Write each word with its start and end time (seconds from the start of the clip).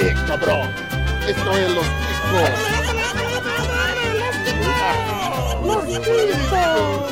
¿Qué, 0.00 0.14
cabrón? 0.26 0.68
Esto 1.28 1.52
es 1.52 1.74
los 1.74 1.84
ticos. 1.84 2.50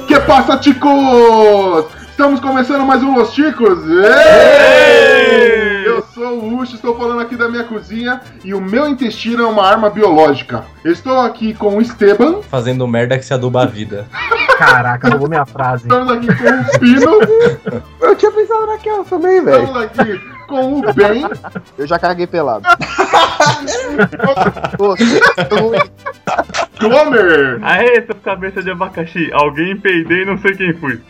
Que 0.09 0.19
passa, 0.21 0.57
ticos? 0.59 1.85
Estamos 2.09 2.41
começando 2.41 2.87
mais 2.87 3.03
um 3.03 3.15
Los. 3.15 3.37
Ei! 3.37 3.47
Eu 5.87 6.03
sou 6.15 6.39
o 6.39 6.57
Ucho, 6.57 6.77
estou 6.77 6.97
falando 6.97 7.21
aqui 7.21 7.37
da 7.37 7.47
minha 7.51 7.65
cozinha 7.65 8.23
e 8.43 8.55
o 8.55 8.61
meu 8.61 8.89
intestino 8.89 9.43
é 9.43 9.47
uma 9.47 9.67
arma 9.67 9.91
biológica. 9.91 10.65
Estou 10.83 11.21
aqui 11.21 11.53
com 11.53 11.77
o 11.77 11.83
Esteban. 11.83 12.41
Fazendo 12.41 12.89
merda 12.89 13.19
que 13.19 13.25
se 13.27 13.35
aduba 13.35 13.65
a 13.65 13.67
vida. 13.67 14.07
Caraca, 14.57 15.11
roubou 15.11 15.29
minha 15.29 15.45
frase. 15.45 15.83
Estamos 15.83 16.11
aqui 16.11 16.27
com 16.27 16.33
o 16.33 16.65
Pino. 16.81 17.21
Eu 18.01 18.17
tinha 18.17 18.33
pensado 18.33 18.67
naquela 18.67 19.05
também, 19.05 19.45
velho. 19.45 19.65
Estamos 19.65 19.83
aqui 19.83 20.38
com 20.49 20.81
o 20.81 20.93
Ben. 20.95 21.23
Eu 21.77 21.87
já 21.87 21.99
caguei 21.99 22.27
pelado. 22.27 22.65
Glomer. 26.81 27.59
Aê, 27.63 28.03
seu 28.07 28.15
cabeça 28.17 28.63
de 28.63 28.71
abacaxi. 28.71 29.31
Alguém 29.33 29.79
peidei 29.79 30.23
e 30.23 30.25
não 30.25 30.39
sei 30.39 30.57
quem 30.57 30.73
fui. 30.75 31.01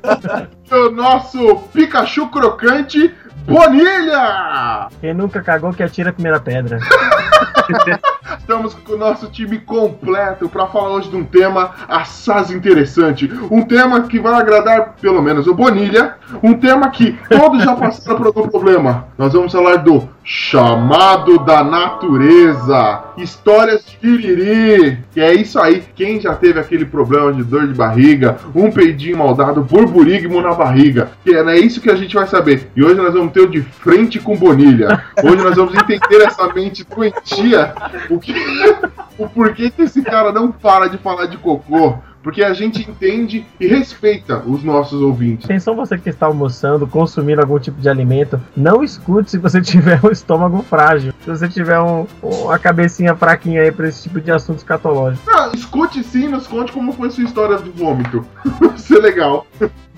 o 0.70 0.90
nosso 0.90 1.56
Pikachu 1.72 2.28
crocante, 2.28 3.14
Bonilha! 3.48 4.88
Quem 5.00 5.14
nunca 5.14 5.42
cagou 5.42 5.72
que 5.72 5.82
atira 5.82 6.10
a 6.10 6.12
primeira 6.12 6.38
pedra. 6.38 6.78
Estamos 8.38 8.74
com 8.74 8.92
o 8.92 8.98
nosso 8.98 9.28
time 9.30 9.58
completo 9.58 10.50
para 10.50 10.66
falar 10.66 10.90
hoje 10.90 11.08
de 11.08 11.16
um 11.16 11.24
tema 11.24 11.70
assaz 11.88 12.50
interessante. 12.50 13.30
Um 13.50 13.62
tema 13.62 14.02
que 14.02 14.20
vai 14.20 14.34
agradar 14.34 14.96
pelo 15.00 15.22
menos 15.22 15.46
o 15.46 15.54
Bonilha. 15.54 16.16
Um 16.42 16.54
tema 16.54 16.90
que 16.90 17.18
todos 17.28 17.62
já 17.62 17.74
passaram 17.74 18.18
por 18.18 18.26
algum 18.26 18.48
problema. 18.48 19.08
Nós 19.16 19.32
vamos 19.32 19.50
falar 19.50 19.76
do 19.76 20.06
chamado 20.30 21.38
da 21.38 21.64
natureza. 21.64 23.02
Histórias 23.16 23.82
de 23.86 23.96
piriri. 23.96 24.98
Que 25.10 25.22
é 25.22 25.32
isso 25.32 25.58
aí. 25.58 25.82
Quem 25.96 26.20
já 26.20 26.34
teve 26.34 26.60
aquele 26.60 26.84
problema 26.84 27.32
de 27.32 27.42
dor 27.42 27.66
de 27.66 27.72
barriga, 27.72 28.36
um 28.54 28.70
peidinho 28.70 29.16
maldado, 29.16 29.62
burburigmo 29.62 30.42
na 30.42 30.52
barriga. 30.52 31.12
Que 31.24 31.34
é, 31.34 31.40
é 31.40 31.58
isso 31.58 31.80
que 31.80 31.90
a 31.90 31.96
gente 31.96 32.14
vai 32.14 32.26
saber. 32.26 32.70
E 32.76 32.84
hoje 32.84 32.96
nós 32.96 33.14
vamos 33.14 33.32
ter 33.32 33.40
o 33.40 33.48
de 33.48 33.62
frente 33.62 34.20
com 34.20 34.36
Bonilha. 34.36 35.02
Hoje 35.24 35.42
nós 35.42 35.56
vamos 35.56 35.74
entender 35.74 36.22
essa 36.22 36.52
mente 36.52 36.84
doentia. 36.84 37.72
O 38.10 38.20
que 38.20 38.34
o 39.16 39.26
porquê 39.30 39.70
que 39.70 39.82
esse 39.82 40.02
cara 40.02 40.30
não 40.30 40.52
para 40.52 40.88
de 40.88 40.98
falar 40.98 41.24
de 41.24 41.38
cocô. 41.38 41.96
Porque 42.28 42.44
a 42.44 42.52
gente 42.52 42.82
entende 42.82 43.46
e 43.58 43.66
respeita 43.66 44.42
os 44.46 44.62
nossos 44.62 45.00
ouvintes. 45.00 45.46
Atenção 45.46 45.74
você 45.74 45.96
que 45.96 46.10
está 46.10 46.26
almoçando, 46.26 46.86
consumindo 46.86 47.40
algum 47.40 47.58
tipo 47.58 47.80
de 47.80 47.88
alimento, 47.88 48.38
não 48.54 48.84
escute 48.84 49.30
se 49.30 49.38
você 49.38 49.62
tiver 49.64 49.98
um 50.04 50.10
estômago 50.10 50.62
frágil. 50.62 51.14
Se 51.24 51.30
você 51.30 51.48
tiver 51.48 51.80
um, 51.80 52.06
uma 52.22 52.58
cabecinha 52.58 53.16
fraquinha 53.16 53.62
aí 53.62 53.72
para 53.72 53.88
esse 53.88 54.02
tipo 54.02 54.20
de 54.20 54.30
assunto 54.30 54.58
escatológico. 54.58 55.22
Ah, 55.30 55.50
escute 55.54 56.04
sim, 56.04 56.28
nos 56.28 56.46
conte 56.46 56.70
como 56.70 56.92
foi 56.92 57.10
sua 57.10 57.24
história 57.24 57.56
do 57.56 57.72
vômito. 57.72 58.22
Vai 58.60 58.76
ser 58.76 58.98
legal. 58.98 59.46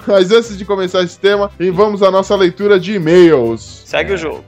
Mas 0.06 0.30
antes 0.30 0.56
de 0.56 0.64
começar 0.64 1.02
esse 1.02 1.18
tema, 1.18 1.50
vamos 1.74 2.00
à 2.00 2.12
nossa 2.12 2.36
leitura 2.36 2.78
de 2.78 2.94
e-mails. 2.94 3.82
Segue 3.86 4.12
o 4.12 4.16
jogo. 4.16 4.44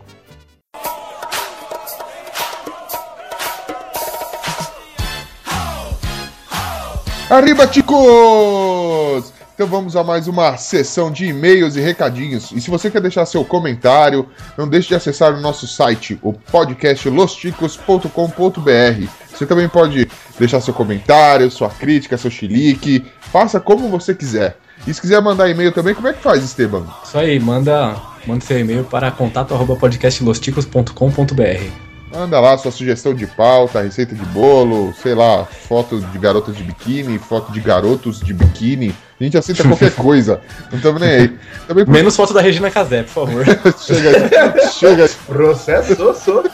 Arriba, 7.33 7.66
ticos! 7.66 9.33
Então 9.55 9.66
vamos 9.66 9.97
a 9.97 10.05
mais 10.05 10.28
uma 10.28 10.58
sessão 10.58 11.11
de 11.11 11.25
e-mails 11.25 11.77
e 11.77 11.80
recadinhos. 11.80 12.52
E 12.52 12.61
se 12.61 12.69
você 12.69 12.91
quer 12.91 13.00
deixar 13.00 13.25
seu 13.25 13.42
comentário, 13.42 14.28
não 14.55 14.69
deixe 14.69 14.88
de 14.88 14.94
acessar 14.94 15.33
o 15.33 15.41
nosso 15.41 15.66
site, 15.66 16.19
o 16.20 16.34
podcast 16.34 17.08
losticos.com.br. 17.08 19.09
Você 19.31 19.47
também 19.47 19.66
pode 19.66 20.06
deixar 20.38 20.60
seu 20.60 20.75
comentário, 20.75 21.50
sua 21.50 21.71
crítica, 21.71 22.19
seu 22.19 22.31
chilique. 22.31 23.03
Faça 23.19 23.59
como 23.59 23.88
você 23.88 24.15
quiser. 24.15 24.59
E 24.87 24.92
se 24.92 25.00
quiser 25.00 25.22
mandar 25.22 25.48
e-mail 25.48 25.72
também, 25.72 25.94
como 25.94 26.09
é 26.09 26.12
que 26.12 26.21
faz, 26.21 26.44
Esteban? 26.44 26.84
Isso 27.03 27.16
aí, 27.16 27.41
manda, 27.41 27.97
manda 28.26 28.44
seu 28.44 28.60
e-mail 28.60 28.84
para 28.84 29.10
contato@podcastlosticos.com.br. 29.10 31.91
Manda 32.12 32.39
lá 32.39 32.59
sua 32.59 32.71
sugestão 32.71 33.15
de 33.15 33.27
pauta, 33.27 33.81
receita 33.81 34.15
de 34.15 34.25
bolo, 34.27 34.93
sei 35.03 35.15
lá, 35.15 35.47
foto 35.47 35.99
de 35.99 36.19
garotas 36.19 36.55
de 36.55 36.62
biquíni, 36.62 37.19
foto 37.19 37.50
de 37.50 37.61
garotos 37.61 38.21
de 38.21 38.34
biquíni. 38.34 38.95
A 39.19 39.25
gente 39.25 39.39
aceita 39.39 39.62
qualquer 39.62 39.93
coisa. 39.97 40.41
Não 40.71 40.77
estamos 40.77 41.01
nem 41.01 41.11
aí. 41.11 41.39
Também 41.67 41.84
por... 41.87 41.91
Menos 41.91 42.15
foto 42.15 42.34
da 42.34 42.43
Regina 42.43 42.71
Casé, 42.71 43.03
por 43.05 43.27
favor. 43.27 43.45
chega, 43.81 44.71
chega. 44.72 45.11
Processo, 45.27 46.15
sou. 46.15 46.45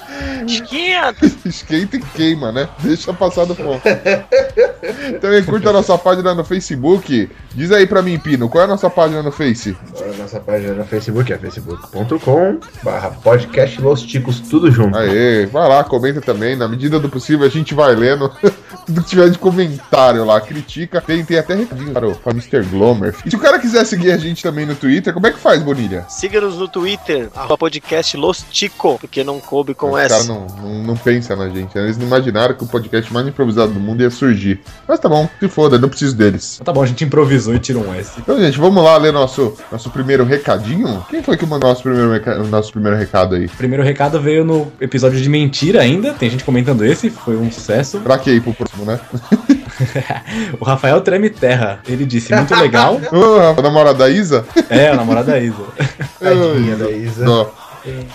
Esquenta! 0.47 1.27
Esquenta 1.45 1.97
e 1.97 2.01
queima, 2.01 2.53
né? 2.53 2.69
Deixa 2.81 3.12
passar 3.12 3.45
do 3.45 3.55
ponto. 3.55 3.83
Também 5.21 5.45
curta 5.45 5.71
a 5.71 5.73
nossa 5.73 5.97
página 5.99 6.34
no 6.34 6.45
Facebook. 6.45 7.31
Diz 7.55 7.73
aí 7.73 7.87
pra 7.87 8.03
mim, 8.03 8.19
Pino, 8.19 8.49
qual 8.49 8.62
é 8.62 8.65
a 8.65 8.69
nossa 8.69 8.89
página 8.89 9.23
no 9.23 9.33
Face? 9.33 9.77
A 10.01 10.17
nossa 10.17 10.41
página 10.41 10.75
no 10.75 10.84
Facebook 10.84 11.33
é 11.33 11.39
facebook.com 11.39 12.59
barra 12.83 13.11
podcast 13.11 13.81
Los 13.81 14.03
Ticos, 14.03 14.41
tudo 14.41 14.71
junto. 14.71 14.97
Aê, 14.97 15.47
vai 15.47 15.69
lá, 15.69 15.83
comenta 15.84 16.21
também. 16.21 16.56
Na 16.56 16.69
medida 16.69 16.99
do 17.00 17.09
possível 17.09 17.47
a 17.47 17.50
gente 17.50 17.75
vai 17.75 17.95
lendo 17.95 18.31
tudo 18.87 19.03
que 19.03 19.09
tiver 19.09 19.31
de 19.31 19.39
comentário 19.39 20.25
lá. 20.25 20.41
Critica. 20.41 21.00
Tem, 21.00 21.25
tem 21.25 21.39
até 21.39 21.55
recadinho 21.55 21.93
para 21.93 22.09
o 22.09 22.15
pra 22.15 22.33
Mr. 22.33 22.62
Glomer. 22.71 23.15
E 23.25 23.31
se 23.31 23.37
o 23.37 23.41
cara 23.41 23.59
quiser 23.59 23.85
seguir 23.85 24.12
a 24.12 24.19
gente 24.19 24.43
também 24.43 24.65
no 24.65 24.75
Twitter, 24.75 25.12
como 25.12 25.27
é 25.27 25.31
que 25.33 25.39
faz, 25.39 25.62
Bonilha? 25.62 26.05
Siga-nos 26.09 26.56
no 26.56 26.69
Twitter, 26.69 27.29
podcast 27.59 28.17
Los 28.17 28.45
Tico, 28.50 28.99
porque 28.99 29.25
não 29.25 29.41
coube 29.41 29.75
com 29.75 29.93
Os 29.93 30.00
essa. 30.00 30.08
Os 30.17 30.27
não, 30.27 30.47
não, 30.47 30.83
não 30.85 30.97
pensa 30.97 31.37
na 31.37 31.49
gente. 31.49 31.77
Eles 31.77 31.97
não 31.97 32.07
imaginaram 32.07 32.55
que 32.55 32.65
o 32.65 32.67
podcast 32.67 33.13
mais 33.13 33.27
improvisado 33.27 33.73
do 33.73 33.81
mundo 33.81 34.03
ia 34.03 34.11
surgir. 34.11 34.61
Mas 34.87 35.01
tá 35.01 35.09
bom, 35.09 35.29
se 35.39 35.49
foda, 35.49 35.79
não 35.79 35.89
preciso 35.89 36.17
deles. 36.17 36.61
Tá 36.65 36.73
bom, 36.73 36.83
a 36.83 36.87
gente 36.87 37.05
improvisou 37.05 37.55
e 37.55 37.59
tirou 37.59 37.87
um 37.87 37.95
S. 37.95 38.13
Então, 38.19 38.39
gente, 38.39 38.59
vamos 38.59 38.83
lá 38.83 38.97
ler 38.97 39.13
nosso, 39.13 39.55
nosso 39.71 39.91
primeiro 39.91 40.25
recadinho. 40.25 41.05
Quem 41.09 41.23
foi 41.23 41.37
que 41.37 41.47
mandou 41.47 41.69
nosso 41.69 41.83
primeiro, 41.83 42.47
nosso 42.49 42.73
primeiro 42.73 42.97
recado 42.97 43.35
aí? 43.35 43.47
O 43.47 43.51
primeiro 43.51 43.83
recado 43.83 44.21
veio 44.21 44.45
no 44.45 44.73
episódio 44.81 45.21
de 45.21 45.29
mentira 45.29 45.83
ainda. 45.83 46.13
Tem 46.15 46.31
gente 46.31 46.45
comentando 46.45 46.85
esse, 46.85 47.11
foi 47.11 47.37
um 47.37 47.51
sucesso. 47.51 48.01
Pra 48.01 48.19
que 48.19 48.31
ir 48.31 48.41
pro 48.41 48.55
próximo, 48.55 48.85
né? 48.85 48.99
o 50.59 50.65
Rafael 50.65 51.01
Treme 51.01 51.31
Terra. 51.31 51.81
Ele 51.87 52.05
disse, 52.05 52.35
muito 52.35 52.55
legal. 52.57 53.01
a 53.59 53.63
namorada 53.63 53.99
da 53.99 54.09
Isa? 54.09 54.45
É, 54.69 54.89
a 54.89 54.97
namorada 54.97 55.33
da 55.33 55.39
Isa. 55.39 55.65
Tadinha 56.21 56.77
da 56.77 56.91
Isa. 56.91 57.25
Não. 57.25 57.68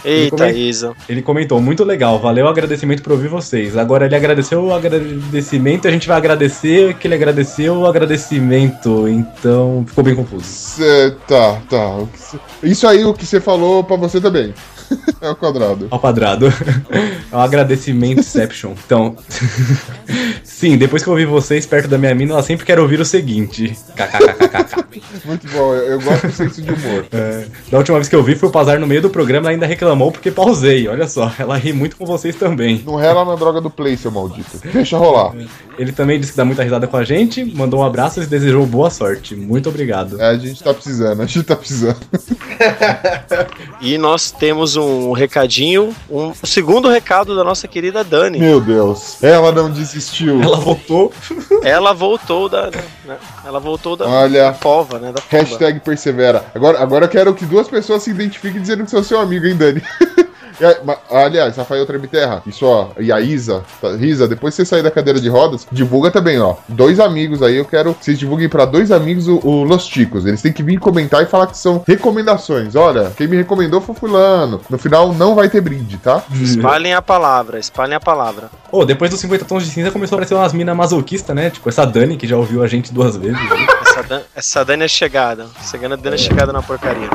Eita, 0.03 0.50
ele 0.50 0.69
Isa. 0.69 0.94
Ele 1.07 1.22
comentou, 1.22 1.62
muito 1.62 1.84
legal, 1.84 2.19
valeu 2.19 2.46
o 2.46 2.50
agradecimento 2.50 3.01
por 3.01 3.13
ouvir 3.13 3.28
vocês. 3.28 3.78
Agora 3.78 4.06
ele 4.06 4.16
agradeceu 4.16 4.63
o 4.63 4.74
agradecimento, 4.74 5.88
a 5.88 5.91
gente 5.91 6.07
vai 6.07 6.18
agradecer 6.18 6.94
que 6.96 7.07
ele 7.07 7.16
agradeceu 7.16 7.75
o 7.79 7.85
agradecimento. 7.85 9.07
Então 9.07 9.85
ficou 9.88 10.03
bem 10.03 10.16
confuso. 10.16 10.46
Cê, 10.46 11.16
tá, 11.28 11.62
tá. 11.69 12.00
Isso 12.62 12.88
aí 12.88 13.03
o 13.06 13.13
que 13.13 13.25
você 13.25 13.40
falou 13.40 13.84
pra 13.84 13.96
você 13.96 14.19
também. 14.19 14.53
É 15.24 15.30
o 15.30 15.36
quadrado. 15.38 15.88
Ao 15.90 16.00
quadrado. 16.00 16.48
É 17.32 17.36
um 17.36 17.40
agradecimento 17.40 18.20
Inception. 18.20 18.74
Então. 18.86 19.16
Sim, 20.44 20.78
depois 20.78 21.02
que 21.02 21.08
eu 21.08 21.14
ouvi 21.14 21.26
vocês 21.26 21.66
perto 21.66 21.88
da 21.88 21.98
minha 21.98 22.14
mina, 22.14 22.34
ela 22.34 22.44
sempre 22.44 22.66
quer 22.66 22.78
ouvir 22.78 23.00
o 23.00 23.06
seguinte. 23.06 23.74
KKKKK. 23.96 24.94
Muito 25.26 25.48
bom, 25.50 25.74
eu 25.76 26.00
gosto 26.02 26.28
do 26.28 26.34
senso 26.34 26.62
de 26.62 26.72
humor. 26.72 27.06
É, 27.12 27.46
da 27.72 27.78
última 27.78 27.98
vez 27.98 28.10
que 28.10 28.16
eu 28.16 28.24
vi 28.24 28.36
foi 28.36 28.50
o 28.50 28.52
Pazar 28.52 28.80
no 28.80 28.86
meio 28.86 29.02
do 29.02 29.10
programa, 29.10 29.48
ela 29.48 29.56
ainda 29.56 29.66
reclamou 29.66 30.12
porque 30.12 30.30
pausei. 30.30 30.88
Olha 30.88 31.08
só, 31.08 31.32
ela 31.40 31.58
ri 31.58 31.74
muito 31.74 31.96
com 31.96 32.06
vocês 32.06 32.36
também. 32.36 32.84
Não 32.86 32.96
rela 32.96 33.24
na 33.24 33.36
droga 33.36 33.62
do 33.62 33.70
play, 33.70 33.96
seu 33.96 34.12
maldito. 34.12 34.60
Deixa 34.72 34.98
rolar. 34.98 35.34
Ele 35.78 35.92
também 35.92 36.20
disse 36.20 36.34
que 36.34 36.38
dá 36.38 36.46
muita 36.46 36.64
risada 36.64 36.86
com 36.88 36.98
a 36.98 37.04
gente, 37.04 37.44
mandou 37.44 37.80
um 37.80 37.84
abraço 37.84 38.22
e 38.22 38.26
desejou 38.26 38.66
boa 38.66 38.90
sorte. 38.90 39.36
Muito 39.36 39.70
obrigado. 39.70 40.22
É, 40.22 40.30
a 40.30 40.38
gente 40.38 40.62
tá 40.62 40.74
precisando, 40.74 41.22
a 41.22 41.26
gente 41.26 41.44
tá 41.44 41.56
precisando. 41.56 41.97
e 43.84 43.97
nós 43.97 44.32
temos 44.32 44.78
um 44.78 45.12
recadinho, 45.12 45.94
um 46.09 46.34
segundo 46.34 46.88
recado 46.88 47.35
da 47.35 47.44
nossa 47.44 47.68
querida 47.68 48.02
Dani. 48.02 48.40
Meu 48.40 48.62
Deus, 48.62 49.22
ela 49.22 49.52
não 49.52 49.70
desistiu. 49.70 50.41
Ela 50.41 50.56
voltou. 50.56 51.12
ela 51.62 51.94
voltou 51.94 52.47
da. 52.50 52.72
Né, 52.72 53.18
ela 53.46 53.59
voltou 53.59 53.97
da, 53.97 54.08
Olha, 54.08 54.44
da 54.44 54.53
pova, 54.53 55.00
né? 55.00 55.12
Da 55.12 55.22
hashtag 55.30 55.82
persevera. 55.82 56.46
Agora, 56.56 56.82
agora 56.82 57.06
eu 57.06 57.09
quero 57.09 57.34
que 57.35 57.46
duas 57.46 57.68
pessoas 57.68 58.03
se 58.03 58.09
identifiquem 58.12 58.62
dizendo 58.62 58.85
que 58.85 58.91
são 58.91 59.03
seu 59.03 59.20
amigo, 59.20 59.46
hein, 59.46 59.58
Dani? 59.58 59.82
Aliás, 61.09 61.55
Rafael 61.58 61.85
Tremiterra, 61.85 62.41
isso 62.46 62.66
ó, 62.66 62.90
e 63.00 63.11
a 63.11 63.20
Isa, 63.20 63.64
tá, 63.82 63.91
Isa, 63.94 64.28
depois 64.28 64.55
que 64.55 64.64
você 64.64 64.66
sair 64.66 64.84
da 64.84 64.91
cadeira 64.91 65.20
de 65.20 65.29
rodas, 65.29 65.67
divulga 65.72 66.11
também, 66.11 66.40
ó. 66.40 66.55
Dois 66.67 67.00
amigos 67.00 67.41
aí, 67.41 67.58
eu 67.58 67.66
quero 67.66 67.94
que 67.94 68.05
vocês 68.05 68.20
divulguem 68.20 68.50
para 68.50 68.66
dois 68.66 68.91
amigos 68.91 69.28
o, 69.28 69.40
o, 69.44 69.64
Los 69.64 69.85
Ticos. 69.85 70.26
Eles 70.26 70.41
têm 70.41 70.53
que 70.53 70.64
vir 70.64 70.79
comentar 70.79 71.23
e 71.23 71.26
falar 71.26 71.47
que 71.47 71.58
são 71.58 71.84
recomendações. 71.88 72.76
Olha, 72.76 73.11
quem 73.16 73.28
me 73.28 73.38
recomendou 73.38 73.82
foi 73.82 73.96
fulano. 73.96 74.61
No 74.70 74.78
final 74.78 75.14
não 75.14 75.35
vai 75.35 75.50
ter 75.50 75.61
brinde, 75.61 75.97
tá? 75.97 76.23
Espalhem 76.41 76.94
a 76.94 77.02
palavra, 77.02 77.59
espalhem 77.59 77.96
a 77.96 78.00
palavra. 78.00 78.50
Ô, 78.72 78.79
oh, 78.79 78.85
depois 78.85 79.09
dos 79.11 79.20
50 79.20 79.46
tons 79.46 79.64
de 79.64 79.70
cinza 79.70 79.91
começou 79.91 80.16
a 80.16 80.17
aparecer 80.17 80.35
umas 80.35 80.53
minas 80.53 80.76
masoquistas, 80.76 81.35
né? 81.35 81.50
Tipo 81.50 81.70
essa 81.70 81.85
Dani 81.85 82.17
que 82.17 82.28
já 82.28 82.38
ouviu 82.38 82.64
a 82.64 82.67
gente 82.67 82.94
duas 82.94 83.16
vezes. 83.16 83.38
essa, 83.93 84.03
Dan, 84.03 84.22
essa 84.35 84.66
Dani 84.66 84.85
é 84.85 84.87
chegada. 84.87 85.47
Essa 85.59 85.78
Dani 85.78 86.16
é 86.16 86.17
chegada 86.17 86.51
na 86.51 86.63
porcaria. 86.63 87.09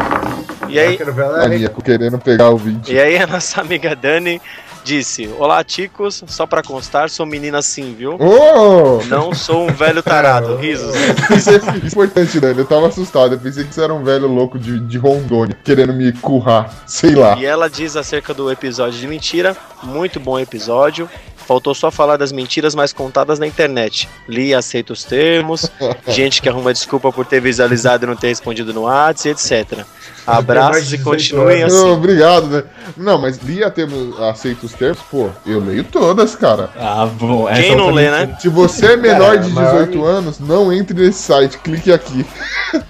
E 0.68 0.78
aí, 0.78 0.98
Maníaco 1.36 1.82
querendo 1.82 2.18
pegar 2.18 2.50
o 2.50 2.56
vídeo. 2.56 2.94
E 2.94 3.00
aí 3.00 3.18
a 3.18 3.26
nossa 3.26 3.58
amiga 3.62 3.96
Dani 3.96 4.40
disse: 4.84 5.28
Olá, 5.38 5.64
ticos, 5.64 6.22
só 6.28 6.46
pra 6.46 6.62
constar, 6.62 7.10
sou 7.10 7.26
menina 7.26 7.60
sim, 7.62 7.94
viu? 7.98 8.16
Oh! 8.20 9.02
Não 9.06 9.34
sou 9.34 9.66
um 9.68 9.72
velho 9.72 10.02
tarado. 10.02 10.56
Risos. 10.56 10.94
Isso 11.34 11.50
é 11.50 11.86
importante, 11.86 12.38
Dani. 12.38 12.58
Eu 12.58 12.66
tava 12.66 12.86
assustado. 12.86 13.34
Eu 13.34 13.40
pensei 13.40 13.64
que 13.64 13.74
você 13.74 13.82
era 13.82 13.92
um 13.92 14.04
velho 14.04 14.28
louco 14.28 14.58
de, 14.58 14.78
de 14.78 14.98
Rondônia, 14.98 15.56
querendo 15.64 15.92
me 15.92 16.12
currar. 16.12 16.72
Sei 16.86 17.14
lá. 17.14 17.36
E 17.36 17.44
ela 17.44 17.68
diz 17.68 17.96
acerca 17.96 18.32
do 18.32 18.52
episódio 18.52 19.00
de 19.00 19.06
mentira: 19.08 19.56
muito 19.82 20.20
bom 20.20 20.38
episódio. 20.38 21.08
Faltou 21.48 21.74
só 21.74 21.90
falar 21.90 22.18
das 22.18 22.30
mentiras 22.30 22.74
mais 22.74 22.92
contadas 22.92 23.38
na 23.38 23.46
internet. 23.46 24.06
Li 24.28 24.48
e 24.48 24.54
aceito 24.54 24.92
os 24.92 25.02
termos. 25.02 25.70
gente 26.06 26.42
que 26.42 26.48
arruma 26.50 26.74
desculpa 26.74 27.10
por 27.10 27.24
ter 27.24 27.40
visualizado 27.40 28.04
e 28.04 28.06
não 28.06 28.14
ter 28.14 28.28
respondido 28.28 28.74
no 28.74 28.82
WhatsApp, 28.82 29.30
etc. 29.30 29.78
Abraços 30.26 30.92
e 30.92 30.98
continuem 30.98 31.60
Não, 31.60 31.66
assim. 31.66 31.90
obrigado, 31.90 32.48
né? 32.48 32.64
Não, 32.94 33.18
mas 33.18 33.38
lia 33.38 33.70
termos, 33.70 34.20
aceita 34.20 34.66
os 34.66 34.74
termos, 34.74 34.98
pô, 35.10 35.30
eu 35.46 35.58
leio 35.58 35.84
todas, 35.84 36.36
cara. 36.36 36.68
Ah, 36.76 37.06
bom. 37.06 37.48
essa 37.48 37.62
Quem 37.62 37.74
não 37.74 37.88
lê, 37.88 38.10
né? 38.10 38.36
Se 38.38 38.50
você 38.50 38.92
é 38.92 38.96
menor 38.98 39.38
de 39.38 39.48
maior 39.48 39.86
18 39.86 40.04
anos, 40.04 40.38
não 40.38 40.70
entre 40.70 40.94
nesse 41.00 41.22
site, 41.22 41.56
clique 41.56 41.90
aqui. 41.90 42.26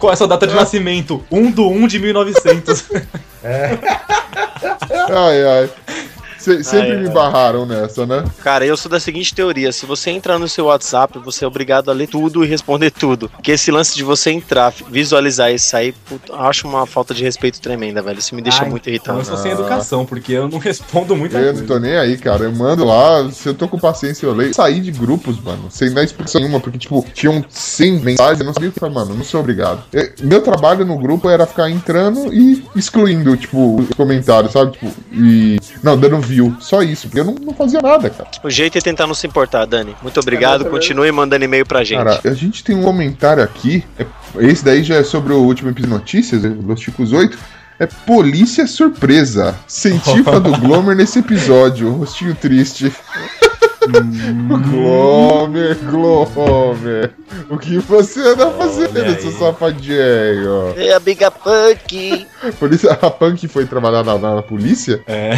Qual 0.00 0.10
é 0.10 0.14
a 0.14 0.16
sua 0.16 0.26
data 0.26 0.48
de 0.48 0.54
nascimento? 0.56 1.24
1 1.30 1.52
do 1.52 1.68
1 1.68 1.86
de 1.86 2.00
1900. 2.00 2.86
Ai, 5.10 5.44
ai. 5.46 5.70
Se- 6.38 6.62
sempre 6.64 6.92
Ai, 6.92 6.96
me 6.98 7.08
ai. 7.08 7.12
barraram 7.12 7.66
nessa, 7.66 8.06
né? 8.06 8.24
Cara, 8.42 8.64
eu 8.64 8.76
sou 8.76 8.90
da 8.90 9.00
seguinte 9.00 9.34
teoria: 9.34 9.72
se 9.72 9.84
você 9.86 10.10
entrar 10.10 10.38
no 10.38 10.48
seu 10.48 10.66
WhatsApp, 10.66 11.18
você 11.18 11.44
é 11.44 11.48
obrigado 11.48 11.90
a 11.90 11.94
ler 11.94 12.06
tudo 12.08 12.44
e 12.44 12.48
responder 12.48 12.90
tudo. 12.90 13.28
Porque 13.28 13.52
esse 13.52 13.70
lance 13.70 13.94
de 13.96 14.02
você 14.04 14.30
entrar, 14.30 14.72
visualizar 14.90 15.50
e 15.52 15.58
sair, 15.58 15.94
puta, 16.08 16.32
eu 16.32 16.40
acho 16.40 16.66
uma 16.68 16.86
falta 16.86 17.12
de 17.12 17.22
respeito 17.24 17.60
tremenda, 17.60 18.00
velho. 18.02 18.18
Isso 18.18 18.34
me 18.34 18.42
deixa 18.42 18.62
Ai, 18.62 18.70
muito 18.70 18.88
Então 18.88 19.14
eu 19.14 19.20
irritado. 19.20 19.36
sou 19.36 19.36
sem 19.42 19.52
educação, 19.52 20.06
porque 20.06 20.32
eu 20.32 20.48
não 20.48 20.58
respondo 20.58 21.16
muita 21.16 21.38
Eu 21.38 21.46
não 21.46 21.52
coisa. 21.60 21.66
tô 21.66 21.78
nem 21.78 21.96
aí, 21.96 22.16
cara. 22.16 22.44
Eu 22.44 22.52
mando 22.52 22.84
lá, 22.84 23.28
se 23.32 23.48
eu 23.48 23.54
tô 23.54 23.66
com 23.68 23.78
paciência, 23.78 24.26
eu 24.26 24.34
leio. 24.34 24.54
Saí 24.54 24.80
de 24.80 24.90
grupos, 24.92 25.40
mano, 25.42 25.66
sem 25.70 25.92
dar 25.92 26.04
expressão 26.04 26.40
nenhuma, 26.40 26.60
porque, 26.60 26.78
tipo, 26.78 27.04
tinham 27.14 27.44
100 27.48 28.00
mensagens, 28.00 28.40
eu 28.40 28.46
não 28.46 28.54
sabia 28.54 28.68
o 28.68 28.72
que 28.72 28.80
falar, 28.80 28.92
mano, 28.92 29.14
não 29.14 29.24
sou 29.24 29.40
obrigado. 29.40 29.82
Eu- 29.92 30.08
meu 30.22 30.40
trabalho 30.40 30.84
no 30.84 30.96
grupo 30.98 31.28
era 31.28 31.46
ficar 31.46 31.68
entrando 31.70 32.32
e 32.32 32.64
excluindo, 32.76 33.36
tipo, 33.36 33.76
os 33.80 33.88
comentários, 33.96 34.52
sabe? 34.52 34.72
Tipo, 34.72 34.92
e. 35.12 35.58
Não, 35.82 35.98
dando 35.98 36.20
view. 36.28 36.56
Só 36.60 36.82
isso, 36.82 37.08
porque 37.08 37.20
eu 37.20 37.24
não, 37.24 37.34
não 37.34 37.54
fazia 37.54 37.80
nada, 37.80 38.08
cara. 38.10 38.30
O 38.42 38.50
jeito 38.50 38.76
é 38.78 38.80
tentar 38.80 39.06
não 39.06 39.14
se 39.14 39.26
importar, 39.26 39.64
Dani. 39.64 39.96
Muito 40.02 40.20
obrigado. 40.20 40.64
Continue 40.66 41.10
mandando 41.10 41.44
e-mail 41.44 41.66
pra 41.66 41.82
gente. 41.82 41.98
Cara, 41.98 42.20
a 42.24 42.34
gente 42.34 42.62
tem 42.62 42.76
um 42.76 42.82
comentário 42.82 43.42
aqui. 43.42 43.84
é- 43.98 44.06
esse 44.38 44.64
daí 44.64 44.82
já 44.84 44.96
é 44.96 45.02
sobre 45.04 45.32
o 45.32 45.38
último 45.38 45.70
episódio 45.70 45.88
de 45.88 45.98
notícias, 45.98 46.44
é, 46.44 46.48
Los 46.48 46.80
Chicos 46.80 47.12
8. 47.12 47.38
É 47.80 47.86
polícia 47.86 48.66
surpresa. 48.66 49.54
Fã 50.24 50.40
do 50.40 50.50
Glomer 50.58 50.96
nesse 50.96 51.20
episódio. 51.20 51.90
Rostinho 51.92 52.34
triste. 52.34 52.92
Glomer, 54.70 55.76
Glomer. 55.90 57.10
O 57.50 57.58
que 57.58 57.78
você 57.78 58.20
anda 58.20 58.50
fazendo, 58.50 59.20
seu 59.20 59.32
safadinho? 59.32 60.74
É 60.76 60.92
a 60.92 61.00
Biga 61.00 61.30
Punk. 61.30 62.26
Polícia, 62.58 62.92
a 62.92 63.10
Punk 63.10 63.46
foi 63.48 63.66
trabalhar 63.66 64.04
na, 64.04 64.18
na 64.18 64.42
polícia? 64.42 65.02
É. 65.06 65.30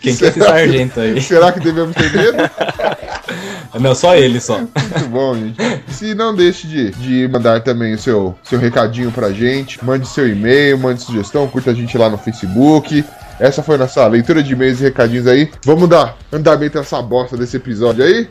Quem 0.00 0.16
que 0.16 0.24
é 0.24 0.28
esse 0.28 0.38
sargento 0.40 1.00
aí? 1.00 1.20
Será 1.20 1.52
que 1.52 1.60
devemos 1.60 1.94
ter 1.94 2.12
medo? 2.12 2.38
Não, 3.80 3.94
só 3.94 4.14
ele 4.14 4.40
só. 4.40 4.58
Muito 4.58 5.08
bom, 5.08 5.34
gente. 5.34 5.56
Se 5.88 6.14
não 6.14 6.34
deixe 6.34 6.66
de, 6.66 6.90
de 6.92 7.28
mandar 7.28 7.60
também 7.62 7.94
o 7.94 7.98
seu, 7.98 8.34
seu 8.42 8.58
recadinho 8.58 9.10
pra 9.10 9.32
gente, 9.32 9.84
mande 9.84 10.06
seu 10.06 10.28
e-mail, 10.28 10.78
mande 10.78 11.02
sugestão, 11.02 11.48
curta 11.48 11.72
a 11.72 11.74
gente 11.74 11.96
lá 11.98 12.08
no 12.08 12.16
Facebook. 12.16 13.04
Essa 13.38 13.62
foi 13.62 13.76
nossa 13.76 14.06
leitura 14.06 14.42
de 14.42 14.52
e-mails 14.52 14.80
e 14.80 14.84
recadinhos 14.84 15.26
aí. 15.26 15.50
Vamos 15.64 15.88
dar 15.88 16.16
andamento 16.32 16.78
nessa 16.78 17.02
bosta 17.02 17.36
desse 17.36 17.56
episódio 17.56 18.04
aí? 18.04 18.28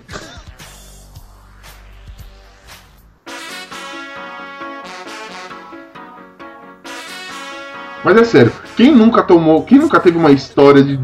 Mas 8.04 8.18
é 8.18 8.24
sério, 8.26 8.52
quem 8.76 8.94
nunca 8.94 9.24
tomou, 9.24 9.64
quem 9.64 9.80
nunca 9.80 9.98
teve 9.98 10.18
uma 10.18 10.32
história 10.32 10.84
de 10.84 11.00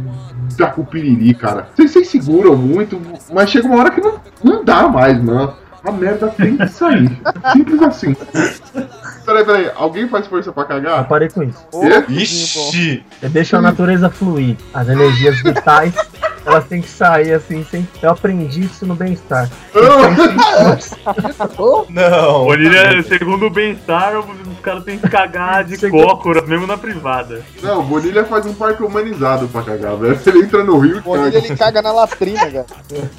da 0.55 0.67
cupiriri, 0.67 1.33
cara? 1.33 1.69
Vocês, 1.75 2.07
seguram 2.07 2.55
muito, 2.55 2.99
mas 3.31 3.49
chega 3.49 3.67
uma 3.67 3.77
hora 3.77 3.91
que 3.91 4.01
não, 4.01 4.19
não 4.43 4.63
dá 4.63 4.87
mais, 4.87 5.21
mano. 5.21 5.53
A 5.83 5.91
merda 5.91 6.27
tem 6.27 6.57
que 6.57 6.67
sair. 6.67 7.09
Simples 7.53 7.81
assim. 7.81 8.15
Peraí, 9.29 9.45
peraí, 9.45 9.71
alguém 9.75 10.07
faz 10.07 10.25
força 10.25 10.51
pra 10.51 10.63
Eu 10.63 10.67
cagar? 10.67 11.07
parei 11.07 11.29
com 11.29 11.43
isso. 11.43 11.63
Quê? 11.71 12.03
Ixi! 12.09 13.03
Eu 13.21 13.29
deixo 13.29 13.55
a 13.55 13.61
natureza 13.61 14.09
fluir. 14.09 14.57
As 14.73 14.89
energias 14.89 15.39
vitais, 15.43 15.93
elas 16.45 16.65
têm 16.65 16.81
que 16.81 16.89
sair 16.89 17.33
assim, 17.33 17.63
sem. 17.69 17.87
Eu 18.01 18.09
aprendi 18.09 18.61
isso 18.61 18.87
no 18.87 18.95
bem-estar. 18.95 19.47
Não! 21.89 22.45
Bonilha, 22.45 23.03
segundo 23.03 23.45
o 23.45 23.49
bem-estar, 23.49 24.17
os 24.19 24.59
caras 24.61 24.83
têm 24.83 24.97
que 24.97 25.07
cagar 25.07 25.63
de 25.63 25.77
Segundo- 25.77 26.05
cócoras, 26.07 26.47
mesmo 26.47 26.65
na 26.65 26.77
privada. 26.77 27.41
Não, 27.61 27.83
Bonilha 27.83 28.23
faz 28.25 28.45
um 28.45 28.53
parque 28.53 28.83
humanizado 28.83 29.47
pra 29.47 29.61
cagar, 29.61 29.95
velho. 29.95 30.19
Ele 30.25 30.39
entra 30.39 30.63
no 30.63 30.77
rio 30.79 30.97
e 30.97 31.01
Bonilha, 31.01 31.31
caga. 31.33 31.45
ele 31.45 31.57
caga 31.57 31.81
na 31.81 31.91
latrina, 31.91 32.39
cara. 32.49 32.65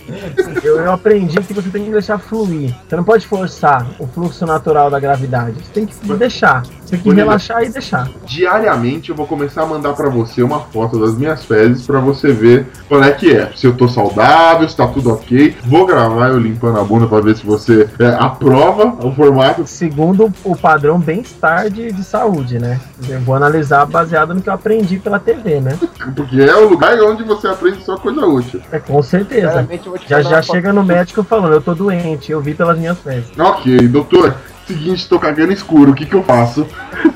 Eu, 0.63 0.77
eu 0.81 0.93
aprendi 0.93 1.41
que 1.41 1.55
você 1.55 1.69
tem 1.71 1.85
que 1.85 1.91
deixar 1.91 2.19
fluir. 2.19 2.75
Você 2.89 2.97
não 2.97 3.05
pode 3.05 3.27
forçar 3.27 3.87
o 3.99 4.07
fluxo 4.07 4.45
natural 4.47 4.91
da 4.91 4.99
gravidade. 5.01 5.53
Você 5.63 5.73
tem 5.73 5.87
que 5.87 5.95
deixar. 6.17 6.63
Você 6.91 6.97
tem 6.97 7.01
que 7.01 7.13
relaxar 7.13 7.63
e 7.63 7.69
deixar. 7.69 8.09
Diariamente 8.25 9.11
eu 9.11 9.17
vou 9.17 9.27
começar 9.27 9.63
a 9.63 9.67
mandar 9.67 9.93
pra 9.93 10.09
você 10.09 10.43
uma 10.43 10.61
foto 10.61 10.99
das 10.99 11.15
minhas 11.15 11.45
fezes 11.45 11.87
pra 11.87 12.01
você 12.01 12.33
ver 12.33 12.67
qual 12.89 13.03
é 13.03 13.13
que 13.13 13.35
é. 13.35 13.53
Se 13.55 13.67
eu 13.67 13.77
tô 13.77 13.89
saudável, 13.89 14.69
se 14.69 14.77
tá 14.77 14.87
tudo 14.89 15.11
ok. 15.13 15.57
Vou 15.65 15.87
gravar 15.87 16.29
eu 16.29 16.39
limpando 16.39 16.81
a 16.81 16.85
bunda 16.85 17.07
pra 17.07 17.21
ver 17.21 17.37
se 17.37 17.47
você 17.47 17.89
é, 17.99 18.09
aprova 18.09 18.97
o 19.07 19.13
formato. 19.13 19.67
Segundo 19.67 20.33
o 20.43 20.57
padrão 20.57 20.99
bem-estar 20.99 21.71
de, 21.71 21.93
de 21.93 22.03
saúde, 22.03 22.59
né? 22.59 22.81
Eu 23.09 23.21
vou 23.21 23.35
analisar 23.35 23.87
baseado 23.87 24.35
no 24.35 24.43
que 24.43 24.49
eu 24.49 24.55
aprendi 24.55 24.99
pela 24.99 25.19
TV, 25.19 25.61
né? 25.61 25.79
Porque 26.17 26.41
é 26.41 26.57
o 26.57 26.69
lugar 26.69 26.99
onde 27.03 27.23
você 27.23 27.47
aprende 27.47 27.85
só 27.85 27.97
coisa 27.97 28.27
útil. 28.27 28.61
É 28.73 28.79
com 28.79 29.03
certeza. 29.03 29.51
Claramente, 29.51 29.87
eu 29.87 29.93
vou 29.93 29.99
te 29.99 30.09
Já, 30.09 30.23
já 30.23 30.43
chega 30.43 30.73
no 30.73 30.83
médico 30.83 31.23
falando, 31.23 31.53
eu 31.53 31.61
tô 31.61 31.75
doente, 31.75 32.33
eu 32.33 32.41
vi 32.41 32.55
pelas 32.55 32.79
minhas 32.79 32.99
fezes. 32.99 33.31
Ok, 33.39 33.89
doutor. 33.89 34.35
Seguinte, 34.71 35.09
tô 35.09 35.19
cagando 35.19 35.53
escuro, 35.53 35.91
o 35.91 35.95
que 35.97 36.07
que 36.07 36.15
eu 36.15 36.23
faço? 36.23 36.65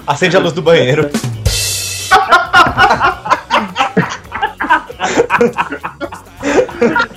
Acende 0.05 0.37
a 0.37 0.41
luz 0.41 0.53
do 0.53 0.61
banheiro. 0.61 1.09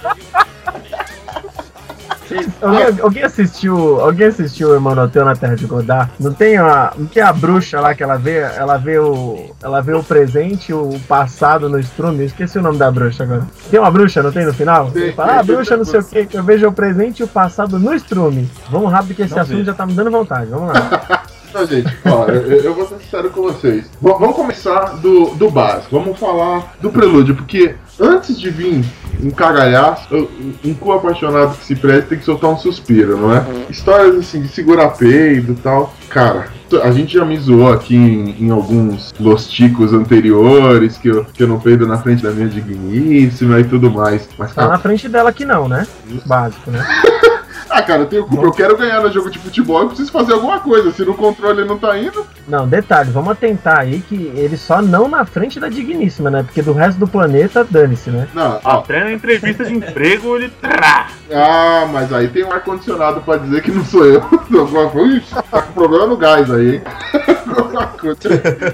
Alguém, 2.61 3.01
alguém 3.01 3.23
assistiu. 3.23 3.99
Alguém 4.01 4.27
assistiu 4.27 4.69
o 4.69 4.73
Irmão 4.73 4.95
Noteu 4.95 5.23
na 5.25 5.35
Terra 5.35 5.55
de 5.55 5.65
Godard? 5.65 6.11
Não 6.19 6.33
tem 6.33 6.57
a. 6.57 6.91
Não 6.97 7.05
tem 7.05 7.21
a 7.23 7.31
bruxa 7.33 7.79
lá 7.79 7.93
que 7.93 8.03
ela 8.03 8.17
vê? 8.17 8.37
Ela 8.37 8.77
vê 8.77 8.97
o. 8.99 9.51
Ela 9.61 9.81
vê 9.81 9.93
o 9.93 10.03
presente 10.03 10.69
e 10.71 10.73
o 10.73 10.99
passado 11.07 11.69
no 11.69 11.79
estrume. 11.79 12.19
Eu 12.19 12.25
esqueci 12.25 12.57
o 12.57 12.61
nome 12.61 12.77
da 12.77 12.91
bruxa 12.91 13.23
agora. 13.23 13.47
Tem 13.69 13.79
uma 13.79 13.91
bruxa, 13.91 14.21
não 14.23 14.31
tem 14.31 14.45
no 14.45 14.53
final? 14.53 14.91
Tem, 14.91 15.13
Fala, 15.13 15.39
ah, 15.39 15.43
bruxa, 15.43 15.77
não 15.77 15.85
sei 15.85 15.99
o 15.99 16.03
que. 16.03 16.27
Eu 16.37 16.43
vejo 16.43 16.67
o 16.67 16.73
presente 16.73 17.19
e 17.19 17.23
o 17.23 17.27
passado 17.27 17.79
no 17.79 17.93
estrume. 17.93 18.49
Vamos 18.69 18.91
rápido 18.91 19.15
que 19.15 19.21
esse 19.23 19.35
Não 19.35 19.41
assunto 19.41 19.57
vi. 19.57 19.63
já 19.63 19.73
tá 19.73 19.85
me 19.85 19.93
dando 19.93 20.11
vontade. 20.11 20.49
Vamos 20.49 20.73
lá. 20.73 21.16
Então, 21.49 21.65
gente, 21.65 21.97
ó, 22.05 22.25
eu, 22.25 22.41
eu 22.61 22.73
vou 22.73 22.87
ser 22.87 22.97
sincero 22.99 23.29
com 23.29 23.41
vocês. 23.41 23.85
V- 24.01 24.15
vamos 24.19 24.35
começar 24.35 24.97
do, 24.97 25.27
do 25.35 25.49
básico. 25.49 25.97
Vamos 25.99 26.19
falar 26.19 26.75
do 26.81 26.89
prelúdio, 26.91 27.35
porque 27.35 27.75
antes 27.99 28.39
de 28.39 28.49
vir 28.49 28.83
um 29.23 29.31
cagalhaço, 29.31 30.29
um 30.63 30.73
cu 30.73 30.91
apaixonado 30.91 31.57
que 31.57 31.65
se 31.65 31.75
presta 31.75 32.09
tem 32.09 32.19
que 32.19 32.25
soltar 32.25 32.49
um 32.51 32.57
suspiro, 32.57 33.17
não 33.17 33.33
é? 33.35 33.43
Histórias 33.69 34.15
assim, 34.17 34.41
de 34.41 34.49
segurar 34.49 34.89
peido 34.89 35.53
e 35.53 35.55
tal. 35.55 35.93
Cara, 36.09 36.47
a 36.83 36.91
gente 36.91 37.13
já 37.13 37.25
me 37.25 37.37
zoou 37.37 37.71
aqui 37.71 37.95
em, 37.95 38.45
em 38.45 38.51
alguns 38.51 39.13
losticos 39.19 39.93
anteriores, 39.93 40.97
que 40.97 41.07
eu, 41.07 41.25
que 41.25 41.41
eu 41.43 41.47
não 41.47 41.59
peido 41.59 41.87
na 41.87 41.97
frente 41.97 42.21
da 42.21 42.31
minha 42.31 42.47
digníssima 42.49 43.59
e 43.59 43.63
tudo 43.63 43.89
mais. 43.89 44.27
Mas, 44.37 44.49
Tá 44.53 44.61
cara, 44.63 44.73
na 44.73 44.79
frente 44.79 45.07
dela 45.09 45.29
aqui 45.29 45.45
não, 45.45 45.67
né? 45.67 45.87
Básico, 46.25 46.69
né? 46.69 46.85
ah, 47.69 47.81
cara, 47.81 48.01
eu 48.01 48.05
tenho 48.07 48.25
culpa. 48.25 48.43
Eu 48.45 48.51
quero 48.51 48.77
ganhar 48.77 49.01
no 49.01 49.11
jogo 49.11 49.29
de 49.29 49.39
futebol, 49.39 49.81
eu 49.81 49.87
preciso 49.87 50.11
fazer 50.11 50.33
alguma 50.33 50.59
coisa. 50.59 50.91
Se 50.91 51.03
no 51.03 51.13
controle 51.13 51.63
não 51.65 51.77
tá 51.77 51.97
indo, 51.97 52.25
Não, 52.47 52.67
detalhe, 52.67 53.11
vamos 53.11 53.31
atentar 53.31 53.79
aí 53.79 53.99
que 54.01 54.15
ele 54.35 54.57
só 54.57 54.81
não 54.81 55.07
na 55.07 55.25
frente 55.25 55.59
da 55.59 55.69
digníssima, 55.69 56.29
né? 56.29 56.43
Porque 56.43 56.61
do 56.61 56.73
resto 56.73 56.97
do 56.97 57.07
planeta, 57.07 57.63
dane-se, 57.69 58.09
né? 58.09 58.27
não. 58.33 58.59
ó, 58.63 58.79
Até 58.79 59.03
na 59.03 59.13
entrevista 59.13 59.65
de 59.65 59.73
emprego 59.73 60.35
ele. 60.37 60.49
Trá! 60.61 61.07
Ah, 61.31 61.87
mas 61.91 62.11
aí 62.13 62.27
tem 62.29 62.43
um 62.43 62.51
ar-condicionado 62.51 63.21
pra 63.21 63.37
dizer 63.37 63.61
que 63.61 63.71
não 63.71 63.83
sou 63.83 64.05
eu. 64.05 64.21
Alguma 64.57 64.89
coisa. 64.89 65.17
Ixi, 65.17 65.35
Tá 65.51 65.61
com 65.61 65.73
problema 65.73 66.07
no 66.07 66.17
gás 66.17 66.49
aí. 66.51 66.81
Alguma 67.57 67.87
coisa. 67.87 68.17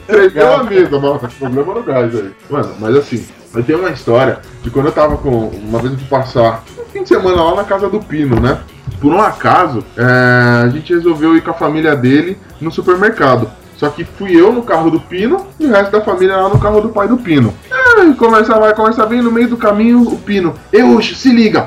Tremeu 0.08 0.54
a 0.54 0.64
mesa, 0.64 1.00
mano. 1.00 1.20
Tá 1.20 1.28
com 1.28 1.34
problema 1.52 1.74
no 1.74 1.84
gás 1.84 2.16
aí. 2.16 2.32
Mano, 2.50 2.76
mas 2.80 2.96
assim, 2.96 3.26
eu 3.56 3.64
tenho 3.64 3.80
uma 3.80 3.90
história 3.90 4.40
de 4.62 4.70
quando 4.70 4.88
eu 4.88 4.92
tava 4.92 5.18
com. 5.18 5.48
Uma 5.48 5.80
vez 5.80 5.94
eu 5.94 6.00
fui 6.00 6.08
passar 6.08 6.64
um 6.80 6.86
fim 6.92 7.04
de 7.04 7.10
semana 7.10 7.42
lá 7.44 7.56
na 7.56 7.64
casa 7.64 7.90
do 7.90 8.00
Pino, 8.00 8.40
né? 8.40 8.60
Por 9.04 9.14
um 9.14 9.22
acaso, 9.22 9.84
é, 9.98 10.64
a 10.64 10.70
gente 10.70 10.94
resolveu 10.94 11.36
ir 11.36 11.42
com 11.42 11.52
a 11.52 11.54
família 11.54 11.94
dele 11.94 12.38
no 12.62 12.72
supermercado. 12.72 13.50
Só 13.76 13.90
que 13.90 14.06
fui 14.06 14.34
eu 14.34 14.54
no 14.54 14.62
carro 14.64 14.90
do 14.90 14.98
Pino 15.00 15.46
e 15.60 15.66
o 15.66 15.70
resto 15.72 15.92
da 15.92 16.00
família 16.00 16.38
lá 16.38 16.48
no 16.48 16.58
carro 16.58 16.80
do 16.80 16.88
pai 16.88 17.06
do 17.06 17.18
Pino. 17.18 17.54
Ah, 17.70 18.14
conversa 18.18 18.58
vai, 18.58 18.74
conversa 18.74 19.06
vem, 19.06 19.22
no 19.22 19.30
meio 19.30 19.50
do 19.50 19.58
caminho 19.58 20.02
o 20.04 20.18
Pino. 20.18 20.54
Eu, 20.72 21.02
se 21.02 21.30
liga! 21.34 21.66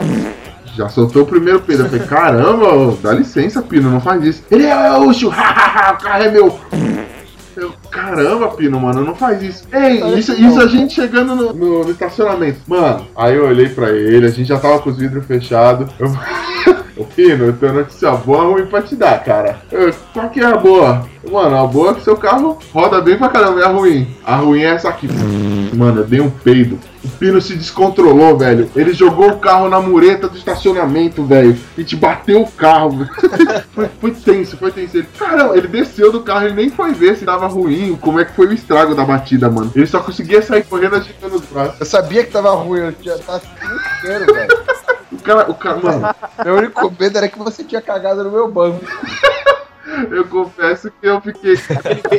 Já 0.75 0.89
soltou 0.89 1.25
o 1.25 1.27
primeiro 1.27 1.61
peido. 1.61 1.83
Eu 1.83 1.91
falei, 1.91 2.07
caramba, 2.07 2.75
ô, 2.75 2.93
dá 3.03 3.13
licença, 3.13 3.61
Pino, 3.61 3.91
não 3.91 4.01
faz 4.01 4.25
isso. 4.25 4.43
Ele 4.51 4.65
é 4.65 4.97
Ucho, 4.99 5.29
hahaha, 5.29 5.93
o 5.93 6.03
carro 6.03 6.23
é 6.25 6.31
meu. 6.31 6.59
Eu, 7.55 7.73
caramba, 7.91 8.49
Pino, 8.49 8.81
mano, 8.81 9.05
não 9.05 9.15
faz 9.15 9.43
isso. 9.43 9.65
Ei, 9.73 10.19
isso, 10.19 10.33
isso 10.33 10.59
a 10.61 10.67
gente 10.67 10.95
chegando 10.95 11.35
no, 11.35 11.53
no- 11.53 11.85
no 11.85 11.91
estacionamento. 11.91 12.61
Mano, 12.67 13.07
aí 13.17 13.35
eu 13.37 13.47
olhei 13.47 13.69
pra 13.69 13.91
ele, 13.91 14.25
a 14.27 14.31
gente 14.31 14.47
já 14.49 14.59
tava 14.59 14.79
com 14.79 14.89
os 14.91 14.97
vidros 14.99 15.25
fechados. 15.27 15.91
Eu, 15.99 16.09
Ô, 16.97 17.05
Pino, 17.05 17.45
eu 17.45 17.53
tenho 17.53 17.75
notícia 17.75 18.11
boa 18.13 18.45
ruim 18.45 18.65
pra 18.67 18.81
te 18.81 18.97
dar, 18.97 19.23
cara. 19.23 19.59
Qual 20.15 20.31
que 20.31 20.41
é 20.41 20.47
a 20.47 20.57
boa? 20.57 21.07
Mano, 21.31 21.57
a 21.57 21.67
boa 21.67 21.91
é 21.91 21.95
que 21.95 22.03
seu 22.03 22.17
carro 22.17 22.59
roda 22.73 23.03
bem 23.03 23.19
pra 23.19 23.29
caramba, 23.29 23.61
e 23.61 23.65
a 23.65 23.69
ruim? 23.69 24.17
A 24.25 24.37
ruim 24.37 24.63
é 24.63 24.75
essa 24.75 24.89
aqui. 24.89 25.07
Mano, 25.75 26.01
eu 26.01 26.07
dei 26.07 26.21
um 26.21 26.31
peido. 26.31 26.79
O 27.05 27.09
Pino 27.19 27.41
se 27.41 27.55
descontrolou, 27.55 28.39
velho. 28.39 28.71
Ele 28.75 28.95
jogou 28.95 29.29
o 29.29 29.39
carro 29.39 29.69
na 29.69 29.79
mureta 29.79 30.27
do 30.27 30.39
estacionamento, 30.39 31.23
velho. 31.25 31.57
E 31.77 31.85
te 31.85 31.95
bateu 31.95 32.41
o 32.41 32.51
carro, 32.51 33.07
foi, 33.75 33.89
foi 34.01 34.11
tenso, 34.13 34.57
foi 34.57 34.73
tenso. 34.73 34.97
Ele, 34.97 35.07
caramba, 35.19 35.57
ele 35.57 35.69
desceu 35.69 36.11
do 36.11 36.23
carro, 36.23 36.47
ele 36.47 36.55
nem 36.55 36.71
foi 36.71 36.95
ver 36.95 37.17
se 37.17 37.27
tava 37.27 37.47
ruim, 37.47 37.97
como 38.01 38.21
é 38.21 38.25
que 38.25 38.33
foi 38.33 38.47
o 38.47 38.53
estrago 38.53 38.95
da 38.95 39.05
batida, 39.05 39.51
mano. 39.51 39.71
Ele 39.75 39.87
só 39.87 40.01
conseguia 40.01 40.41
sair 40.41 40.65
correndo 40.65 40.97
agitando 40.97 41.37
os 41.37 41.45
braços. 41.45 41.79
Eu 41.79 41.87
sabia 41.87 42.25
que 42.25 42.33
tava 42.33 42.55
ruim, 42.55 42.81
eu 42.81 42.93
tinha 42.93 43.19
tava 43.19 43.43
cheiro, 44.01 44.33
velho. 44.33 44.59
Cara, 45.27 45.51
o 45.51 45.55
cara, 45.55 45.77
mano, 45.79 46.15
Meu 46.45 46.55
único 46.57 46.95
medo 46.99 47.19
era 47.19 47.29
que 47.29 47.39
você 47.39 47.65
tinha 47.65 47.83
cagado 47.83 48.23
no 48.23 48.31
meu 48.31 48.49
banco. 48.51 48.85
eu 50.11 50.25
confesso 50.27 50.91
que 50.91 51.07
eu 51.07 51.21
fiquei. 51.21 51.55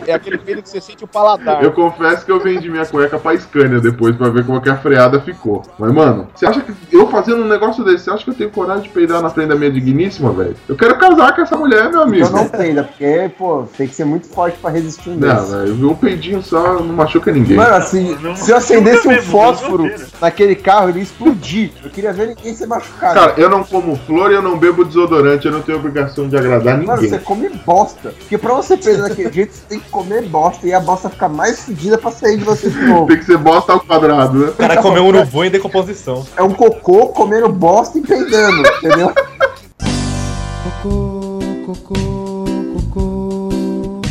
É 0.07 0.13
aquele 0.13 0.37
peido 0.37 0.61
que 0.61 0.69
você 0.69 0.79
sente 0.81 1.03
o 1.03 1.07
paladar. 1.07 1.63
Eu 1.63 1.71
confesso 1.71 2.25
que 2.25 2.31
eu 2.31 2.39
vendi 2.39 2.69
minha 2.69 2.85
cueca 2.85 3.17
pra 3.19 3.37
Scania 3.37 3.79
depois 3.79 4.15
pra 4.15 4.29
ver 4.29 4.45
como 4.45 4.61
que 4.61 4.69
a 4.69 4.77
freada 4.77 5.19
ficou. 5.19 5.63
Mas, 5.77 5.91
mano, 5.91 6.27
você 6.33 6.45
acha 6.45 6.61
que 6.61 6.73
eu 6.91 7.07
fazendo 7.09 7.43
um 7.43 7.47
negócio 7.47 7.83
desse, 7.83 8.05
você 8.05 8.11
acha 8.11 8.23
que 8.23 8.29
eu 8.29 8.35
tenho 8.35 8.51
coragem 8.51 8.83
de 8.83 8.89
peidar 8.89 9.21
na 9.21 9.29
frente 9.29 9.49
da 9.49 9.55
minha 9.55 9.71
digníssima, 9.71 10.31
velho? 10.31 10.55
Eu 10.67 10.75
quero 10.75 10.97
casar 10.97 11.35
com 11.35 11.41
essa 11.41 11.57
mulher, 11.57 11.89
meu 11.89 12.01
amigo. 12.01 12.25
Então 12.25 12.43
não 12.43 12.49
peida, 12.49 12.83
porque, 12.83 13.31
pô, 13.37 13.63
tem 13.77 13.87
que 13.87 13.93
ser 13.95 14.05
muito 14.05 14.27
forte 14.27 14.57
pra 14.59 14.69
resistir 14.69 15.09
um 15.09 15.15
Não, 15.15 15.45
velho, 15.45 15.89
um 15.91 15.95
peidinho 15.95 16.41
só 16.41 16.73
não 16.75 16.93
machuca 16.93 17.31
ninguém. 17.31 17.57
Mano, 17.57 17.75
assim, 17.75 18.17
Não, 18.21 18.35
se 18.35 18.51
eu 18.51 18.57
acendesse 18.57 19.07
um 19.07 19.11
mesmo, 19.11 19.31
fósforo 19.31 19.91
naquele 20.21 20.55
carro, 20.55 20.89
ele 20.89 20.99
ia 20.99 21.03
explodir. 21.03 21.71
Eu 21.83 21.89
queria 21.89 22.13
ver 22.13 22.27
ninguém 22.27 22.53
ser 22.53 22.67
machucado. 22.67 23.13
Cara, 23.13 23.33
eu 23.37 23.49
não 23.49 23.63
como 23.63 23.95
flor 23.95 24.31
e 24.31 24.35
eu 24.35 24.41
não 24.41 24.57
bebo 24.57 24.83
desodorante, 24.85 25.45
eu 25.45 25.51
não 25.51 25.61
tenho 25.61 25.77
obrigação 25.77 26.27
de 26.27 26.37
agradar 26.37 26.77
Mano, 26.77 26.93
ninguém. 27.01 27.09
você 27.09 27.19
come 27.19 27.49
bosta. 27.65 28.09
Porque 28.09 28.37
pra 28.37 28.53
você 28.53 28.77
peidar 28.77 29.09
daquele 29.09 29.31
jeito, 29.33 29.53
você 29.53 29.63
tem 29.67 29.79
que 29.79 29.89
comer 29.89 30.23
bosta. 30.27 30.65
E 30.67 30.73
a 30.73 30.79
bosta 30.79 31.09
fica 31.09 31.27
mais 31.27 31.63
fedida 31.63 31.97
pra 31.97 32.11
sair 32.11 32.37
de 32.37 32.43
você 32.43 32.69
de 32.69 32.79
novo. 32.85 33.07
Tem 33.07 33.17
que 33.17 33.25
ser 33.25 33.37
bosta 33.37 33.73
ao 33.73 33.79
quadrado, 33.79 34.37
né? 34.37 34.47
O 34.49 34.53
cara 34.53 34.81
comeu 34.81 35.03
um 35.03 35.07
urubu 35.07 35.43
em 35.43 35.49
decomposição. 35.49 36.25
É 36.35 36.43
um 36.43 36.53
cocô 36.53 37.07
comendo 37.09 37.49
bosta 37.49 37.97
e 37.97 38.01
peidando, 38.01 38.67
entendeu? 38.77 39.13
Cocô, 40.63 41.39
cocô, 41.65 42.45
cocô. 42.73 44.01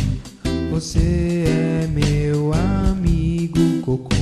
Você 0.71 1.45
é 1.47 1.87
meu 1.87 2.51
amigo 2.53 3.81
cocô. 3.83 4.17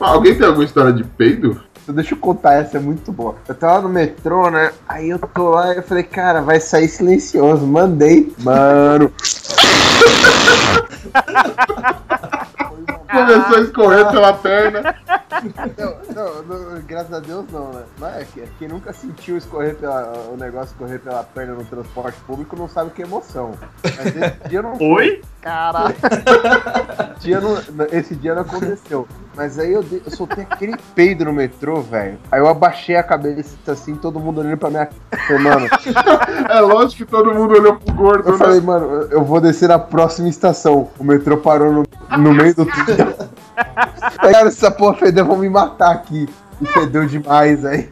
Alguém 0.00 0.34
tem 0.36 0.46
alguma 0.46 0.64
história 0.64 0.92
de 0.92 1.04
peido? 1.04 1.60
Deixa 1.92 2.14
eu 2.14 2.18
contar, 2.18 2.54
essa 2.54 2.76
é 2.76 2.80
muito 2.80 3.10
boa. 3.12 3.36
Eu 3.48 3.54
tava 3.54 3.82
no 3.82 3.88
metrô, 3.88 4.50
né? 4.50 4.72
Aí 4.88 5.10
eu 5.10 5.18
tô 5.18 5.50
lá 5.50 5.72
e 5.74 5.78
eu 5.78 5.82
falei, 5.82 6.02
cara, 6.04 6.40
vai 6.42 6.60
sair 6.60 6.88
silencioso. 6.88 7.66
Mandei. 7.66 8.32
Mano. 8.38 9.12
Começou 13.10 13.56
a 13.56 13.60
escorrer 13.60 14.08
pela 14.10 14.32
perna. 14.34 14.94
Não, 15.76 15.96
não, 16.14 16.42
não, 16.74 16.80
graças 16.82 17.12
a 17.12 17.18
Deus 17.18 17.44
não, 17.50 17.72
né? 17.72 17.82
Mas 17.98 18.16
é 18.16 18.24
que- 18.24 18.48
quem 18.58 18.68
nunca 18.68 18.92
sentiu 18.92 19.36
escorrer 19.36 19.74
pela, 19.74 20.12
o 20.32 20.36
negócio 20.36 20.68
escorrer 20.72 21.00
pela 21.00 21.24
perna 21.24 21.54
no 21.54 21.64
transporte 21.64 22.18
público 22.20 22.54
não 22.56 22.68
sabe 22.68 22.90
o 22.90 22.92
que 22.92 23.02
é 23.02 23.06
emoção. 23.06 23.54
Mas 23.82 24.06
esse 24.16 24.48
dia 24.48 24.62
não 24.62 24.76
Oi? 24.80 25.22
Caralho. 25.40 25.94
Esse 27.16 27.20
dia 27.20 27.40
não, 27.40 27.56
esse 27.90 28.14
dia 28.14 28.34
não 28.34 28.42
aconteceu. 28.42 29.08
Mas 29.40 29.58
aí 29.58 29.72
eu, 29.72 29.82
eu 30.04 30.10
soltei 30.10 30.46
aquele 30.50 30.76
peido 30.94 31.24
no 31.24 31.32
metrô, 31.32 31.80
velho. 31.80 32.18
Aí 32.30 32.38
eu 32.38 32.46
abaixei 32.46 32.94
a 32.96 33.02
cabeça 33.02 33.56
assim, 33.68 33.94
todo 33.94 34.20
mundo 34.20 34.42
olhando 34.42 34.58
pra 34.58 34.68
minha 34.68 34.84
cara. 34.84 35.22
Falei, 35.26 35.42
Mano, 35.42 35.66
É 36.46 36.60
lógico 36.60 37.06
que 37.06 37.10
todo 37.10 37.32
mundo 37.32 37.54
olhou 37.54 37.76
pro 37.76 37.94
gordo, 37.94 38.28
eu 38.28 38.32
né? 38.32 38.38
falei, 38.38 38.60
mano, 38.60 39.08
eu 39.10 39.24
vou 39.24 39.40
descer 39.40 39.70
na 39.70 39.78
próxima 39.78 40.28
estação. 40.28 40.90
O 40.98 41.04
metrô 41.04 41.38
parou 41.38 41.72
no, 41.72 41.84
no 42.18 42.34
meio 42.34 42.54
do 42.54 42.66
túnel. 42.66 43.14
Aí, 44.18 44.30
Cara, 44.30 44.48
essa 44.48 44.70
porra 44.70 44.96
fedeu, 44.96 45.24
vão 45.24 45.38
me 45.38 45.48
matar 45.48 45.92
aqui. 45.92 46.28
E 46.60 46.66
fedeu 46.66 47.06
demais, 47.06 47.64
aí. 47.64 47.88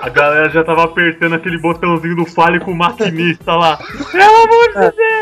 A 0.00 0.08
galera 0.08 0.48
já 0.48 0.64
tava 0.64 0.84
apertando 0.84 1.34
aquele 1.34 1.58
botãozinho 1.58 2.16
do 2.16 2.24
fale 2.24 2.58
com 2.58 2.70
o 2.70 2.74
maquinista 2.74 3.54
lá. 3.54 3.76
Pelo 3.76 4.44
amor 4.44 4.68
de 4.68 4.96
Deus! 4.96 5.17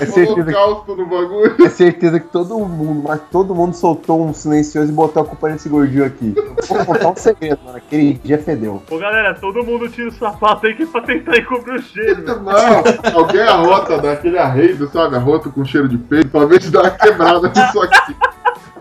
É 0.00 0.06
certeza 0.06 0.44
que 0.44 0.94
no 0.94 1.06
bagulho. 1.06 1.56
É 1.64 1.68
certeza 1.68 2.20
que 2.20 2.28
todo 2.28 2.58
mundo, 2.58 3.04
mas 3.06 3.20
todo 3.30 3.54
mundo 3.54 3.74
soltou 3.74 4.24
um 4.24 4.32
silencioso 4.32 4.90
e 4.90 4.94
botou 4.94 5.22
a 5.22 5.26
culpa 5.26 5.48
nesse 5.48 5.68
gordinho 5.68 6.04
aqui. 6.04 6.34
Vou 6.68 6.84
contar 6.84 7.10
um 7.10 7.16
segredo, 7.16 7.58
mano. 7.64 7.76
Aquele 7.78 8.14
dia 8.14 8.38
fedeu. 8.38 8.82
Ô 8.90 8.98
galera, 8.98 9.34
todo 9.34 9.64
mundo 9.64 9.88
tira 9.88 10.08
o 10.08 10.12
sapato 10.12 10.66
aí 10.66 10.74
que 10.74 10.82
é 10.84 10.86
pra 10.86 11.00
tentar 11.02 11.36
encobrir 11.36 11.74
o 11.74 11.82
cheiro. 11.82 12.24
Não, 12.26 13.14
alguém 13.14 13.42
arrota 13.42 13.98
daquele 13.98 14.38
arreido, 14.38 14.88
sabe? 14.90 15.16
Arroto 15.16 15.50
com 15.50 15.64
cheiro 15.64 15.88
de 15.88 15.96
ver 15.96 16.28
se 16.62 16.70
dá 16.70 16.82
uma 16.82 16.90
quebrada 16.90 17.48
nisso 17.48 17.80
aqui. 17.82 18.16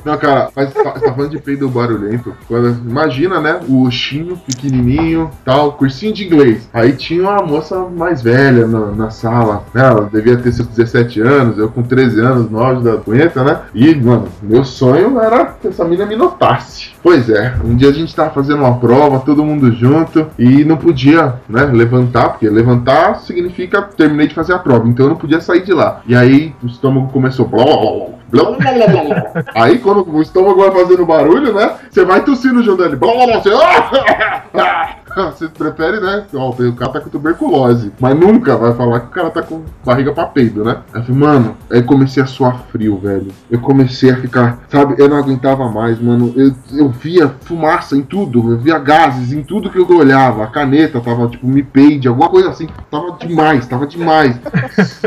Não, 0.08 0.18
cara, 0.18 0.48
mas 0.56 0.74
tá- 0.74 0.94
falando 1.02 1.32
de 1.32 1.38
peido 1.38 1.68
barulhento. 1.68 2.34
Quando, 2.48 2.78
imagina, 2.90 3.42
né? 3.42 3.60
O 3.68 3.86
Oxinho, 3.86 4.38
pequenininho, 4.38 5.30
tal, 5.44 5.74
cursinho 5.74 6.14
de 6.14 6.26
inglês. 6.26 6.70
Aí 6.74 6.94
tinha 6.94 7.24
uma 7.24 7.44
moça 7.44 7.78
mais 7.94 8.22
velha 8.22 8.66
na, 8.66 8.86
na 8.92 9.10
sala. 9.10 9.66
Ela 9.76 10.10
devia 10.10 10.38
ter 10.38 10.54
seus 10.54 10.70
17 10.70 11.20
anos, 11.20 11.58
eu 11.58 11.68
com 11.68 11.84
13 11.84 12.22
anos, 12.22 12.50
no 12.50 12.58
auge 12.64 12.82
da 12.84 12.96
punheta, 12.96 13.44
né? 13.44 13.64
E, 13.76 13.94
mano, 13.96 14.30
meu 14.42 14.64
sonho 14.64 15.20
era 15.20 15.44
que 15.46 15.68
essa 15.68 15.84
menina 15.84 16.06
me 16.06 16.16
notasse. 16.16 16.92
Pois 17.04 17.30
é, 17.30 17.56
um 17.66 17.76
dia 17.76 17.90
a 17.90 17.94
gente 17.94 18.16
tava 18.16 18.30
fazendo 18.30 18.60
uma 18.60 18.78
prova, 18.78 19.20
todo 19.20 19.44
mundo 19.44 19.72
junto, 19.74 20.28
e 20.40 20.64
não 20.64 20.78
podia, 20.78 21.36
né, 21.50 21.66
levantar, 21.66 22.30
porque 22.30 22.50
levantar 22.50 23.20
significa 23.20 23.82
terminei 23.82 24.28
de 24.28 24.34
fazer 24.36 24.54
a 24.54 24.60
prova, 24.60 24.88
então 24.88 25.06
eu 25.06 25.10
não 25.12 25.18
podia 25.18 25.42
sair 25.42 25.64
de 25.64 25.74
lá. 25.74 26.02
E 26.08 26.16
aí 26.16 26.54
o 26.64 26.68
estômago 26.68 27.10
começou. 27.10 27.48
Blá, 27.48 27.64
blá, 27.64 27.76
blá, 27.76 28.17
blá, 28.30 28.52
blá, 28.52 28.88
blá, 28.88 29.04
blá. 29.04 29.44
Aí 29.56 29.80
quando 29.80 30.08
o 30.10 30.22
estômago 30.22 30.62
vai 30.62 30.72
fazendo 30.72 31.06
barulho, 31.06 31.54
né? 31.54 31.76
Você 31.90 32.04
vai 32.06 32.24
tossindo 32.24 32.64
junto 32.64 32.84
dele. 32.84 32.96
Blá, 32.96 33.14
blá, 33.14 33.26
blá, 33.26 33.42
você, 33.42 33.50
você 35.26 35.48
prefere, 35.48 36.00
né? 36.00 36.26
Ó, 36.34 36.50
o 36.50 36.74
cara 36.74 36.92
tá 36.92 37.02
com 37.02 37.10
tuberculose. 37.10 37.92
Mas 38.00 38.18
nunca 38.18 38.58
vai 38.58 38.74
falar 38.74 39.02
que 39.02 39.08
o 39.08 39.12
cara 39.12 39.30
tá 39.30 39.42
com 39.42 39.64
barriga 39.86 40.14
pra 40.14 40.26
peido, 40.26 40.64
né? 40.64 40.78
Aí 40.94 41.12
mano, 41.12 41.56
aí 41.72 41.82
comecei 41.82 42.22
a 42.22 42.26
suar 42.26 42.64
frio, 42.72 42.98
velho. 42.98 43.28
Eu 43.50 43.60
comecei 43.60 44.12
a 44.12 44.18
ficar, 44.18 44.60
sabe, 44.70 44.96
eu 44.98 45.10
não 45.10 45.18
aguentava 45.18 45.70
mais, 45.70 46.00
mano. 46.00 46.34
Eu, 46.36 46.54
eu 46.74 46.90
via 46.90 47.30
fumaça 47.42 47.96
em 47.96 48.02
tudo, 48.02 48.52
eu 48.52 48.58
via 48.58 48.78
gases 48.80 49.32
em 49.32 49.44
tudo 49.44 49.70
que 49.70 49.80
eu 49.80 49.98
olhava. 49.98 50.44
A 50.44 50.48
caneta 50.48 51.00
tava, 51.00 51.28
tipo, 51.28 51.48
me 51.48 51.64
peide, 51.64 52.08
alguma 52.08 52.30
coisa 52.30 52.50
assim. 52.50 52.68
Tava 52.90 53.18
demais, 53.20 53.68
tava 53.68 53.88
demais. 53.88 54.40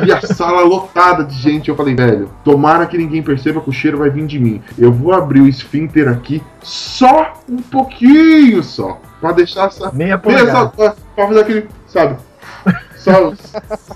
E 0.07 0.13
a 0.13 0.21
sala 0.23 0.63
lotada 0.63 1.25
de 1.25 1.35
gente. 1.35 1.69
Eu 1.69 1.77
falei, 1.77 1.95
velho, 1.95 2.31
tomara 2.45 2.87
que 2.87 2.99
ninguém 2.99 3.23
perceba 3.23 3.61
que 3.61 3.69
o 3.69 3.73
cheiro 3.73 3.99
vai 3.99 4.11
vir 4.11 4.27
de 4.27 4.39
mim. 4.39 4.61
Eu 4.79 4.93
vou 4.93 5.13
abrir 5.13 5.41
o 5.41 5.49
esfíncter 5.49 6.09
aqui 6.09 6.43
só 6.63 7.35
um 7.49 7.59
pouquinho 7.59 8.63
só. 8.63 9.01
Pra 9.21 9.33
deixar 9.33 9.67
essa. 9.67 9.91
Meia 9.93 9.95
Meia 9.95 10.19
só, 10.19 10.23
polegada. 10.23 10.69
pra, 10.71 10.95
pra 11.15 11.27
fazer 11.29 11.41
aquele, 11.41 11.69
sabe? 11.87 12.17
Só 12.97 13.33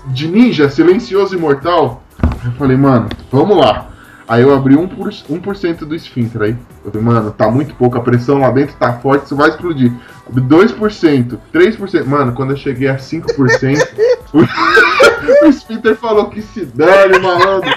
de 0.07 0.27
ninja, 0.27 0.67
silencioso 0.67 1.35
e 1.35 1.37
mortal. 1.37 2.01
Eu 2.43 2.51
falei, 2.53 2.75
mano, 2.75 3.07
vamos 3.31 3.55
lá. 3.57 3.89
Aí 4.27 4.41
eu 4.41 4.53
abri 4.55 4.75
1%, 4.75 4.89
por, 4.95 5.53
1 5.53 5.87
do 5.87 5.95
esfíncter 5.95 6.41
aí. 6.41 6.57
Eu 6.83 6.91
falei, 6.91 7.05
mano, 7.05 7.31
tá 7.31 7.49
muito 7.51 7.75
pouco, 7.75 7.97
a 7.97 8.01
pressão 8.01 8.39
lá 8.39 8.49
dentro 8.49 8.75
tá 8.75 8.93
forte, 8.93 9.25
isso 9.25 9.35
vai 9.35 9.49
explodir. 9.49 9.93
Abri 10.27 10.43
2%, 10.43 11.37
3%. 11.53 12.05
Mano, 12.05 12.33
quando 12.33 12.51
eu 12.51 12.57
cheguei 12.57 12.87
a 12.87 12.95
5%, 12.95 13.27
o, 14.33 14.39
o 15.45 15.49
esfíncter 15.49 15.95
falou 15.95 16.29
que 16.29 16.41
se 16.41 16.65
dane, 16.65 17.19
malandro. 17.19 17.69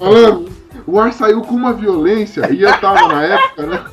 Malandro, 0.00 0.52
o 0.86 0.98
ar 0.98 1.12
saiu 1.12 1.42
com 1.42 1.54
uma 1.54 1.74
violência 1.74 2.50
e 2.50 2.62
eu 2.62 2.78
tava 2.78 3.08
na 3.08 3.22
época, 3.24 3.66
né? 3.66 3.84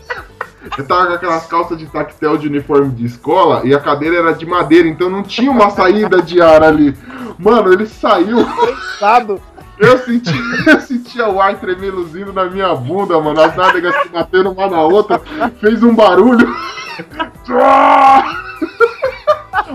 Eu 0.77 0.85
tava 0.85 1.07
com 1.07 1.13
aquelas 1.13 1.45
calças 1.45 1.77
de 1.77 1.85
tactel 1.85 2.37
de 2.37 2.47
uniforme 2.47 2.89
de 2.91 3.05
escola 3.05 3.61
e 3.63 3.73
a 3.73 3.79
cadeira 3.79 4.17
era 4.17 4.33
de 4.33 4.45
madeira, 4.45 4.87
então 4.87 5.09
não 5.09 5.23
tinha 5.23 5.49
uma 5.49 5.69
saída 5.69 6.21
de 6.21 6.41
ar 6.41 6.63
ali. 6.63 6.95
Mano, 7.37 7.71
ele 7.71 7.85
saiu. 7.85 8.45
Cansado. 8.45 9.41
Eu 9.77 9.97
senti, 9.99 10.33
eu 10.67 10.81
sentia 10.81 11.29
o 11.29 11.41
ar 11.41 11.55
tremeluzindo 11.57 12.33
na 12.33 12.45
minha 12.45 12.75
bunda, 12.75 13.19
mano. 13.21 13.39
As 13.39 13.55
nádegas 13.55 13.95
se 14.03 14.09
batendo 14.09 14.51
uma 14.51 14.67
na 14.67 14.81
outra. 14.81 15.21
Fez 15.61 15.81
um 15.81 15.95
barulho. 15.95 16.53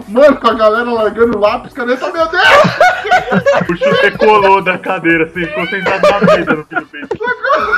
Mano, 0.09 0.37
com 0.37 0.49
a 0.49 0.55
galera 0.55 0.93
largando 0.93 1.39
lápis, 1.39 1.73
caneta, 1.73 2.13
meu 2.13 2.29
Deus! 2.29 2.45
O 3.71 3.77
chute 3.77 4.11
colou 4.19 4.63
da 4.63 4.77
cadeira, 4.77 5.25
assim, 5.25 5.47
ficou 5.47 5.67
sentado 5.67 6.03
na 6.03 6.37
mesa 6.37 6.55
no 6.55 6.65
filho 6.65 6.87
dele. 6.93 7.09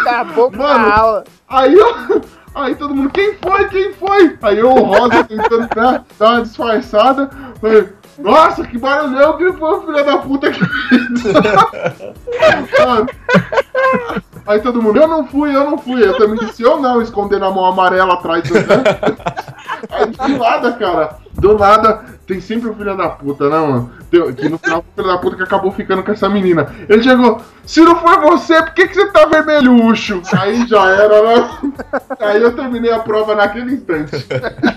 Acabou 0.00 0.50
com 0.50 0.56
Mano. 0.56 0.86
a 0.88 0.98
aula. 0.98 1.24
Aí 1.48 1.74
eu. 1.74 2.22
Aí 2.56 2.74
todo 2.74 2.94
mundo, 2.94 3.10
quem 3.10 3.34
foi? 3.34 3.68
Quem 3.68 3.92
foi? 3.92 4.38
Aí 4.40 4.58
eu, 4.58 4.70
o 4.70 4.84
Rosa, 4.84 5.24
tentando 5.24 5.68
né, 5.76 6.02
dar 6.18 6.30
uma 6.30 6.40
disfarçada. 6.40 7.28
Falei, 7.60 7.88
nossa, 8.18 8.66
que 8.66 8.78
barulhão 8.78 9.36
que 9.36 9.52
foi 9.52 9.74
o 9.74 9.82
filho 9.82 10.02
da 10.02 10.16
puta 10.16 10.50
que. 10.50 10.60
Aí 14.46 14.58
todo 14.60 14.80
mundo, 14.80 14.98
eu 14.98 15.06
não 15.06 15.26
fui, 15.26 15.54
eu 15.54 15.70
não 15.70 15.76
fui. 15.76 16.02
Eu 16.02 16.16
também 16.16 16.38
disse, 16.38 16.62
eu 16.62 16.80
não, 16.80 17.02
escondendo 17.02 17.44
a 17.44 17.50
mão 17.50 17.66
amarela 17.66 18.14
atrás 18.14 18.42
do. 18.48 18.54
Aí 19.92 20.06
do 20.06 20.38
nada, 20.38 20.72
cara. 20.72 21.18
Do 21.38 21.58
nada, 21.58 22.02
tem 22.26 22.40
sempre 22.40 22.70
o 22.70 22.74
filho 22.74 22.96
da 22.96 23.08
puta, 23.10 23.48
né, 23.50 23.58
mano? 23.58 23.90
Tem- 24.10 24.32
Que 24.32 24.48
no 24.48 24.56
final, 24.58 24.78
o 24.80 24.84
filho 24.96 25.06
da 25.08 25.18
puta 25.18 25.36
que 25.36 25.42
acabou 25.42 25.70
ficando 25.70 26.02
com 26.02 26.10
essa 26.12 26.28
menina. 26.28 26.66
Ele 26.88 27.02
chegou, 27.02 27.40
se 27.64 27.80
não 27.82 27.94
foi 27.96 28.16
você, 28.22 28.62
por 28.62 28.72
que, 28.72 28.88
que 28.88 28.94
você 28.94 29.06
tá 29.12 29.26
vermelhucho? 29.26 30.22
Aí 30.32 30.66
já 30.66 30.88
era, 30.90 31.22
né? 31.22 31.48
Aí 32.20 32.42
eu 32.42 32.54
terminei 32.54 32.90
a 32.90 33.00
prova 33.00 33.34
naquele 33.34 33.74
instante. 33.74 34.12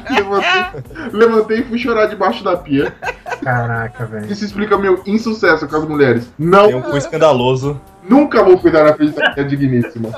levantei, 0.09 1.09
levantei 1.13 1.59
e 1.59 1.63
fui 1.63 1.77
chorar 1.77 2.07
debaixo 2.07 2.43
da 2.43 2.57
pia. 2.57 2.93
Caraca, 3.43 4.05
velho. 4.05 4.31
Isso 4.31 4.43
explica 4.43 4.77
meu 4.77 5.01
insucesso 5.05 5.67
com 5.67 5.75
as 5.77 5.85
mulheres. 5.85 6.29
Não, 6.37 6.67
Tem 6.67 6.75
um 6.75 6.81
cu 6.81 6.97
escandaloso. 6.97 7.79
nunca 8.07 8.43
vou 8.43 8.57
cuidar 8.59 8.83
na 8.83 8.93
frente 8.93 9.15
da 9.15 9.31
minha 9.33 9.47
digníssima. 9.47 10.09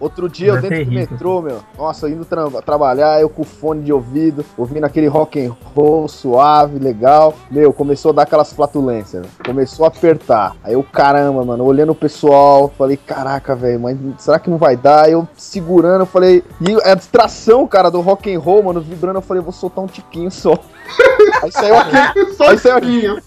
Outro 0.00 0.28
dia 0.28 0.48
eu 0.48 0.60
dentro 0.60 0.84
do 0.84 0.90
rico. 0.90 1.12
metrô, 1.12 1.40
meu. 1.42 1.60
Nossa, 1.78 2.08
indo 2.08 2.24
tra- 2.24 2.50
trabalhar, 2.62 3.20
eu 3.20 3.28
com 3.28 3.42
fone 3.44 3.82
de 3.82 3.92
ouvido, 3.92 4.44
ouvindo 4.56 4.84
aquele 4.84 5.06
rock 5.06 5.44
and 5.44 5.54
roll 5.74 6.06
suave, 6.08 6.78
legal. 6.78 7.34
Meu, 7.50 7.72
começou 7.72 8.10
a 8.10 8.14
dar 8.14 8.22
aquelas 8.22 8.52
flatulências. 8.52 9.22
né? 9.22 9.28
Começou 9.44 9.84
a 9.84 9.88
apertar. 9.88 10.56
Aí 10.62 10.74
eu, 10.74 10.82
caramba, 10.82 11.44
mano, 11.44 11.64
olhando 11.64 11.92
o 11.92 11.94
pessoal, 11.94 12.70
falei, 12.76 12.96
caraca, 12.96 13.54
velho, 13.54 13.80
mas 13.80 13.96
será 14.18 14.38
que 14.38 14.50
não 14.50 14.58
vai 14.58 14.76
dar? 14.76 15.10
Eu 15.10 15.26
segurando, 15.36 16.02
eu 16.02 16.06
falei, 16.06 16.42
e 16.60 16.74
a 16.88 16.94
distração, 16.94 17.66
cara, 17.66 17.90
do 17.90 18.00
rock 18.00 18.32
and 18.34 18.38
roll, 18.38 18.62
mano, 18.62 18.80
vibrando, 18.80 19.18
eu 19.18 19.22
falei, 19.22 19.42
vou 19.42 19.52
soltar 19.52 19.84
um 19.84 19.88
tiquinho 19.88 20.30
só. 20.30 20.54
Aí 21.42 21.50
saiu 21.50 21.76
aquele, 21.78 22.32
Só 22.36 22.48
Aí 22.50 22.58
saiu 22.58 22.80
tiquinho. 22.80 23.22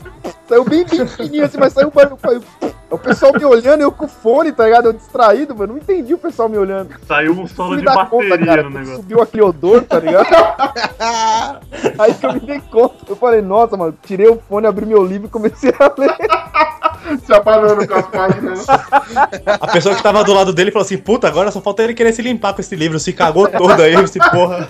Saiu 0.47 0.63
bem 0.63 0.85
pequenininho 0.85 1.45
assim, 1.45 1.57
mas 1.57 1.73
saiu 1.73 1.91
barulho. 1.91 2.17
saiu- 2.21 2.41
O 2.89 2.97
pessoal 2.97 3.33
me 3.33 3.43
olhando, 3.43 3.81
eu 3.81 3.91
com 3.91 4.05
o 4.05 4.07
fone, 4.07 4.51
tá 4.53 4.63
ligado? 4.65 4.85
Eu 4.85 4.93
distraído, 4.93 5.53
mano. 5.55 5.73
Não 5.73 5.79
entendi 5.79 6.13
o 6.13 6.17
pessoal 6.17 6.47
me 6.47 6.57
olhando. 6.57 6.89
Saiu 7.05 7.33
um 7.33 7.45
solo 7.47 7.75
de 7.75 7.83
bateria 7.83 8.09
conta, 8.09 8.45
cara. 8.45 8.63
no 8.63 8.69
negócio. 8.69 8.95
Subiu 8.97 9.21
aquele 9.21 9.43
odor, 9.43 9.83
tá 9.83 9.99
ligado? 9.99 10.25
Aí 11.99 12.13
que 12.13 12.25
eu 12.25 12.33
me 12.33 12.39
dei 12.39 12.61
conta. 12.61 12.95
Eu 13.09 13.15
falei, 13.17 13.41
nossa, 13.41 13.75
mano, 13.75 13.93
tirei 14.03 14.27
o 14.29 14.39
fone, 14.47 14.67
abri 14.67 14.85
meu 14.85 15.03
livro 15.05 15.27
e 15.27 15.29
comecei 15.29 15.73
a 15.77 15.91
ler. 15.99 16.15
Se 17.25 17.33
apanando 17.33 17.87
com 17.87 17.93
as 17.93 18.07
páginas. 18.07 18.65
A 18.69 19.67
pessoa 19.71 19.95
que 19.95 20.03
tava 20.03 20.23
do 20.25 20.33
lado 20.33 20.51
dele 20.51 20.71
falou 20.71 20.85
assim: 20.85 20.97
Puta, 20.97 21.27
agora 21.27 21.51
só 21.51 21.61
falta 21.61 21.83
ele 21.83 21.93
querer 21.93 22.11
se 22.11 22.21
limpar 22.21 22.53
com 22.53 22.59
esse 22.59 22.75
livro. 22.75 22.99
Se 22.99 23.13
cagou 23.13 23.47
todo 23.47 23.81
aí, 23.81 23.93
esse 23.95 24.19
porra. 24.31 24.67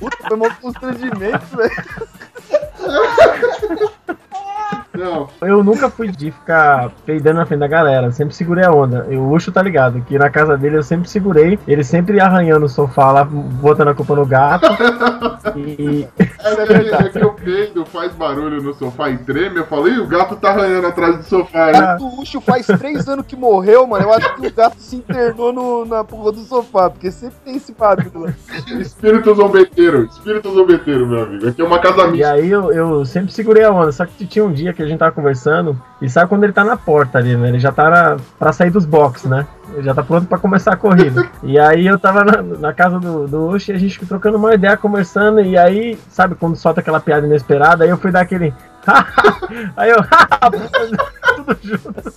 Puta, 0.00 0.16
foi 0.28 0.36
um 0.36 0.50
constrangimento, 0.60 1.46
velho. 1.56 1.70
Não, 4.96 5.28
Eu 5.42 5.62
nunca 5.64 5.88
fui 5.90 6.08
de 6.08 6.30
ficar 6.30 6.90
peidando 7.04 7.38
na 7.38 7.46
frente 7.46 7.60
da 7.60 7.66
galera, 7.68 8.06
eu 8.06 8.12
sempre 8.12 8.34
segurei 8.34 8.64
a 8.64 8.70
onda. 8.72 9.06
E 9.10 9.16
o 9.16 9.30
Ucho 9.30 9.52
tá 9.52 9.62
ligado, 9.62 10.00
que 10.02 10.18
na 10.18 10.30
casa 10.30 10.56
dele 10.56 10.76
eu 10.78 10.82
sempre 10.82 11.08
segurei, 11.08 11.58
ele 11.66 11.84
sempre 11.84 12.20
arranhando 12.20 12.66
o 12.66 12.68
sofá 12.68 13.12
lá, 13.12 13.24
botando 13.24 13.88
a 13.88 13.94
culpa 13.94 14.14
no 14.14 14.26
gato. 14.26 14.66
E 15.56 16.06
é 16.18 16.26
que, 16.66 16.94
é 16.94 17.08
que 17.08 17.24
o 17.24 17.32
peido 17.32 17.86
faz 17.86 18.12
barulho 18.12 18.60
no 18.62 18.74
sofá 18.74 19.08
e 19.10 19.16
treme. 19.18 19.56
Eu 19.58 19.66
falei, 19.66 19.96
o 19.98 20.06
gato 20.06 20.36
tá 20.36 20.50
arranhando 20.50 20.86
atrás 20.86 21.16
do 21.18 21.22
sofá, 21.24 21.72
né? 21.72 21.96
O 22.00 22.20
Ucho 22.20 22.40
faz 22.40 22.66
três 22.66 23.08
anos 23.08 23.24
que 23.26 23.36
morreu, 23.36 23.86
mano. 23.86 24.04
Eu 24.04 24.12
acho 24.12 24.34
que 24.34 24.46
o 24.46 24.52
gato 24.52 24.76
se 24.78 24.96
internou 24.96 25.52
no- 25.52 25.84
na 25.86 26.04
porra 26.04 26.32
do 26.32 26.40
sofá, 26.40 26.90
porque 26.90 27.10
sempre 27.10 27.36
tem 27.44 27.56
esse 27.56 27.72
barulho. 27.72 28.34
Espírito 28.80 29.34
zombeteiro, 29.34 30.04
espírito 30.04 30.52
zombeteiro, 30.52 31.06
meu 31.06 31.22
amigo. 31.22 31.48
Aqui 31.48 31.62
é 31.62 31.64
uma 31.64 31.78
casa 31.78 32.06
E 32.06 32.10
mista. 32.12 32.32
aí 32.32 32.50
eu, 32.50 32.72
eu 32.72 33.04
sempre 33.04 33.32
segurei 33.32 33.64
a 33.64 33.70
onda, 33.70 33.92
só 33.92 34.04
que 34.04 34.26
tinha 34.26 34.44
um 34.44 34.52
dia 34.52 34.72
que 34.74 34.82
a 34.86 34.88
gente 34.88 34.98
tava 34.98 35.12
conversando, 35.12 35.80
e 36.00 36.08
sabe 36.08 36.28
quando 36.28 36.44
ele 36.44 36.52
tá 36.52 36.64
na 36.64 36.76
porta 36.76 37.18
ali, 37.18 37.36
né? 37.36 37.48
Ele 37.48 37.58
já 37.58 37.72
tá 37.72 37.90
na, 37.90 38.16
pra 38.38 38.52
sair 38.52 38.70
dos 38.70 38.84
boxes, 38.84 39.28
né? 39.28 39.46
Ele 39.72 39.82
já 39.82 39.94
tá 39.94 40.02
pronto 40.02 40.26
pra 40.26 40.38
começar 40.38 40.72
a 40.72 40.76
corrida. 40.76 41.28
E 41.42 41.58
aí 41.58 41.86
eu 41.86 41.98
tava 41.98 42.24
na, 42.24 42.42
na 42.42 42.72
casa 42.72 42.98
do, 42.98 43.26
do 43.26 43.48
Uchi, 43.48 43.72
a 43.72 43.78
gente 43.78 44.04
trocando 44.04 44.36
uma 44.36 44.54
ideia, 44.54 44.76
conversando, 44.76 45.40
e 45.40 45.56
aí, 45.56 45.98
sabe 46.08 46.34
quando 46.34 46.56
solta 46.56 46.80
aquela 46.80 47.00
piada 47.00 47.26
inesperada, 47.26 47.84
aí 47.84 47.90
eu 47.90 47.98
fui 47.98 48.10
dar 48.10 48.20
aquele. 48.20 48.52
aí 49.76 49.90
eu, 49.90 49.98
tudo 51.36 51.58
junto. 51.62 52.12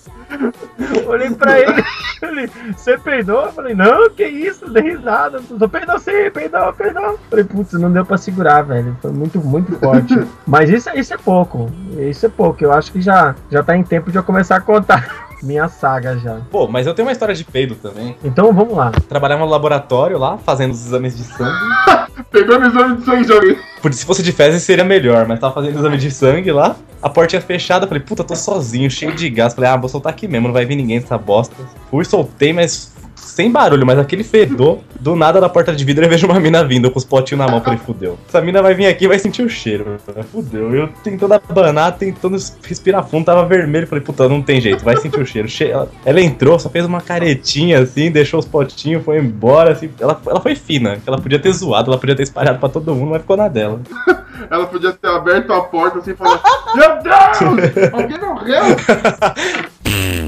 Olhei 1.06 1.30
pra 1.30 1.58
ele, 1.58 1.84
ele, 2.22 2.50
você 2.76 2.96
peidou? 2.98 3.46
Eu 3.46 3.52
falei, 3.52 3.74
não, 3.74 4.08
que 4.10 4.24
isso, 4.24 4.68
dei 4.70 4.82
risada. 4.82 5.40
Tô 5.58 5.68
peidou 5.68 5.98
sim, 5.98 6.30
peidou, 6.32 6.72
peidou. 6.72 7.18
Falei, 7.28 7.44
putz, 7.44 7.72
não 7.74 7.92
deu 7.92 8.04
pra 8.04 8.16
segurar, 8.16 8.62
velho. 8.62 8.96
Foi 9.00 9.10
muito, 9.12 9.38
muito 9.40 9.72
forte. 9.78 10.14
Mas 10.46 10.70
isso, 10.70 10.90
isso 10.94 11.14
é 11.14 11.18
pouco. 11.18 11.70
Isso 11.98 12.26
é 12.26 12.28
pouco. 12.28 12.62
Eu 12.62 12.72
acho 12.72 12.92
que 12.92 13.00
já, 13.00 13.34
já 13.50 13.62
tá 13.62 13.76
em 13.76 13.82
tempo 13.82 14.10
de 14.10 14.18
eu 14.18 14.22
começar 14.22 14.56
a 14.56 14.60
contar 14.60 15.29
minha 15.42 15.68
saga 15.68 16.16
já. 16.18 16.38
Pô, 16.50 16.66
mas 16.68 16.86
eu 16.86 16.94
tenho 16.94 17.06
uma 17.08 17.12
história 17.12 17.34
de 17.34 17.44
peido 17.44 17.74
também. 17.74 18.16
Então 18.24 18.52
vamos 18.52 18.76
lá. 18.76 18.90
Trabalhava 19.08 19.44
no 19.44 19.50
laboratório 19.50 20.18
lá, 20.18 20.38
fazendo 20.38 20.72
os 20.72 20.86
exames 20.86 21.16
de 21.16 21.24
sangue. 21.24 21.58
Pegando 22.30 22.66
exame 22.66 22.96
de 22.96 23.04
sangue 23.04 23.24
de 23.24 23.32
alguém. 23.32 23.56
Por- 23.82 23.92
Se 23.92 24.04
fosse 24.04 24.22
de 24.22 24.30
fezes 24.32 24.62
seria 24.62 24.84
melhor, 24.84 25.26
mas 25.26 25.40
tava 25.40 25.54
fazendo 25.54 25.78
exame 25.78 25.96
de 25.98 26.10
sangue 26.10 26.52
lá. 26.52 26.76
A 27.02 27.08
portinha 27.08 27.40
fechada, 27.40 27.86
falei, 27.86 28.02
puta, 28.02 28.22
tô 28.22 28.36
sozinho, 28.36 28.90
cheio 28.90 29.14
de 29.14 29.28
gás. 29.30 29.54
Falei, 29.54 29.70
ah, 29.70 29.76
vou 29.76 29.88
soltar 29.88 30.12
aqui 30.12 30.28
mesmo, 30.28 30.48
não 30.48 30.52
vai 30.54 30.66
vir 30.66 30.76
ninguém 30.76 31.00
dessa 31.00 31.16
bosta. 31.16 31.54
Fui, 31.90 32.04
soltei, 32.04 32.52
mas 32.52 32.92
sem 33.20 33.50
barulho, 33.50 33.86
mas 33.86 33.98
aquele 33.98 34.24
fedor. 34.24 34.78
Do 34.98 35.16
nada, 35.16 35.40
na 35.40 35.48
porta 35.48 35.74
de 35.74 35.82
vidro, 35.84 36.04
eu 36.04 36.08
vejo 36.10 36.26
uma 36.26 36.38
mina 36.38 36.62
vindo 36.62 36.90
com 36.90 36.98
os 36.98 37.04
potinhos 37.04 37.38
na 37.44 37.50
mão. 37.50 37.62
Falei, 37.62 37.78
fudeu. 37.78 38.18
Essa 38.28 38.40
mina 38.42 38.60
vai 38.60 38.74
vir 38.74 38.86
aqui 38.86 39.04
e 39.06 39.08
vai 39.08 39.18
sentir 39.18 39.42
o 39.42 39.48
cheiro. 39.48 39.96
Fudeu. 40.30 40.74
Eu 40.74 40.88
tentando 41.02 41.32
abanar, 41.34 41.96
tentando 41.96 42.36
respirar 42.62 43.02
fundo, 43.06 43.24
tava 43.24 43.46
vermelho. 43.46 43.86
Falei, 43.86 44.04
puta, 44.04 44.28
não 44.28 44.42
tem 44.42 44.60
jeito, 44.60 44.84
vai 44.84 44.96
sentir 44.98 45.20
o 45.20 45.26
cheiro. 45.26 45.48
Che- 45.48 45.72
Ela, 46.04 46.20
entrou, 46.20 46.58
só 46.58 46.68
fez 46.68 46.84
uma 46.84 47.00
caretinha 47.00 47.78
assim, 47.80 48.10
deixou 48.10 48.40
os 48.40 48.46
potinhos, 48.46 49.02
foi 49.04 49.18
embora. 49.18 49.72
Assim. 49.72 49.90
Ela, 49.98 50.20
ela 50.26 50.40
foi 50.40 50.54
fina, 50.54 50.98
ela 51.06 51.18
podia 51.18 51.38
ter 51.38 51.52
zoado, 51.52 51.90
ela 51.90 51.98
podia 51.98 52.14
ter 52.14 52.24
espalhado 52.24 52.58
pra 52.58 52.68
todo 52.68 52.94
mundo, 52.94 53.10
mas 53.12 53.22
ficou 53.22 53.36
na 53.36 53.48
dela. 53.48 53.80
Ela 54.50 54.64
podia 54.66 54.90
ter 54.92 55.06
aberto 55.06 55.52
a 55.52 55.60
porta 55.60 55.98
assim 55.98 56.12
e 56.12 56.14
falar: 56.14 56.40
Meu 56.74 57.02
Deus! 57.02 57.92
Alguém 57.92 58.18
morreu! 58.18 58.62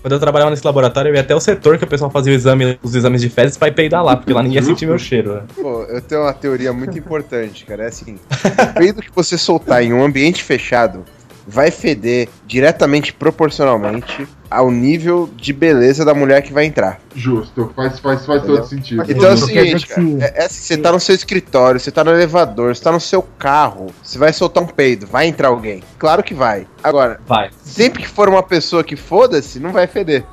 Quando 0.00 0.12
eu 0.12 0.20
trabalhava 0.20 0.50
nesse 0.50 0.64
laboratório, 0.64 1.10
eu 1.10 1.14
ia 1.14 1.20
até 1.20 1.34
o 1.34 1.40
setor 1.40 1.76
que 1.76 1.84
o 1.84 1.86
pessoal 1.86 2.10
fazia 2.10 2.32
o 2.32 2.36
exame, 2.36 2.78
os 2.82 2.94
exames 2.94 3.20
de 3.20 3.28
fezes 3.28 3.56
pra 3.56 3.68
ir 3.68 3.74
peidar 3.74 4.04
lá, 4.04 4.16
porque 4.16 4.32
lá 4.32 4.42
ninguém 4.42 4.56
ia 4.56 4.62
sentir 4.62 4.86
meu 4.86 4.98
cheiro. 4.98 5.34
né? 5.34 5.42
Pô, 5.54 5.82
eu 5.84 6.00
tenho 6.00 6.22
uma 6.22 6.32
teoria 6.32 6.72
muito 6.72 6.96
importante, 6.96 7.64
cara. 7.64 7.84
É 7.84 7.88
assim: 7.88 8.16
o 8.70 8.74
peido 8.74 9.02
que 9.02 9.10
você 9.14 9.36
soltar 9.36 9.82
em 9.82 9.92
um 9.92 10.02
ambiente 10.04 10.42
fechado 10.42 11.04
vai 11.48 11.70
feder 11.70 12.28
diretamente 12.46 13.12
proporcionalmente 13.12 14.28
ao 14.50 14.70
nível 14.70 15.28
de 15.34 15.52
beleza 15.52 16.04
da 16.04 16.14
mulher 16.14 16.42
que 16.42 16.52
vai 16.52 16.66
entrar. 16.66 17.00
Justo, 17.14 17.72
faz, 17.74 17.98
faz, 17.98 18.26
faz 18.26 18.42
todo 18.42 18.64
sentido. 18.66 19.04
Então 19.08 19.30
é 19.30 19.32
o 19.32 19.36
seguinte, 19.36 19.86
cara, 19.86 20.02
é, 20.20 20.42
é 20.42 20.44
assim, 20.44 20.62
você 20.62 20.76
tá 20.76 20.92
no 20.92 21.00
seu 21.00 21.14
escritório, 21.14 21.80
você 21.80 21.90
tá 21.90 22.04
no 22.04 22.10
elevador, 22.10 22.74
você 22.74 22.82
tá 22.82 22.92
no 22.92 23.00
seu 23.00 23.22
carro, 23.22 23.86
você 24.02 24.18
vai 24.18 24.32
soltar 24.32 24.62
um 24.62 24.66
peido, 24.66 25.06
vai 25.06 25.26
entrar 25.26 25.48
alguém. 25.48 25.82
Claro 25.98 26.22
que 26.22 26.34
vai. 26.34 26.66
Agora, 26.82 27.20
Vai. 27.26 27.50
sempre 27.62 28.02
que 28.02 28.08
for 28.08 28.28
uma 28.28 28.42
pessoa 28.42 28.84
que 28.84 28.96
foda-se, 28.96 29.58
não 29.58 29.72
vai 29.72 29.86
feder. 29.86 30.24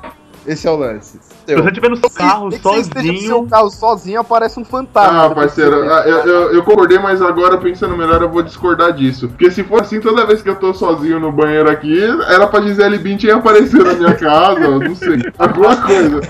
Esse 0.46 0.68
é 0.68 0.70
o 0.70 0.76
lance. 0.76 1.18
Se 1.46 1.54
você 1.54 1.68
estiver 1.68 1.90
no 1.90 1.96
seu 1.96 2.10
carro 2.10 2.50
sozinho. 2.50 3.46
carro 3.46 3.70
sozinho, 3.70 4.20
aparece 4.20 4.58
um 4.58 4.64
fantasma. 4.64 5.26
Ah, 5.26 5.30
parceiro, 5.30 5.88
ah, 5.90 6.02
eu, 6.06 6.18
eu, 6.18 6.54
eu 6.54 6.62
concordei, 6.64 6.98
mas 6.98 7.22
agora 7.22 7.56
pensando 7.56 7.96
melhor, 7.96 8.20
eu 8.20 8.28
vou 8.28 8.42
discordar 8.42 8.92
disso. 8.92 9.28
Porque 9.28 9.50
se 9.50 9.62
for 9.62 9.82
assim, 9.82 10.00
toda 10.00 10.26
vez 10.26 10.42
que 10.42 10.48
eu 10.48 10.56
tô 10.56 10.74
sozinho 10.74 11.20
no 11.20 11.30
banheiro 11.30 11.70
aqui, 11.70 12.00
era 12.28 12.46
pra 12.46 12.60
Gisele 12.62 12.98
Bündchen 12.98 13.30
aparecer 13.30 13.84
na 13.84 13.94
minha 13.94 14.14
casa, 14.14 14.68
não 14.68 14.94
sei, 14.94 15.18
alguma 15.38 15.76
coisa. 15.76 16.20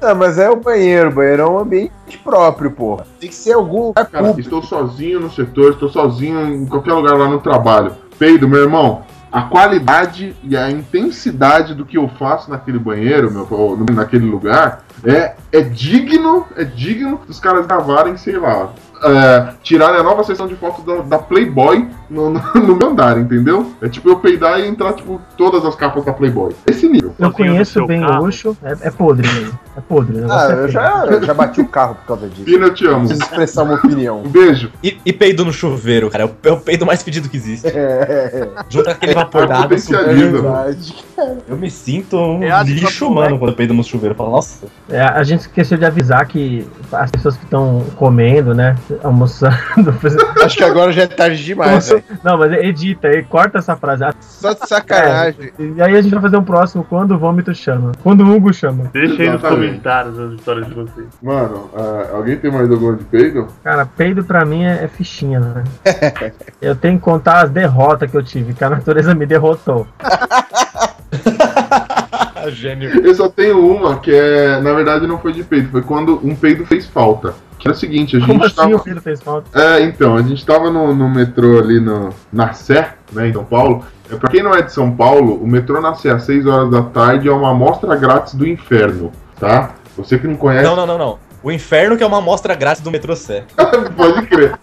Não, 0.00 0.14
mas 0.14 0.38
é 0.38 0.48
o 0.48 0.56
banheiro, 0.56 1.10
o 1.10 1.12
banheiro 1.12 1.42
é 1.42 1.46
um 1.46 1.58
ambiente 1.58 2.18
próprio, 2.24 2.70
porra. 2.70 3.06
Tem 3.20 3.28
que 3.28 3.34
ser 3.34 3.52
algum 3.52 3.88
lugar 3.88 4.06
Cara, 4.06 4.34
estou 4.38 4.62
sozinho 4.62 5.20
no 5.20 5.30
setor, 5.30 5.72
estou 5.72 5.88
sozinho 5.88 6.46
em 6.46 6.66
qualquer 6.66 6.94
lugar 6.94 7.16
lá 7.16 7.28
no 7.28 7.40
trabalho. 7.40 7.92
Peido, 8.18 8.48
meu 8.48 8.62
irmão, 8.62 9.02
a 9.30 9.42
qualidade 9.42 10.34
e 10.42 10.56
a 10.56 10.70
intensidade 10.70 11.74
do 11.74 11.84
que 11.84 11.98
eu 11.98 12.08
faço 12.08 12.50
naquele 12.50 12.78
banheiro, 12.78 13.30
meu, 13.30 13.86
naquele 13.92 14.24
lugar, 14.24 14.84
é, 15.04 15.34
é 15.52 15.60
digno, 15.60 16.46
é 16.56 16.64
digno 16.64 17.20
dos 17.26 17.38
caras 17.38 17.66
gravarem, 17.66 18.16
sei 18.16 18.38
lá, 18.38 18.72
é, 19.04 19.48
tirarem 19.62 20.00
a 20.00 20.02
nova 20.02 20.24
sessão 20.24 20.46
de 20.46 20.54
fotos 20.56 20.84
da, 20.84 20.96
da 21.02 21.18
Playboy 21.18 21.86
no, 22.10 22.30
no, 22.30 22.40
no 22.54 22.76
meu 22.76 22.88
andar, 22.90 23.18
entendeu? 23.18 23.72
É 23.82 23.88
tipo 23.88 24.08
eu 24.08 24.18
peidar 24.18 24.58
e 24.60 24.66
entrar, 24.66 24.92
tipo, 24.94 25.20
todas 25.36 25.64
as 25.64 25.74
capas 25.74 26.04
da 26.04 26.12
Playboy. 26.12 26.54
Esse 26.66 26.88
nível. 26.88 27.14
Eu 27.18 27.30
conheço 27.32 27.86
bem 27.86 28.00
carro. 28.00 28.24
luxo, 28.24 28.56
é, 28.62 28.88
é 28.88 28.90
podre 28.90 29.26
mesmo. 29.28 29.58
É 29.76 29.80
podre. 29.80 30.16
o 30.18 30.20
negócio 30.22 30.38
Ah, 30.48 30.50
é 30.50 30.52
eu 30.52 30.56
feio. 30.58 30.68
já, 30.70 31.06
eu 31.06 31.22
já 31.22 31.34
bati 31.34 31.60
o 31.60 31.68
carro 31.68 31.94
por 31.96 32.06
causa 32.06 32.28
disso. 32.28 32.44
Pina, 32.44 32.66
eu 32.66 32.74
te 32.74 32.86
amo. 32.86 33.00
Preciso 33.00 33.22
expressar 33.22 33.62
uma 33.64 33.74
opinião. 33.74 34.22
Um 34.22 34.28
beijo. 34.28 34.70
E, 34.82 34.98
e 35.04 35.12
peido 35.12 35.44
no 35.44 35.52
chuveiro, 35.52 36.10
cara. 36.10 36.24
É 36.24 36.26
o, 36.26 36.30
é 36.44 36.52
o 36.52 36.60
peido 36.60 36.84
mais 36.86 37.02
fedido 37.02 37.28
que 37.28 37.36
existe. 37.36 37.68
É, 37.78 38.48
Junto 38.68 38.84
com 38.86 38.90
aquele 38.90 39.14
vapor 39.14 39.46
d'água. 39.46 39.62
Potencializa. 39.64 40.36
subindo. 40.38 41.07
Verdade. 41.24 41.44
Eu 41.48 41.56
me 41.56 41.70
sinto 41.70 42.16
um 42.16 42.42
É 42.42 42.62
lixo 42.62 43.06
humano 43.06 43.38
quando 43.38 43.50
eu 43.50 43.56
peido 43.56 43.74
no 43.74 43.82
chuveiro. 43.82 44.12
Eu 44.12 44.16
falo, 44.16 44.30
nossa. 44.30 44.66
É, 44.88 45.00
a 45.00 45.22
gente 45.22 45.40
esqueceu 45.40 45.76
de 45.76 45.84
avisar 45.84 46.26
que 46.26 46.66
as 46.92 47.10
pessoas 47.10 47.36
que 47.36 47.44
estão 47.44 47.84
comendo, 47.96 48.54
né? 48.54 48.76
Almoçando. 49.02 49.94
Acho 50.42 50.56
que 50.56 50.64
agora 50.64 50.92
já 50.92 51.02
é 51.02 51.06
tarde 51.06 51.42
demais. 51.44 51.92
Não, 52.22 52.38
mas 52.38 52.52
edita 52.52 53.08
aí, 53.08 53.22
corta 53.22 53.58
essa 53.58 53.76
frase. 53.76 54.04
Só 54.20 54.52
de 54.52 54.66
sacanagem. 54.68 55.52
E 55.58 55.82
aí 55.82 55.96
a 55.96 56.02
gente 56.02 56.12
vai 56.12 56.22
fazer 56.22 56.36
um 56.36 56.44
próximo 56.44 56.84
quando 56.84 57.12
o 57.12 57.18
vômito 57.18 57.54
chama. 57.54 57.92
Quando 58.02 58.24
o 58.24 58.34
Hugo 58.34 58.52
chama. 58.52 58.90
Deixa 58.92 59.22
aí 59.22 59.30
nos 59.30 59.42
comentários 59.42 60.18
as 60.18 60.32
histórias 60.32 60.66
de 60.66 60.74
vocês. 60.74 61.06
Mano, 61.22 61.70
ah, 61.74 62.10
alguém 62.14 62.36
tem 62.36 62.50
mais 62.50 62.70
alguma 62.70 62.96
de 62.96 63.04
peido? 63.04 63.48
Cara, 63.62 63.86
peido 63.86 64.24
pra 64.24 64.44
mim 64.44 64.64
é, 64.64 64.84
é 64.84 64.88
fichinha, 64.88 65.40
né? 65.40 65.64
eu 66.60 66.74
tenho 66.74 66.98
que 66.98 67.04
contar 67.04 67.44
as 67.44 67.50
derrotas 67.50 68.10
que 68.10 68.16
eu 68.16 68.22
tive, 68.22 68.54
que 68.54 68.64
a 68.64 68.70
natureza 68.70 69.14
me 69.14 69.26
derrotou. 69.26 69.86
Gênio. 72.50 73.04
Eu 73.04 73.14
só 73.14 73.28
tenho 73.28 73.58
uma 73.64 73.98
que 73.98 74.10
é, 74.14 74.60
na 74.60 74.72
verdade, 74.72 75.06
não 75.06 75.18
foi 75.18 75.32
de 75.32 75.42
peido, 75.42 75.70
foi 75.70 75.82
quando 75.82 76.18
um 76.26 76.34
peido 76.34 76.64
fez 76.64 76.86
falta. 76.86 77.34
Que 77.58 77.66
era 77.66 77.76
o 77.76 77.78
seguinte, 77.78 78.16
a 78.16 78.20
gente 78.20 78.28
Como 78.28 78.44
assim 78.44 78.54
tava. 78.54 78.76
o 78.76 78.78
filho 78.78 79.00
fez 79.00 79.20
falta? 79.20 79.60
É, 79.60 79.82
então, 79.82 80.16
a 80.16 80.22
gente 80.22 80.46
tava 80.46 80.70
no, 80.70 80.94
no 80.94 81.08
metrô 81.10 81.58
ali 81.58 81.80
no, 81.80 82.10
na 82.32 82.52
Sé, 82.52 82.94
né, 83.12 83.28
em 83.28 83.32
São 83.32 83.44
Paulo. 83.44 83.84
É, 84.10 84.14
pra 84.14 84.30
quem 84.30 84.42
não 84.42 84.54
é 84.54 84.62
de 84.62 84.72
São 84.72 84.94
Paulo, 84.94 85.34
o 85.34 85.46
metrô 85.46 85.80
na 85.80 85.94
Sé 85.94 86.10
às 86.10 86.22
6 86.22 86.46
horas 86.46 86.70
da 86.70 86.82
tarde 86.82 87.28
é 87.28 87.32
uma 87.32 87.50
amostra 87.50 87.96
grátis 87.96 88.34
do 88.34 88.46
inferno, 88.46 89.10
tá? 89.40 89.72
Você 89.96 90.18
que 90.18 90.28
não 90.28 90.36
conhece, 90.36 90.64
Não, 90.64 90.76
não, 90.76 90.86
não, 90.86 90.98
não. 90.98 91.18
O 91.42 91.50
inferno 91.50 91.96
que 91.96 92.02
é 92.02 92.06
uma 92.06 92.18
amostra 92.18 92.54
grátis 92.54 92.82
do 92.82 92.90
metrô 92.90 93.16
Sé. 93.16 93.44
pode 93.96 94.26
crer. 94.26 94.56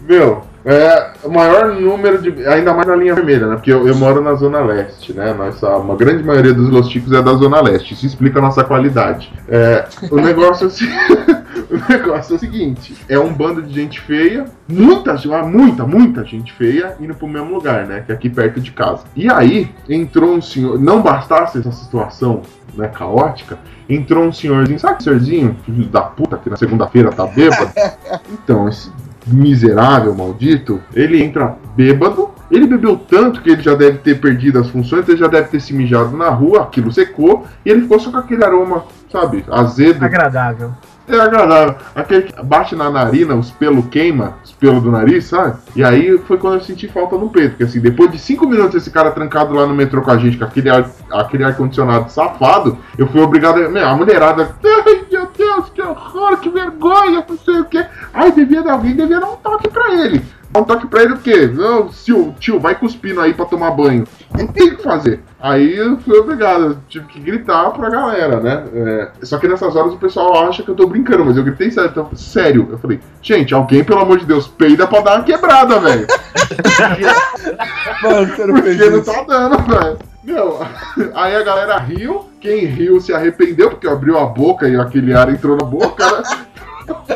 Meu, 0.00 0.42
é 0.64 1.12
o 1.24 1.30
maior 1.30 1.74
número 1.74 2.20
de. 2.20 2.46
Ainda 2.46 2.74
mais 2.74 2.86
na 2.86 2.94
linha 2.94 3.14
vermelha, 3.14 3.46
né? 3.46 3.54
Porque 3.54 3.72
eu, 3.72 3.86
eu 3.86 3.94
moro 3.96 4.20
na 4.20 4.34
Zona 4.34 4.60
Leste, 4.60 5.12
né? 5.12 5.32
Nossa, 5.32 5.68
uma 5.76 5.96
grande 5.96 6.22
maioria 6.22 6.52
dos 6.52 6.68
Los 6.68 6.94
é 6.94 7.22
da 7.22 7.32
Zona 7.34 7.60
Leste. 7.62 7.94
Isso 7.94 8.06
explica 8.06 8.38
a 8.38 8.42
nossa 8.42 8.62
qualidade. 8.62 9.32
É, 9.48 9.86
o 10.10 10.16
negócio 10.16 10.68
é 10.68 10.70
o 11.72 11.92
negócio 11.92 12.34
é 12.34 12.36
o 12.36 12.38
seguinte: 12.38 12.94
é 13.08 13.18
um 13.18 13.32
bando 13.32 13.62
de 13.62 13.72
gente 13.72 14.00
feia, 14.00 14.44
muita, 14.68 15.14
muita, 15.44 15.86
muita 15.86 16.24
gente 16.24 16.52
feia 16.52 16.94
indo 17.00 17.14
pro 17.14 17.26
mesmo 17.26 17.54
lugar, 17.54 17.86
né? 17.86 18.02
Que 18.04 18.12
é 18.12 18.14
aqui 18.14 18.28
perto 18.28 18.60
de 18.60 18.70
casa. 18.72 19.04
E 19.16 19.30
aí 19.30 19.70
entrou 19.88 20.34
um 20.34 20.42
senhor. 20.42 20.78
Não 20.78 21.00
bastasse 21.00 21.58
essa 21.58 21.72
situação 21.72 22.42
né, 22.74 22.88
caótica, 22.88 23.58
entrou 23.88 24.24
um 24.24 24.32
senhorzinho, 24.32 24.78
sabe 24.78 24.98
que 24.98 25.04
senhorzinho, 25.04 25.56
filho 25.64 25.86
da 25.86 26.02
puta, 26.02 26.36
que 26.36 26.50
na 26.50 26.56
segunda-feira 26.56 27.10
tá 27.10 27.26
bêbado? 27.26 27.70
Então, 28.32 28.68
esse 28.68 28.90
miserável, 29.30 30.14
maldito, 30.14 30.80
ele 30.94 31.22
entra 31.22 31.56
bêbado. 31.76 32.30
Ele 32.50 32.66
bebeu 32.66 32.96
tanto 32.96 33.42
que 33.42 33.50
ele 33.50 33.62
já 33.62 33.76
deve 33.76 33.98
ter 33.98 34.20
perdido 34.20 34.58
as 34.58 34.68
funções, 34.68 35.08
ele 35.08 35.16
já 35.16 35.28
deve 35.28 35.48
ter 35.48 35.60
se 35.60 35.72
mijado 35.72 36.16
na 36.16 36.30
rua, 36.30 36.62
aquilo 36.62 36.90
secou, 36.90 37.46
e 37.64 37.70
ele 37.70 37.82
ficou 37.82 38.00
só 38.00 38.10
com 38.10 38.16
aquele 38.16 38.44
aroma, 38.44 38.84
sabe, 39.08 39.44
azedo. 39.48 40.04
Agradável. 40.04 40.72
É 41.10 41.20
agradável. 41.20 41.74
Aquele 41.94 42.22
que 42.22 42.42
bate 42.42 42.74
na 42.76 42.90
narina, 42.90 43.34
os 43.34 43.50
pelos 43.50 43.86
queima, 43.86 44.34
os 44.44 44.52
pelos 44.52 44.82
do 44.82 44.90
nariz, 44.90 45.24
sabe? 45.26 45.56
E 45.74 45.82
aí 45.82 46.18
foi 46.18 46.38
quando 46.38 46.54
eu 46.54 46.60
senti 46.60 46.86
falta 46.88 47.16
no 47.16 47.28
peito. 47.28 47.50
Porque 47.50 47.64
assim, 47.64 47.80
depois 47.80 48.10
de 48.10 48.18
cinco 48.18 48.46
minutos 48.46 48.74
esse 48.76 48.90
cara 48.90 49.10
trancado 49.10 49.54
lá 49.54 49.66
no 49.66 49.74
metrô 49.74 50.02
com 50.02 50.10
a 50.10 50.16
gente, 50.16 50.38
com 50.38 50.44
aquele 50.44 50.70
ar- 50.70 50.90
aquele 51.12 51.44
ar-condicionado 51.44 52.10
safado, 52.10 52.78
eu 52.96 53.06
fui 53.08 53.20
obrigado 53.20 53.58
a. 53.60 53.90
A 53.90 53.96
mulherada. 53.96 54.50
Ai, 54.64 55.04
meu 55.10 55.28
Deus, 55.36 55.70
que 55.70 55.82
horror, 55.82 56.36
que 56.38 56.48
vergonha, 56.50 57.24
não 57.28 57.38
sei 57.38 57.60
o 57.60 57.64
quê. 57.64 57.84
Ai, 58.14 58.30
devia 58.32 58.62
dar 58.62 58.72
alguém, 58.74 58.94
devia 58.94 59.18
dar 59.20 59.30
um 59.30 59.36
toque 59.36 59.68
pra 59.68 59.92
ele. 59.94 60.22
Dar 60.50 60.60
um 60.60 60.64
toque 60.64 60.86
pra 60.88 61.02
ele 61.02 61.14
o 61.14 61.18
quê? 61.18 61.46
Não, 61.46 61.88
tio, 61.88 62.34
tio, 62.40 62.58
vai 62.58 62.74
cuspindo 62.74 63.20
aí 63.20 63.32
pra 63.32 63.44
tomar 63.44 63.70
banho. 63.70 64.04
Não 64.36 64.48
tem 64.48 64.68
o 64.68 64.76
que 64.76 64.82
fazer. 64.82 65.20
Aí 65.40 65.76
eu 65.76 65.96
fui 65.98 66.18
obrigado, 66.18 66.64
eu 66.64 66.76
tive 66.88 67.06
que 67.06 67.20
gritar 67.20 67.70
pra 67.70 67.88
galera, 67.88 68.40
né? 68.40 68.64
É, 68.74 69.10
só 69.22 69.38
que 69.38 69.46
nessas 69.46 69.76
horas 69.76 69.94
o 69.94 69.98
pessoal 69.98 70.48
acha 70.48 70.64
que 70.64 70.68
eu 70.68 70.74
tô 70.74 70.88
brincando, 70.88 71.24
mas 71.24 71.36
eu 71.36 71.44
gritei 71.44 71.70
sério. 71.70 71.90
Então, 71.90 72.10
sério, 72.16 72.68
eu 72.70 72.78
falei, 72.78 73.00
gente, 73.22 73.54
alguém, 73.54 73.84
pelo 73.84 74.00
amor 74.00 74.18
de 74.18 74.26
Deus, 74.26 74.48
peida 74.48 74.88
pra 74.88 75.00
dar 75.00 75.16
uma 75.16 75.24
quebrada, 75.24 75.78
velho. 75.78 76.06
Mano, 78.02 78.26
você 78.26 78.46
não 78.46 78.56
fez 78.62 78.76
Porque 78.76 78.90
não 78.90 79.02
tá 79.02 79.22
dando, 79.22 79.56
velho. 79.58 79.98
Meu, 80.24 80.60
aí 81.14 81.36
a 81.36 81.42
galera 81.42 81.78
riu, 81.78 82.28
quem 82.40 82.66
riu 82.66 83.00
se 83.00 83.12
arrependeu, 83.12 83.70
porque 83.70 83.86
abriu 83.86 84.18
a 84.18 84.26
boca 84.26 84.68
e 84.68 84.76
aquele 84.76 85.14
ar 85.14 85.28
entrou 85.30 85.56
na 85.56 85.64
boca, 85.64 86.04
né? 86.10 86.22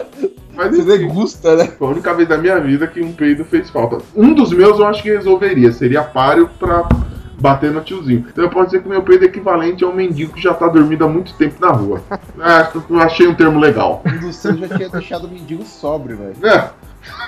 Mas 0.71 0.77
Você 0.77 0.99
degusta, 0.99 1.57
né? 1.57 1.67
foi 1.67 1.89
a 1.89 1.91
única 1.91 2.15
vez 2.15 2.29
da 2.29 2.39
minha 2.39 2.59
vida 2.61 2.87
que 2.87 3.03
um 3.03 3.13
peido 3.13 3.45
fez 3.45 3.71
falta. 3.71 3.99
Um 4.15 4.33
dos 4.35 4.53
meus 4.53 4.79
eu 4.79 4.87
acho 4.87 5.03
que 5.03 5.11
resolveria, 5.11 5.73
seria 5.73 6.03
páreo 6.03 6.49
pra 6.59 6.89
bater 7.39 7.71
no 7.71 7.81
tiozinho. 7.81 8.27
Então 8.31 8.45
eu 8.45 8.51
posso 8.51 8.67
dizer 8.67 8.81
que 8.81 8.87
o 8.87 8.91
meu 8.91 9.03
peido 9.03 9.25
é 9.25 9.27
equivalente 9.27 9.85
a 9.85 9.89
um 9.89 9.95
mendigo 9.95 10.33
que 10.33 10.43
já 10.43 10.55
tá 10.55 10.67
dormindo 10.69 11.05
há 11.05 11.09
muito 11.09 11.35
tempo 11.35 11.57
na 11.61 11.71
rua. 11.71 12.01
É, 12.41 12.69
eu 12.91 13.01
achei 13.01 13.29
um 13.29 13.35
termo 13.35 13.61
legal. 13.61 14.03
Um 14.05 14.19
dos 14.19 14.37
seus 14.37 14.59
já 14.59 14.69
tinha 14.69 14.89
deixado 14.89 15.27
o 15.27 15.31
mendigo 15.31 15.65
sóbrio, 15.65 16.17
velho. 16.17 16.47
É. 16.47 16.71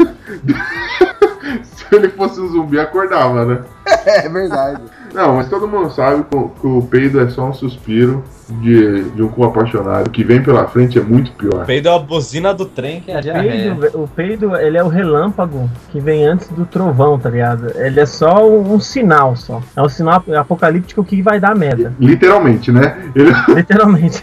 Se 1.63 1.95
ele 1.95 2.09
fosse 2.09 2.41
um 2.41 2.49
zumbi, 2.49 2.79
acordava, 2.79 3.45
né? 3.45 3.63
É 4.05 4.29
verdade. 4.29 4.83
Não, 5.15 5.37
mas 5.37 5.49
todo 5.49 5.67
mundo 5.67 5.91
sabe 5.91 6.25
que 6.25 6.37
o- 6.37 6.79
o 6.79 6.83
peido 6.87 7.21
é 7.21 7.29
só 7.29 7.49
um 7.49 7.53
suspiro 7.55 8.23
de, 8.49 9.05
de 9.11 9.23
um 9.23 9.29
cu 9.29 9.45
apaixonado. 9.45 10.09
O 10.09 10.11
que 10.11 10.23
vem 10.23 10.43
pela 10.43 10.67
frente 10.69 10.99
é 10.99 11.03
muito 11.03 11.33
pior. 11.33 11.65
Peido 11.67 11.89
é 11.89 11.95
a 11.95 11.99
buzina 11.99 12.53
do 12.55 12.65
trem 12.67 13.01
que 13.01 13.11
é 13.11 13.17
a 13.17 13.21
diarreia. 13.21 13.75
Peido, 13.75 14.03
o 14.03 14.09
peido, 14.09 14.57
ele 14.57 14.77
é 14.79 14.85
o 14.85 14.89
relâmpago 14.89 15.71
que 15.91 15.99
vem 16.01 16.27
antes 16.27 16.49
do 16.49 16.65
trovão, 16.67 17.19
tá 17.19 17.31
ligado? 17.31 17.73
Ele 17.77 17.99
é 18.01 18.07
só 18.07 18.47
um, 18.49 18.75
um 18.75 18.81
sinal, 18.81 19.35
só. 19.37 19.63
É 19.75 19.83
um 19.83 19.89
sinal 19.89 20.23
apocalíptico 20.39 21.03
que 21.03 21.23
vai 21.23 21.41
dar 21.41 21.57
merda. 21.57 21.93
Literalmente, 21.99 22.71
né? 22.71 23.11
Ele, 23.15 23.33
Literalmente. 23.55 24.23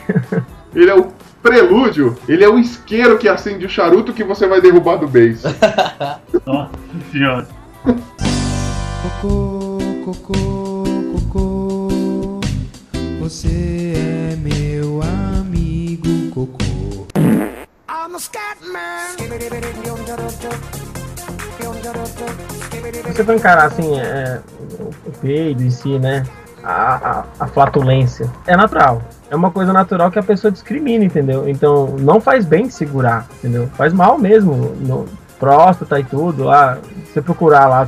ele 0.75 0.89
é 0.89 0.95
o 0.95 1.07
prelúdio, 1.41 2.15
ele 2.29 2.43
é 2.43 2.47
o 2.49 2.57
isqueiro 2.57 3.17
que 3.17 3.27
acende 3.27 3.65
o 3.65 3.69
charuto 3.69 4.13
que 4.13 4.23
você 4.23 4.47
vai 4.47 4.61
derrubar 4.61 4.95
do 4.97 5.07
beijo. 5.07 5.41
Nossa 6.45 6.69
senhora. 7.11 7.47
Cocô, 10.05 10.33
cocô. 11.13 11.87
Você 13.21 13.93
é 13.95 14.35
meu 14.35 15.01
amigo 15.01 16.29
cocô. 16.33 17.07
Se 23.05 23.13
você 23.13 23.23
for 23.23 23.35
encarar 23.35 23.65
assim, 23.67 23.97
é, 23.97 24.41
o 25.05 25.11
peido 25.21 25.63
em 25.63 25.69
si, 25.69 25.97
né? 25.97 26.23
A, 26.61 26.95
a, 26.95 27.25
a 27.39 27.47
flatulência. 27.47 28.29
É 28.45 28.57
natural. 28.57 29.01
É 29.29 29.35
uma 29.37 29.51
coisa 29.51 29.71
natural 29.71 30.11
que 30.11 30.19
a 30.19 30.23
pessoa 30.23 30.51
discrimina, 30.51 31.05
entendeu? 31.05 31.47
Então 31.47 31.95
não 31.99 32.19
faz 32.19 32.45
bem 32.45 32.69
segurar, 32.69 33.25
entendeu? 33.37 33.69
Faz 33.77 33.93
mal 33.93 34.17
mesmo. 34.17 34.75
No, 34.81 35.07
próstata 35.43 35.99
e 35.99 36.03
tudo 36.05 36.45
lá. 36.45 36.77
Você 37.05 37.21
procurar 37.21 37.67
lá, 37.67 37.87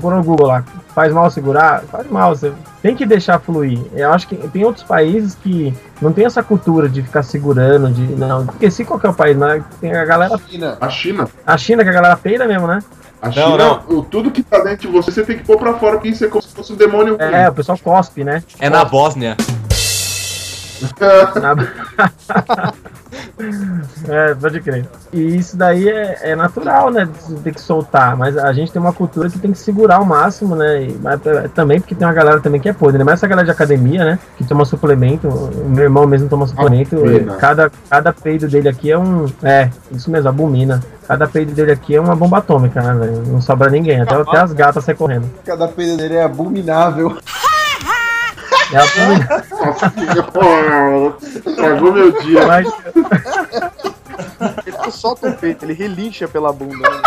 procura 0.00 0.16
no 0.16 0.24
Google 0.24 0.46
lá. 0.46 0.64
Faz 0.94 1.12
mal 1.12 1.30
segurar? 1.30 1.82
Faz 1.90 2.08
mal. 2.10 2.34
Você 2.34 2.52
tem 2.82 2.94
que 2.94 3.04
deixar 3.06 3.38
fluir. 3.40 3.80
Eu 3.94 4.12
acho 4.12 4.26
que 4.28 4.36
tem 4.48 4.64
outros 4.64 4.84
países 4.84 5.34
que 5.34 5.74
não 6.00 6.12
tem 6.12 6.24
essa 6.26 6.42
cultura 6.42 6.88
de 6.88 7.02
ficar 7.02 7.22
segurando, 7.22 7.90
de. 7.90 8.02
Não, 8.16 8.46
porque 8.46 8.70
se 8.70 8.84
qualquer 8.84 9.12
país, 9.14 9.36
mas 9.36 9.62
tem 9.80 9.92
a 9.94 10.04
galera. 10.04 10.38
China. 10.48 10.76
A 10.80 10.88
China, 10.88 11.28
A 11.46 11.56
China, 11.58 11.82
que 11.84 11.90
a 11.90 11.92
galera 11.92 12.16
peida 12.16 12.46
mesmo, 12.46 12.66
né? 12.66 12.80
a 13.20 13.30
China, 13.32 13.80
o- 13.88 14.02
tudo 14.02 14.30
que 14.30 14.42
tá 14.42 14.58
dentro 14.60 14.86
de 14.88 14.92
você, 14.92 15.10
você 15.10 15.24
tem 15.24 15.38
que 15.38 15.44
pôr 15.44 15.56
pra 15.58 15.74
fora, 15.74 15.94
porque 15.94 16.08
isso 16.10 16.24
é 16.24 16.28
como 16.28 16.42
se 16.42 16.54
fosse 16.54 16.72
um 16.72 16.76
demônio. 16.76 17.16
É, 17.18 17.48
o 17.48 17.52
pessoal 17.52 17.78
cospe, 17.82 18.22
né? 18.22 18.42
É 18.60 18.68
na 18.70 18.84
Bósnia. 18.84 19.36
Na- 21.40 21.56
é, 24.08 24.34
pode 24.34 24.60
crer. 24.60 24.86
E 25.12 25.36
isso 25.36 25.56
daí 25.56 25.88
é, 25.88 26.30
é 26.30 26.36
natural, 26.36 26.90
né? 26.90 27.06
Ter 27.44 27.52
que 27.52 27.60
soltar. 27.60 28.16
Mas 28.16 28.36
a 28.36 28.52
gente 28.52 28.72
tem 28.72 28.80
uma 28.80 28.92
cultura 28.92 29.28
que 29.28 29.38
tem 29.38 29.52
que 29.52 29.58
segurar 29.58 29.96
ao 29.96 30.04
máximo, 30.04 30.56
né? 30.56 30.84
E, 30.84 30.98
mas, 31.02 31.24
é, 31.26 31.48
também 31.48 31.78
porque 31.78 31.94
tem 31.94 32.06
uma 32.06 32.14
galera 32.14 32.40
também 32.40 32.60
que 32.60 32.68
é 32.68 32.72
podre, 32.72 32.98
né? 32.98 33.04
Mas 33.04 33.14
essa 33.14 33.26
galera 33.26 33.44
de 33.44 33.50
academia, 33.50 34.04
né? 34.04 34.18
Que 34.38 34.44
toma 34.44 34.64
suplemento. 34.64 35.28
Meu 35.66 35.84
irmão 35.84 36.06
mesmo 36.06 36.28
toma 36.28 36.46
suplemento. 36.46 36.96
E 37.06 37.24
cada, 37.38 37.70
cada 37.90 38.12
peido 38.12 38.48
dele 38.48 38.68
aqui 38.68 38.90
é 38.90 38.98
um. 38.98 39.26
É, 39.42 39.70
isso 39.90 40.10
mesmo, 40.10 40.28
abomina. 40.28 40.82
Cada 41.06 41.26
peido 41.26 41.52
dele 41.52 41.72
aqui 41.72 41.94
é 41.94 42.00
uma 42.00 42.16
bomba 42.16 42.38
atômica, 42.38 42.80
né, 42.80 42.94
velho? 42.94 43.22
Não 43.26 43.40
sobra 43.40 43.70
ninguém. 43.70 44.00
Até, 44.00 44.14
até 44.14 44.38
as 44.38 44.52
gatas 44.52 44.84
saem 44.84 44.96
correndo. 44.96 45.30
Cada 45.44 45.68
peido 45.68 45.96
dele 45.96 46.14
é 46.14 46.24
abominável. 46.24 47.16
É 48.72 48.78
Nossa, 50.32 51.52
Tragou 51.54 51.92
meu 51.92 52.10
dia. 52.22 52.46
Mas, 52.46 52.66
não 54.78 54.90
solta 54.90 55.28
o 55.28 55.34
peito, 55.34 55.64
ele 55.64 55.72
relincha 55.72 56.26
pela 56.26 56.52
bunda. 56.52 56.88
né? 56.90 57.02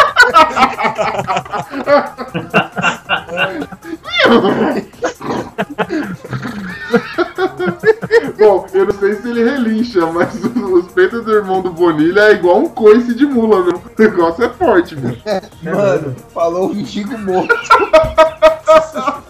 Bom, 8.37 8.65
eu 8.73 8.85
não 8.85 8.93
sei 8.93 9.15
se 9.15 9.29
ele 9.29 9.43
relincha, 9.43 10.05
mas 10.07 10.33
os, 10.35 10.55
os 10.55 10.91
peitos 10.91 11.25
do 11.25 11.33
irmão 11.33 11.61
do 11.61 11.71
Bonilha 11.71 12.21
é 12.21 12.33
igual 12.33 12.59
um 12.59 12.69
coice 12.69 13.13
de 13.13 13.25
mula, 13.25 13.63
meu. 13.63 13.75
O 13.75 14.01
negócio 14.01 14.45
é 14.45 14.49
forte, 14.49 14.95
meu. 14.95 15.15
Mano, 15.61 16.15
falou 16.33 16.71
o 16.71 16.75
mendigo 16.75 17.17
morto. 17.17 17.53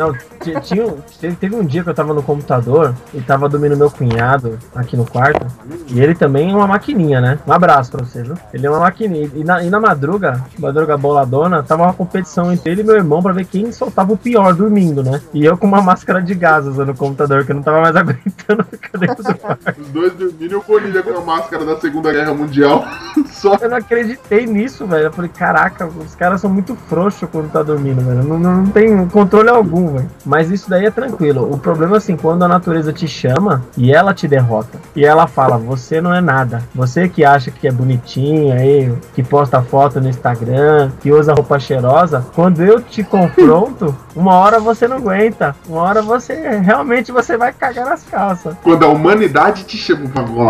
Não, 0.00 0.12
ti- 0.14 0.58
tinha, 0.62 0.94
teve, 1.20 1.36
teve 1.36 1.54
um 1.54 1.62
dia 1.64 1.82
que 1.84 1.90
eu 1.90 1.94
tava 1.94 2.14
no 2.14 2.22
computador 2.22 2.94
e 3.12 3.20
tava 3.20 3.48
dormindo 3.50 3.76
meu 3.76 3.90
cunhado 3.90 4.58
aqui 4.74 4.96
no 4.96 5.04
quarto. 5.04 5.46
E 5.88 6.00
ele 6.00 6.14
também 6.14 6.50
é 6.50 6.54
uma 6.54 6.66
maquininha, 6.66 7.20
né? 7.20 7.38
Um 7.46 7.52
abraço 7.52 7.90
pra 7.92 8.02
você, 8.04 8.22
viu? 8.22 8.34
Ele 8.54 8.66
é 8.66 8.70
uma 8.70 8.80
maquininha. 8.80 9.30
E 9.34 9.44
na, 9.44 9.62
e 9.62 9.68
na 9.68 9.78
madruga, 9.78 10.42
madruga 10.58 10.96
boladona, 10.96 11.62
tava 11.62 11.82
uma 11.82 11.92
competição 11.92 12.50
entre 12.50 12.72
ele 12.72 12.80
e 12.80 12.84
meu 12.84 12.94
irmão 12.96 13.22
pra 13.22 13.32
ver 13.34 13.44
quem 13.44 13.70
soltava 13.72 14.12
o 14.12 14.16
pior 14.16 14.54
dormindo, 14.54 15.02
né? 15.02 15.20
E 15.34 15.44
eu 15.44 15.58
com 15.58 15.66
uma 15.66 15.82
máscara 15.82 16.22
de 16.22 16.34
gás 16.34 16.66
usando 16.66 16.90
o 16.90 16.96
computador, 16.96 17.44
que 17.44 17.52
eu 17.52 17.56
não 17.56 17.62
tava 17.62 17.82
mais 17.82 17.94
aguentando 17.96 18.64
ficar 18.64 18.96
dentro 18.98 19.22
do 19.22 19.34
quarto. 19.34 19.74
Os 19.78 19.88
dois 19.88 20.14
dormindo 20.14 20.52
e 20.52 20.54
o 20.56 20.62
Bonilha 20.66 21.02
com 21.02 21.18
a 21.18 21.20
máscara 21.20 21.64
da 21.66 21.78
Segunda 21.78 22.10
Guerra 22.10 22.32
Mundial. 22.32 22.84
Só 23.30 23.56
Eu 23.60 23.68
não 23.68 23.76
acreditei 23.76 24.46
nisso, 24.46 24.86
velho. 24.86 25.04
Eu 25.04 25.12
falei, 25.12 25.30
caraca, 25.30 25.86
os 25.86 26.14
caras 26.14 26.40
são 26.40 26.48
muito 26.48 26.74
frouxos 26.88 27.28
quando 27.30 27.50
tá 27.50 27.62
dormindo, 27.62 28.00
velho. 28.00 28.22
Não, 28.22 28.38
não, 28.38 28.56
não 28.62 28.66
tem 28.66 29.06
controle 29.08 29.48
algum, 29.50 29.89
velho. 29.90 30.10
Mas 30.24 30.50
isso 30.50 30.68
daí 30.68 30.86
é 30.86 30.90
tranquilo. 30.90 31.52
O 31.52 31.58
problema 31.58 31.96
é 31.96 31.98
assim, 31.98 32.16
quando 32.16 32.42
a 32.42 32.48
natureza 32.48 32.92
te 32.92 33.06
chama 33.06 33.62
e 33.76 33.92
ela 33.92 34.14
te 34.14 34.26
derrota. 34.26 34.78
E 34.94 35.04
ela 35.04 35.26
fala, 35.26 35.56
você 35.56 36.00
não 36.00 36.14
é 36.14 36.20
nada. 36.20 36.62
Você 36.74 37.08
que 37.08 37.24
acha 37.24 37.50
que 37.50 37.66
é 37.66 37.72
bonitinho 37.72 38.52
aí, 38.52 38.92
que 39.14 39.22
posta 39.22 39.62
foto 39.62 40.00
no 40.00 40.08
Instagram, 40.08 40.90
que 41.00 41.12
usa 41.12 41.34
roupa 41.34 41.58
cheirosa. 41.58 42.24
Quando 42.34 42.62
eu 42.62 42.80
te 42.80 43.02
confronto, 43.02 43.94
uma 44.14 44.34
hora 44.34 44.58
você 44.58 44.86
não 44.86 44.96
aguenta. 44.96 45.54
Uma 45.68 45.82
hora 45.82 46.02
você, 46.02 46.34
realmente, 46.58 47.12
você 47.12 47.36
vai 47.36 47.52
cagar 47.52 47.86
nas 47.86 48.02
calças. 48.04 48.54
quando 48.62 48.84
a 48.84 48.88
humanidade 48.88 49.64
te 49.64 49.76
chama, 49.76 50.00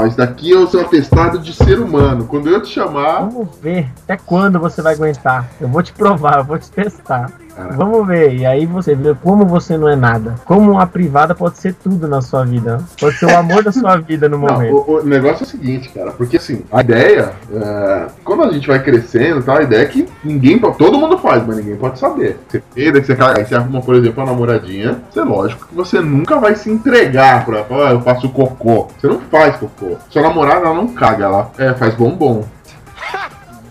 isso 0.06 0.16
daqui 0.16 0.52
é 0.52 0.56
o 0.56 0.66
seu 0.66 0.80
atestado 0.80 1.38
de 1.38 1.52
ser 1.52 1.78
humano. 1.78 2.26
Quando 2.26 2.48
eu 2.48 2.62
te 2.62 2.68
chamar, 2.68 3.20
Vamos 3.20 3.48
ver 3.60 3.90
até 4.04 4.16
quando 4.16 4.58
você 4.58 4.82
vai 4.82 4.94
aguentar. 4.94 5.48
Eu 5.60 5.68
vou 5.68 5.82
te 5.82 5.92
provar, 5.92 6.38
eu 6.38 6.44
vou 6.44 6.58
te 6.58 6.70
testar. 6.70 7.30
Cara. 7.60 7.74
Vamos 7.74 8.06
ver. 8.06 8.34
E 8.34 8.46
aí 8.46 8.64
você 8.64 8.94
vê 8.94 9.14
como 9.14 9.44
você 9.44 9.76
não 9.76 9.88
é 9.88 9.94
nada. 9.94 10.34
Como 10.44 10.72
uma 10.72 10.86
privada 10.86 11.34
pode 11.34 11.58
ser 11.58 11.74
tudo 11.74 12.08
na 12.08 12.22
sua 12.22 12.44
vida. 12.44 12.82
Pode 12.98 13.16
ser 13.16 13.26
o 13.26 13.36
amor 13.36 13.62
da 13.62 13.70
sua 13.70 13.96
vida 13.98 14.28
no 14.28 14.38
Não, 14.40 14.48
momento. 14.48 14.74
o, 14.74 14.98
o 14.98 15.04
negócio 15.04 15.44
é 15.44 15.46
o 15.46 15.50
seguinte, 15.50 15.90
cara, 15.90 16.10
porque 16.12 16.38
assim, 16.38 16.62
a 16.72 16.80
ideia, 16.80 17.32
é, 17.52 18.06
quando 18.24 18.44
a 18.44 18.52
gente 18.52 18.66
vai 18.66 18.82
crescendo 18.82 19.42
tal, 19.42 19.58
a 19.58 19.62
ideia 19.62 19.82
é 19.82 19.86
que 19.86 20.08
ninguém, 20.24 20.58
todo 20.58 20.98
mundo 20.98 21.18
faz, 21.18 21.46
mas 21.46 21.56
ninguém 21.58 21.76
pode 21.76 21.98
saber. 21.98 22.38
Você 22.48 22.60
que 22.70 22.92
você, 22.92 23.14
você 23.14 23.54
arruma, 23.54 23.82
por 23.82 23.94
exemplo, 23.94 24.22
uma 24.22 24.32
namoradinha, 24.32 24.98
você 25.10 25.20
lógico 25.20 25.68
que 25.68 25.74
você 25.74 26.00
nunca 26.00 26.38
vai 26.38 26.54
se 26.54 26.70
entregar 26.70 27.44
pra 27.44 27.64
falar, 27.64 27.90
ah, 27.90 27.92
eu 27.92 28.00
faço 28.00 28.28
cocô. 28.30 28.88
Você 28.98 29.06
não 29.06 29.20
faz 29.20 29.56
cocô. 29.56 29.96
Sua 30.08 30.22
namorada, 30.22 30.66
ela 30.66 30.74
não 30.74 30.88
caga, 30.88 31.24
ela 31.24 31.50
é, 31.58 31.74
faz 31.74 31.94
bombom. 31.94 32.44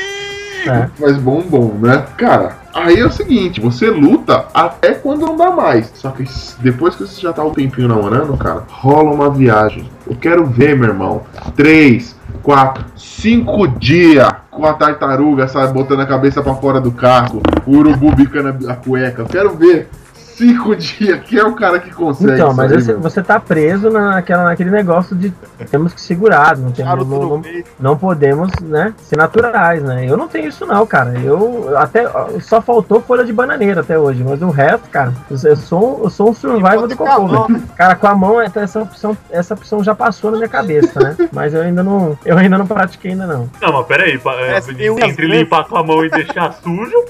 É. 0.67 0.87
Faz 0.99 1.17
bombom, 1.17 1.75
né? 1.79 2.05
Cara, 2.17 2.57
aí 2.77 2.99
é 2.99 3.05
o 3.05 3.11
seguinte, 3.11 3.59
você 3.59 3.89
luta 3.89 4.45
até 4.53 4.93
quando 4.93 5.25
não 5.25 5.35
dá 5.35 5.51
mais. 5.51 5.91
Só 5.95 6.11
que 6.11 6.23
depois 6.59 6.95
que 6.95 7.05
você 7.05 7.21
já 7.21 7.33
tá 7.33 7.43
um 7.43 7.51
tempinho 7.51 7.87
namorando, 7.87 8.35
cara, 8.37 8.63
rola 8.69 9.11
uma 9.11 9.29
viagem. 9.29 9.89
Eu 10.05 10.15
quero 10.15 10.45
ver, 10.45 10.75
meu 10.75 10.89
irmão. 10.89 11.23
Três, 11.55 12.15
quatro, 12.43 12.85
cinco 12.95 13.67
dias 13.67 14.29
com 14.49 14.65
a 14.65 14.73
tartaruga, 14.73 15.47
sabe, 15.47 15.73
botando 15.73 15.99
a 16.01 16.05
cabeça 16.05 16.41
pra 16.41 16.55
fora 16.55 16.81
do 16.81 16.91
carro, 16.91 17.41
o 17.65 17.77
urubu 17.77 18.15
bicando 18.15 18.69
a 18.69 18.75
cueca. 18.75 19.21
Eu 19.21 19.27
quero 19.27 19.55
ver 19.55 19.89
cinco 20.37 20.75
dias. 20.75 21.19
Quem 21.23 21.39
é 21.39 21.43
o 21.43 21.55
cara 21.55 21.79
que 21.79 21.91
consegue 21.91 22.33
Então, 22.33 22.53
mas 22.53 22.71
aí, 22.71 22.81
você, 22.81 22.91
meu? 22.93 23.01
você 23.01 23.23
tá 23.23 23.39
preso 23.39 23.89
naquela, 23.89 24.43
naquele 24.45 24.69
negócio 24.69 25.15
de 25.15 25.33
temos 25.69 25.93
que 25.93 25.99
segurar, 25.99 26.55
não, 26.55 26.71
temos, 26.71 27.07
não, 27.07 27.29
não, 27.29 27.43
não 27.79 27.97
podemos, 27.97 28.51
né, 28.61 28.93
ser 28.99 29.17
naturais, 29.17 29.81
né? 29.83 30.05
Eu 30.07 30.15
não 30.15 30.27
tenho 30.27 30.47
isso 30.47 30.65
não, 30.65 30.85
cara. 30.85 31.19
Eu 31.19 31.77
até 31.77 32.05
só 32.39 32.61
faltou 32.61 33.01
folha 33.01 33.25
de 33.25 33.33
bananeira 33.33 33.81
até 33.81 33.97
hoje, 33.97 34.23
mas 34.23 34.41
o 34.41 34.49
resto, 34.49 34.87
cara, 34.89 35.13
eu 35.29 35.55
sou, 35.55 36.01
eu 36.03 36.09
sou 36.09 36.29
um 36.29 36.33
survival 36.33 36.85
a 36.85 36.95
cocô, 36.95 37.27
mão, 37.27 37.47
velho. 37.47 37.63
Cara, 37.75 37.95
com 37.95 38.07
a 38.07 38.15
mão 38.15 38.41
essa 38.41 38.81
opção, 38.81 39.17
essa 39.29 39.53
opção 39.53 39.83
já 39.83 39.95
passou 39.95 40.31
na 40.31 40.37
minha 40.37 40.49
cabeça, 40.49 40.99
né? 40.99 41.15
Mas 41.31 41.53
eu 41.53 41.61
ainda 41.61 41.83
não, 41.83 42.17
eu 42.23 42.37
ainda 42.37 42.57
não 42.57 42.67
pratiquei 42.67 43.11
ainda 43.11 43.25
não. 43.25 43.49
Não, 43.61 43.73
mas 43.73 43.85
peraí, 43.87 44.19
é, 44.39 45.07
entre 45.07 45.27
limpar 45.27 45.65
com 45.65 45.77
a 45.77 45.83
mão 45.83 46.05
e 46.05 46.09
deixar 46.09 46.53
sujo, 46.53 47.05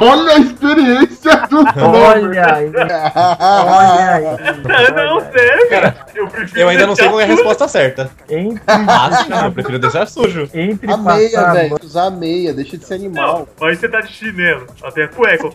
Olha 0.00 0.32
a 0.34 0.38
experiência 0.38 1.36
do 1.48 1.58
Olha 1.82 2.54
aí, 2.56 2.68
olha 2.68 3.12
aí. 4.14 4.92
não, 4.94 5.20
sério, 5.20 5.68
cara. 5.70 6.06
Eu 6.14 6.28
prefiro 6.28 6.60
Eu 6.60 6.68
ainda 6.68 6.86
não 6.86 6.94
sei 6.96 7.08
qual 7.08 7.20
é 7.20 7.24
a 7.24 7.26
resposta 7.26 7.68
certa. 7.68 8.10
Entre, 8.28 8.62
Ah, 8.66 9.10
sim, 9.24 9.32
eu 9.44 9.52
prefiro 9.52 9.78
deixar 9.78 10.06
sujo. 10.06 10.48
entre 10.54 10.90
A 10.92 10.96
meia, 10.96 11.30
passar 11.30 11.52
velho. 11.52 11.76
Usar 11.82 12.04
a 12.06 12.10
meia, 12.10 12.52
deixa 12.54 12.76
de 12.76 12.84
ser 12.84 12.98
Não, 12.98 13.04
animal. 13.06 13.48
mas 13.60 13.78
você 13.78 13.88
tá 13.88 14.00
de 14.00 14.12
chinelo, 14.12 14.66
até 14.82 15.04
a 15.04 15.08
cueca. 15.08 15.44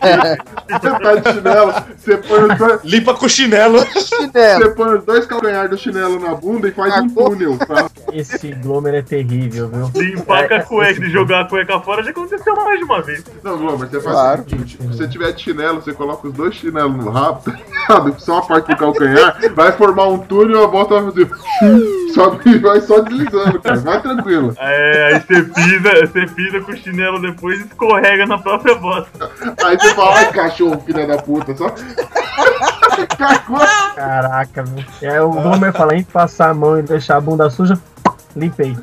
Você 0.70 0.90
tá 1.00 1.14
de 1.16 1.32
chinelo, 1.32 1.74
você 1.98 2.16
põe 2.16 2.42
os 2.44 2.56
dois, 2.58 2.84
Limpa 2.84 3.14
com 3.14 3.28
chinelo. 3.28 3.84
Chinelo. 3.86 4.62
você 4.64 4.70
põe 4.70 4.94
os 4.98 5.04
dois 5.04 5.26
calcanhares 5.26 5.70
do 5.70 5.76
chinelo 5.78 6.20
na 6.20 6.34
bunda 6.34 6.68
e 6.68 6.70
faz 6.70 6.96
um 6.98 7.08
túnel, 7.08 7.58
tá? 7.58 7.90
Esse 8.12 8.52
Glomer 8.52 8.94
é 8.94 9.02
terrível, 9.02 9.68
viu? 9.68 9.90
Limpar 10.02 10.46
com 10.48 10.54
a 10.54 10.56
É, 10.58 10.62
cueca 10.62 11.04
e 11.04 11.10
jogar 11.10 11.40
a 11.40 11.44
cueca 11.46 11.80
fora 11.80 12.02
já 12.04 12.10
aconteceu 12.10 12.54
mais 12.54 12.78
de 12.78 12.84
uma 12.84 13.02
vez. 13.02 13.24
Não, 13.42 13.58
Glomer, 13.58 13.88
você 13.88 14.00
faz 14.00 14.16
Claro. 14.30 14.42
o 14.42 14.50
seguinte: 14.50 14.78
se 14.80 14.86
você 14.86 15.08
tiver 15.08 15.32
de 15.32 15.42
chinelo, 15.42 15.80
você 15.80 15.92
coloca 15.92 16.28
os 16.28 16.34
dois 16.34 16.54
chinelos 16.54 16.96
no 16.96 17.10
rabo, 17.10 17.40
tá 17.44 17.52
ligado? 17.52 18.20
Só 18.20 18.38
a 18.38 18.42
parte 18.42 18.68
do 18.68 18.76
calcanhar, 18.76 19.38
vai 19.54 19.72
formar 19.72 20.08
um 20.08 20.18
túnel, 20.18 20.64
a 20.64 20.68
bota 20.68 21.00
vai 21.00 21.10
fazer. 21.10 21.30
Sobe 22.14 22.50
e 22.50 22.58
vai 22.58 22.80
só 22.80 23.00
deslizando, 23.00 23.60
cara. 23.60 23.76
Vai 23.76 24.02
tranquilo. 24.02 24.52
É, 24.58 25.12
aí 25.12 25.20
você 25.20 25.42
pisa, 25.42 26.06
você 26.06 26.26
pisa 26.26 26.60
com 26.60 26.72
o 26.72 26.76
chinelo 26.76 27.20
depois 27.20 27.60
e 27.60 27.64
escorrega 27.64 28.26
na 28.26 28.36
própria 28.36 28.74
bota. 28.74 29.30
Aí 29.64 29.78
você 29.78 29.94
fala, 29.94 30.16
ai, 30.16 30.32
cachorro, 30.32 30.82
filha 30.84 31.06
da 31.06 31.18
puta, 31.18 31.56
só. 31.56 31.72
Caraca, 33.94 34.64
meu. 34.64 34.84
É, 35.00 35.22
o 35.22 35.30
Glomer 35.30 35.72
fala, 35.72 35.94
entre 35.94 36.12
passar 36.12 36.50
a 36.50 36.54
mão 36.54 36.78
e 36.78 36.82
deixar 36.82 37.16
a 37.16 37.20
bunda 37.20 37.48
suja, 37.48 37.78
limpei. 38.34 38.76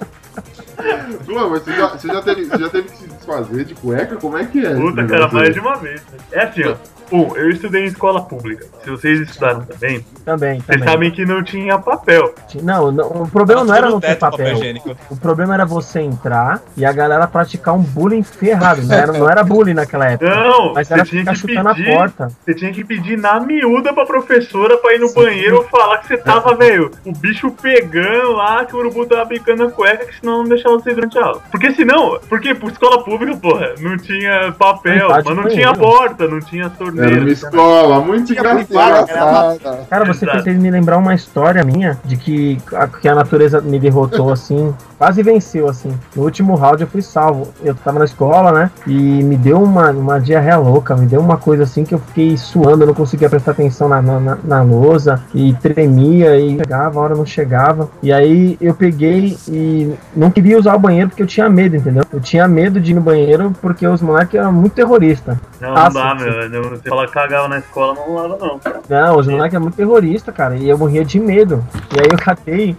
Glomer, 1.25 1.61
você 1.61 1.73
já, 1.73 1.89
você, 1.89 2.09
já 2.09 2.23
teve, 2.23 2.45
você 2.45 2.59
já 2.59 2.69
teve 2.69 2.89
que 2.89 2.97
se 2.97 3.09
desfazer 3.09 3.65
de 3.65 3.75
cueca? 3.75 4.17
Como 4.17 4.37
é 4.37 4.45
que 4.45 4.65
é? 4.65 4.75
Puta, 4.75 5.05
cara, 5.07 5.29
mais 5.29 5.55
de 5.55 5.61
uma 5.61 5.77
vez. 5.77 6.03
É 6.31 6.43
assim, 6.43 6.65
ó. 6.65 6.77
Um, 7.13 7.37
eu 7.37 7.51
estudei 7.51 7.83
em 7.85 7.87
escola 7.87 8.23
pública. 8.23 8.67
Se 8.83 8.91
vocês 8.91 9.21
estudaram 9.21 9.61
também, 9.65 10.05
Também, 10.25 10.55
vocês 10.61 10.67
também. 10.67 10.89
sabem 10.89 11.11
que 11.11 11.25
não 11.25 11.43
tinha 11.43 11.79
papel. 11.79 12.35
Não, 12.63 12.91
não, 12.91 13.07
o 13.23 13.29
problema 13.31 13.65
não 13.65 13.75
era 13.75 13.89
não 13.91 14.01
ter 14.01 14.17
papel. 14.17 14.55
higiênico. 14.55 14.97
O 15.11 15.17
problema 15.17 15.55
era 15.55 15.65
você 15.65 16.01
entrar 16.01 16.61
e 16.77 16.85
a 16.85 16.93
galera 16.93 17.27
praticar 17.27 17.75
um 17.75 17.83
bullying 17.83 18.23
ferrado. 18.23 18.83
Não 18.83 18.95
era, 18.95 19.13
não 19.13 19.29
era 19.31 19.43
bullying 19.45 19.75
naquela 19.75 20.11
época. 20.11 20.29
Não, 20.35 20.75
Mas 20.75 20.89
você 20.89 20.95
era 20.95 21.05
tinha 21.05 21.21
ficar 21.21 21.33
que 21.33 21.39
chutando 21.39 21.69
a 21.69 21.75
pedir. 21.75 21.95
porta. 21.95 22.29
Você 22.45 22.55
tinha 22.55 22.73
que 22.73 22.85
pedir 22.85 23.17
na 23.19 23.39
miúda 23.41 23.93
pra 23.93 24.05
professora 24.07 24.77
pra 24.79 24.95
ir 24.95 25.01
no 25.01 25.13
banheiro 25.13 25.65
falar 25.71 25.99
que 25.99 26.09
você 26.09 26.17
tava, 26.17 26.55
velho, 26.55 26.91
o 27.05 27.13
bicho 27.13 27.51
pegando 27.51 28.33
lá, 28.33 28.65
que 28.65 28.75
o 28.75 28.79
urubu 28.79 29.07
tava 29.07 29.27
picando 29.27 29.65
a 29.65 29.71
cueca, 29.71 30.07
que 30.07 30.19
senão 30.21 30.39
não 30.39 30.45
deixava 30.49 30.77
você 30.79 30.91
ir 30.91 30.95
durante 30.95 31.19
a 31.19 31.25
aula. 31.25 31.43
Porque 31.51 31.73
senão, 31.73 32.19
porque 32.29 32.55
por 32.55 32.71
escola 32.71 33.03
pública, 33.05 33.37
porra, 33.37 33.75
não 33.81 33.97
tinha 33.97 34.53
papel, 34.53 35.07
Vontade 35.09 35.25
mas 35.27 35.37
não 35.37 35.45
de 35.45 35.55
tinha 35.55 35.73
porta, 35.75 36.27
não 36.29 36.41
tinha 36.41 36.71
Era 36.99 37.09
torneira. 37.09 37.21
uma 37.23 37.31
escola 37.33 38.01
muito 38.01 38.33
engraçada. 38.33 39.03
Engraçada. 39.03 39.81
Cara, 39.89 40.05
você 40.05 40.25
Exato. 40.25 40.43
fez 40.45 40.59
me 40.59 40.71
lembrar 40.71 40.99
uma 40.99 41.15
história 41.15 41.63
minha 41.65 41.99
de 42.05 42.17
que 42.17 42.59
a, 42.75 42.87
que 42.87 43.09
a 43.09 43.15
natureza 43.15 43.61
me 43.61 43.79
derrotou 43.79 44.33
assim, 44.33 44.75
quase 44.99 45.23
venceu 45.23 45.69
assim. 45.69 45.93
No 46.15 46.23
último 46.25 46.55
round 46.55 46.83
eu 46.83 46.89
fui 46.89 47.03
salvo. 47.03 47.49
Eu 47.63 47.75
tava 47.75 47.99
na 47.99 48.05
escola, 48.05 48.53
né? 48.53 48.71
E 48.87 48.93
me 49.23 49.37
deu 49.37 49.63
uma, 49.63 49.91
uma 49.91 50.19
diarreia 50.21 50.57
louca, 50.59 50.97
me 50.97 51.07
deu 51.07 51.21
uma 51.21 51.37
coisa 51.37 51.63
assim 51.65 51.85
que 51.85 51.95
eu 51.95 51.99
fiquei 51.99 52.37
suando, 52.37 52.83
eu 52.83 52.87
não 52.87 52.95
conseguia 52.95 53.29
prestar 53.29 53.53
atenção 53.53 53.89
na, 53.89 54.01
na, 54.03 54.21
na- 54.21 54.39
na 54.45 54.63
lousa 54.63 55.21
e 55.35 55.53
tremia 55.55 56.37
e 56.39 56.57
chegava, 56.57 56.99
a 56.99 57.03
hora 57.03 57.15
não 57.15 57.27
chegava. 57.27 57.89
E 58.03 58.13
aí 58.13 58.57
eu 58.61 58.75
peguei 58.75 59.37
e 59.49 59.93
não 60.15 60.31
queria 60.31 60.59
usar 60.59 60.75
o 60.75 60.79
banheiro 60.79 61.09
porque 61.11 61.23
eu 61.23 61.27
tinha 61.27 61.49
medo, 61.49 61.77
entendeu? 61.77 62.03
Eu 62.13 62.21
tinha 62.21 62.47
medo 62.49 62.81
de 62.81 62.93
ir 62.93 62.95
no 62.95 63.01
banheiro 63.01 63.53
porque 63.61 63.87
os 63.87 64.01
moleques 64.01 64.35
eram 64.35 64.53
muito 64.53 64.73
terroristas. 64.73 65.37
Não, 65.61 65.69
não 65.69 65.75
Nossa, 65.75 65.99
dá, 65.99 66.19
sim. 66.19 66.25
meu. 66.25 66.51
Não, 66.51 66.63
Você 66.71 66.89
fala 66.89 67.07
que 67.07 67.13
cagava 67.13 67.49
na 67.49 67.59
escola, 67.59 67.95
não 67.95 68.15
lava, 68.15 68.37
não. 68.39 68.61
Não, 68.89 69.19
os 69.19 69.27
moleques 69.27 69.55
é 69.55 69.59
muito 69.59 69.77
terrorista, 69.77 70.33
cara. 70.33 70.57
E 70.57 70.69
eu 70.69 70.77
morria 70.77 71.05
de 71.05 71.19
medo. 71.19 71.65
E 71.95 72.01
aí 72.01 72.09
eu 72.11 72.19
catei 72.19 72.77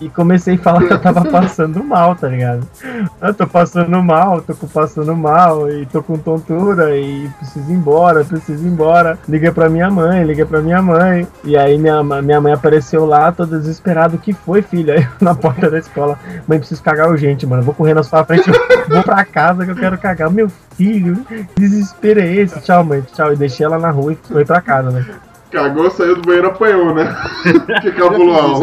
e 0.00 0.08
comecei 0.08 0.54
a 0.54 0.58
falar 0.58 0.86
que 0.86 0.92
eu 0.92 1.00
tava 1.00 1.24
passando 1.24 1.82
mal, 1.82 2.14
tá 2.14 2.28
ligado? 2.28 2.66
Eu 3.20 3.34
tô 3.34 3.46
passando 3.46 4.02
mal, 4.02 4.40
tô 4.40 4.54
passando 4.66 5.16
mal, 5.16 5.70
e 5.70 5.86
tô 5.86 6.02
com 6.02 6.18
tontura, 6.18 6.96
e 6.96 7.28
preciso 7.38 7.70
ir 7.70 7.74
embora, 7.74 8.24
preciso 8.24 8.66
ir 8.66 8.70
embora. 8.70 9.18
Liguei 9.28 9.50
pra 9.50 9.68
minha 9.68 9.90
mãe, 9.90 10.24
liguei 10.24 10.44
pra 10.44 10.60
minha 10.60 10.80
mãe. 10.80 11.26
E 11.44 11.56
aí 11.56 11.78
minha, 11.78 12.02
minha 12.02 12.40
mãe 12.40 12.52
apareceu 12.52 13.06
lá, 13.06 13.32
toda 13.32 13.58
desesperada, 13.58 14.16
o 14.16 14.18
que 14.18 14.32
foi, 14.32 14.62
filha? 14.62 14.94
Aí 14.98 15.06
na 15.20 15.34
porta 15.34 15.70
da 15.70 15.78
escola, 15.78 16.18
mãe, 16.46 16.58
preciso 16.58 16.82
cagar 16.82 17.08
urgente, 17.08 17.46
mano. 17.46 17.62
Vou 17.62 17.74
correr 17.74 17.94
na 17.94 18.02
sua 18.02 18.24
frente, 18.24 18.50
vou 18.88 19.02
pra 19.02 19.24
casa 19.24 19.64
que 19.64 19.70
eu 19.70 19.76
quero 19.76 19.98
cagar. 19.98 20.30
Meu 20.30 20.50
filho, 20.76 21.24
desespero 21.56 22.20
é 22.20 22.26
esse? 22.26 22.60
Tchau, 22.60 22.84
mãe, 22.84 23.02
tchau. 23.12 23.32
E 23.32 23.36
deixei 23.36 23.66
ela 23.66 23.78
na 23.78 23.90
rua 23.90 24.12
e 24.12 24.18
foi 24.28 24.44
pra 24.44 24.60
casa, 24.60 24.90
né? 24.90 25.04
Cagou, 25.50 25.90
saiu 25.90 26.16
do 26.16 26.22
banheiro, 26.22 26.48
apanhou, 26.48 26.94
né? 26.94 27.16
que 27.80 27.90
cabulão. 27.92 28.60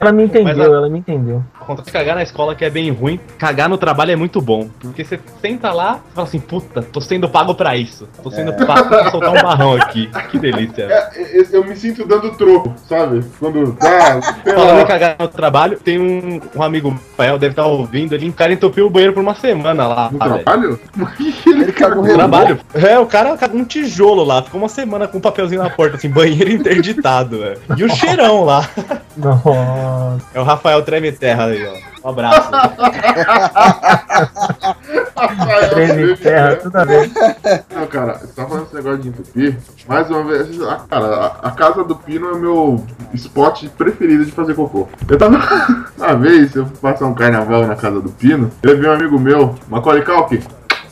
Ela 0.00 0.12
me 0.12 0.24
entendeu, 0.24 0.72
a- 0.74 0.76
ela 0.76 0.88
me 0.88 0.98
entendeu. 0.98 1.42
Contra 1.66 1.84
cagar 1.90 2.14
na 2.14 2.22
escola 2.22 2.54
que 2.54 2.64
é 2.64 2.70
bem 2.70 2.90
ruim, 2.92 3.18
cagar 3.38 3.68
no 3.68 3.76
trabalho 3.76 4.12
é 4.12 4.16
muito 4.16 4.40
bom. 4.40 4.68
Porque 4.78 5.02
você 5.02 5.18
senta 5.40 5.72
lá 5.72 6.00
e 6.12 6.14
fala 6.14 6.28
assim, 6.28 6.38
puta, 6.38 6.80
tô 6.82 7.00
sendo 7.00 7.28
pago 7.28 7.54
pra 7.54 7.76
isso. 7.76 8.08
Tô 8.22 8.30
sendo 8.30 8.52
pago 8.66 8.88
pra 8.88 9.10
soltar 9.10 9.30
um 9.30 9.42
barrão 9.42 9.74
aqui. 9.74 10.08
Que 10.30 10.38
delícia. 10.38 10.82
É, 10.84 11.40
é, 11.40 11.46
eu 11.52 11.64
me 11.64 11.76
sinto 11.76 12.04
dando 12.06 12.32
troco, 12.32 12.74
sabe? 12.88 13.24
Quando 13.38 13.72
dá. 13.72 14.20
Falando 14.20 14.80
em 14.80 14.86
cagar 14.86 15.16
no 15.18 15.28
trabalho, 15.28 15.78
tem 15.78 15.98
um, 15.98 16.40
um 16.54 16.62
amigo, 16.62 16.94
meu, 17.18 17.38
deve 17.38 17.52
estar 17.52 17.66
ouvindo, 17.66 18.12
ele, 18.14 18.28
o 18.28 18.32
cara 18.32 18.52
entupiu 18.52 18.86
o 18.86 18.90
banheiro 18.90 19.12
por 19.14 19.20
uma 19.20 19.34
semana 19.34 19.86
lá. 19.86 20.10
No 20.10 20.18
velho. 20.18 20.42
trabalho? 20.42 20.80
Ele 21.46 21.72
cagou 21.72 22.04
No 22.04 22.12
trabalho. 22.12 22.58
É, 22.74 22.98
o 22.98 23.06
cara 23.06 23.36
cagou 23.36 23.60
um 23.60 23.64
tijolo 23.64 24.24
lá, 24.24 24.42
ficou 24.42 24.60
uma 24.60 24.68
semana 24.68 25.06
com 25.06 25.18
um 25.18 25.20
papelzinho 25.20 25.62
na 25.62 25.70
porta, 25.70 25.96
assim, 25.96 26.08
banheiro 26.10 26.25
interditado, 26.28 27.38
velho. 27.38 27.60
E 27.76 27.84
o 27.84 27.88
cheirão 27.88 28.44
lá. 28.44 28.68
Nossa. 29.16 30.24
É 30.34 30.40
o 30.40 30.44
Rafael 30.44 30.82
Treme 30.82 31.12
Terra 31.12 31.46
aí, 31.46 31.66
ó. 31.66 31.96
Um 32.06 32.10
abraço. 32.10 32.50
Treme 35.70 36.16
terra, 36.16 36.56
tudo 36.56 36.76
a 36.76 36.84
ver. 36.84 37.10
Não, 37.74 37.86
cara, 37.88 38.18
você 38.18 38.26
tá 38.28 38.46
falando 38.46 38.66
esse 38.66 38.74
negócio 38.76 38.98
de 38.98 39.08
entupir. 39.08 39.58
Mais 39.88 40.08
uma 40.08 40.22
vez, 40.22 40.62
a, 40.62 40.76
cara, 40.88 41.06
a, 41.06 41.48
a 41.48 41.50
casa 41.50 41.82
do 41.82 41.96
Pino 41.96 42.28
é 42.28 42.32
o 42.32 42.38
meu 42.38 42.84
spot 43.14 43.64
preferido 43.76 44.24
de 44.24 44.30
fazer 44.30 44.54
cocô. 44.54 44.88
Eu 45.08 45.18
tava. 45.18 45.36
Uma 45.96 46.14
vez, 46.14 46.54
eu 46.54 46.66
fui 46.66 46.76
passar 46.76 47.06
um 47.06 47.14
carnaval 47.14 47.66
na 47.66 47.74
casa 47.74 48.00
do 48.00 48.10
Pino, 48.10 48.50
eu 48.62 48.78
vi 48.78 48.86
um 48.86 48.92
amigo 48.92 49.18
meu, 49.18 49.54
Macaulay 49.66 50.02
Culkin, 50.02 50.40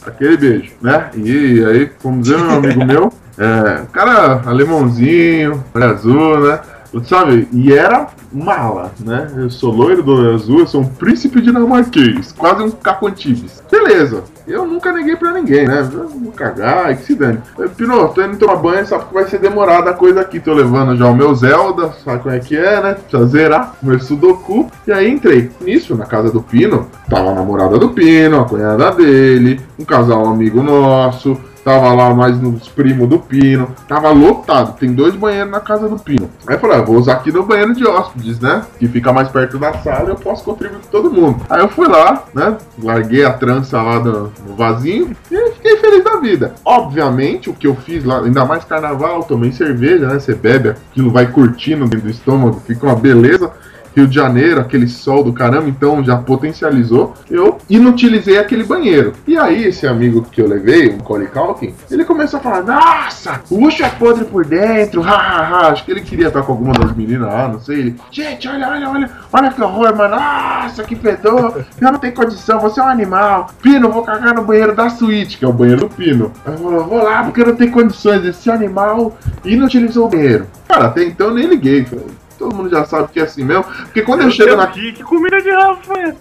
aquele 0.05 0.37
beijo, 0.37 0.73
né? 0.81 1.11
E 1.15 1.65
aí, 1.65 1.93
fomos 2.01 2.29
eu 2.29 2.39
e 2.39 2.43
um 2.43 2.57
amigo 2.57 2.85
meu, 2.85 3.13
é, 3.39 3.83
cara 3.93 4.43
alemãozinho, 4.47 5.63
azul, 5.75 6.41
né? 6.41 6.61
Sabe? 7.03 7.49
E 7.53 7.73
era 7.73 8.07
mala, 8.33 8.93
né? 9.01 9.29
Eu 9.37 9.51
sou 9.51 9.73
loiro 9.73 10.03
do 10.03 10.13
olho 10.13 10.35
azul, 10.35 10.61
eu 10.61 10.67
sou 10.67 10.83
um 10.83 10.87
príncipe 10.87 11.41
dinamarquês, 11.41 12.33
quase 12.33 12.63
um 12.63 12.71
Caco 12.71 13.09
Antibes. 13.09 13.63
Beleza. 13.71 14.23
Eu 14.47 14.67
nunca 14.67 14.93
neguei 14.93 15.17
pra 15.17 15.33
ninguém, 15.33 15.67
né? 15.67 15.83
Vou 15.83 16.31
cagar, 16.33 16.95
que 16.97 17.03
se 17.05 17.15
dane. 17.15 17.39
Pino, 17.77 18.09
tô 18.09 18.23
indo 18.23 18.37
tomar 18.37 18.57
banho, 18.57 18.87
sabe 18.87 19.07
que 19.07 19.15
vai 19.15 19.27
ser 19.27 19.39
demorada 19.39 19.91
a 19.91 19.95
coisa 19.95 20.21
aqui. 20.21 20.39
Tô 20.39 20.53
levando 20.53 20.97
já 20.97 21.07
o 21.09 21.17
meu 21.17 21.35
Zelda, 21.35 21.93
sabe 22.05 22.23
como 22.23 22.35
é 22.35 22.39
que 22.39 22.57
é, 22.57 22.83
né? 22.83 22.95
Precisa 22.95 23.27
zerar, 23.27 23.75
meu 23.83 23.99
Sudoku. 23.99 24.71
E 24.87 24.93
aí 24.93 25.11
entrei. 25.11 25.51
Nisso, 25.61 25.97
na 25.97 26.05
casa 26.05 26.31
do 26.31 26.43
Pino, 26.43 26.87
tava 27.09 27.31
a 27.31 27.35
namorada 27.35 27.79
do 27.79 27.89
Pino, 27.89 28.41
a 28.41 28.45
cunhada 28.45 28.91
dele, 28.93 29.61
um 29.79 29.85
casal 29.85 30.27
amigo 30.27 30.63
nosso. 30.63 31.41
Tava 31.65 31.93
lá 31.95 32.15
mais 32.15 32.39
nos 32.39 32.69
primos 32.69 33.09
do 33.09 33.19
Pino. 33.19 33.75
Tava 33.89 34.11
lotado. 34.11 34.79
Tem 34.79 34.93
dois 34.93 35.15
banheiros 35.15 35.51
na 35.51 35.61
casa 35.61 35.89
do 35.89 35.99
Pino. 35.99 36.29
Aí 36.47 36.57
eu 36.57 36.61
falei, 36.61 36.77
ah, 36.77 36.83
vou 36.83 36.97
usar 36.97 37.15
aqui 37.15 37.33
no 37.33 37.43
banheiro 37.43 37.75
de 37.75 37.87
hóspedes, 37.87 38.39
né? 38.39 38.63
Que 38.79 38.87
fica 38.87 39.13
mais 39.13 39.29
perto 39.29 39.59
da 39.59 39.73
sala 39.79 40.11
eu 40.11 40.17
posso 40.17 40.45
contribuir 40.45 40.81
com 40.81 40.89
todo 40.89 41.11
mundo. 41.11 41.41
Aí 41.49 41.61
eu 41.61 41.69
fui 41.69 41.89
lá, 41.89 42.25
né? 42.35 42.57
Larguei 42.83 43.25
a 43.25 43.33
trança 43.33 43.81
lá 43.81 43.99
no, 43.99 44.33
no 44.47 44.55
vasinho 44.55 45.17
e 45.31 45.51
fiquei 45.53 45.77
feliz 45.79 46.05
da 46.05 46.17
vida. 46.17 46.55
Obviamente, 46.65 47.49
o 47.49 47.55
que 47.55 47.67
eu 47.67 47.75
fiz 47.75 48.05
lá, 48.05 48.21
ainda 48.21 48.45
mais 48.45 48.65
carnaval, 48.65 49.23
tomei 49.23 49.51
cerveja, 49.53 50.07
né? 50.07 50.19
Você 50.19 50.35
bebe, 50.35 50.71
aquilo 50.71 51.11
vai 51.11 51.27
curtindo 51.27 51.87
dentro 51.87 52.07
do 52.07 52.11
estômago, 52.11 52.63
fica 52.67 52.87
uma 52.87 52.97
beleza. 52.97 53.51
Rio 53.95 54.09
de 54.09 54.15
Janeiro, 54.15 54.61
aquele 54.61 54.89
sol 54.89 55.23
do 55.23 55.33
caramba, 55.33 55.69
então 55.69 56.03
já 56.03 56.17
potencializou. 56.17 57.15
Eu 57.31 57.59
inutilizei 57.71 58.39
aquele 58.39 58.65
banheiro. 58.65 59.13
E 59.27 59.37
aí, 59.37 59.65
esse 59.65 59.87
amigo 59.87 60.23
que 60.31 60.41
eu 60.41 60.49
levei, 60.49 60.89
o 60.89 60.99
Corey 60.99 61.29
Calkin, 61.29 61.75
ele 61.91 62.05
começou 62.05 62.41
a 62.41 62.43
falar: 62.43 62.63
Nossa, 62.63 63.41
o 63.51 63.65
Ucho 63.65 63.85
é 63.85 63.89
podre 63.89 64.25
por 64.25 64.45
dentro, 64.45 65.03
ha, 65.03 65.13
ha, 65.13 65.49
ha. 65.49 65.69
Acho 65.69 65.85
que 65.85 65.91
ele 65.93 66.01
queria 66.01 66.29
estar 66.29 66.43
com 66.43 66.53
alguma 66.53 66.73
das 66.73 66.95
meninas 66.95 67.29
lá, 67.29 67.49
não 67.49 67.61
sei. 67.61 67.79
Ele, 67.79 67.97
Gente, 68.11 68.49
olha, 68.49 68.69
olha, 68.69 68.89
olha, 68.89 69.11
olha 69.33 69.51
que 69.51 69.63
horror, 69.63 69.97
mano. 69.97 70.17
Nossa, 70.17 70.83
que 70.85 70.97
fedor. 70.97 71.65
Eu 71.81 71.93
não 71.93 71.99
tenho 71.99 72.15
condição, 72.15 72.61
você 72.61 72.81
é 72.81 72.83
um 72.83 72.89
animal. 72.89 73.49
Pino, 73.63 73.91
vou 73.91 74.03
cagar 74.03 74.35
no 74.35 74.45
banheiro 74.45 74.75
da 74.75 74.89
suíte, 74.89 75.39
que 75.39 75.45
é 75.45 75.49
o 75.49 75.53
banheiro 75.53 75.83
do 75.83 75.89
Pino. 75.89 76.33
Aí 76.45 76.57
falou, 76.57 76.87
vou 76.87 77.03
lá 77.03 77.23
porque 77.25 77.43
eu 77.43 77.47
não 77.47 77.57
tenho 77.57 77.73
condições. 77.73 78.25
Esse 78.25 78.51
animal 78.51 79.17
inutilizou 79.45 80.07
o 80.07 80.11
banheiro. 80.11 80.47
Cara, 80.69 80.87
até 80.87 81.05
então 81.05 81.33
nem 81.33 81.47
liguei. 81.47 81.85
Falei, 81.85 82.07
Todo 82.45 82.57
mundo 82.57 82.69
já 82.69 82.85
sabe 82.85 83.09
que 83.11 83.19
é 83.19 83.23
assim 83.23 83.43
mesmo. 83.43 83.65
Porque 83.65 84.03
quando 84.03 84.21
eu 84.21 84.31
chego 84.31 84.55
na. 84.55 84.67
Que, 84.67 84.93
que 84.93 85.03
comida 85.03 85.41
de 85.41 85.51
Rafa? 85.51 86.15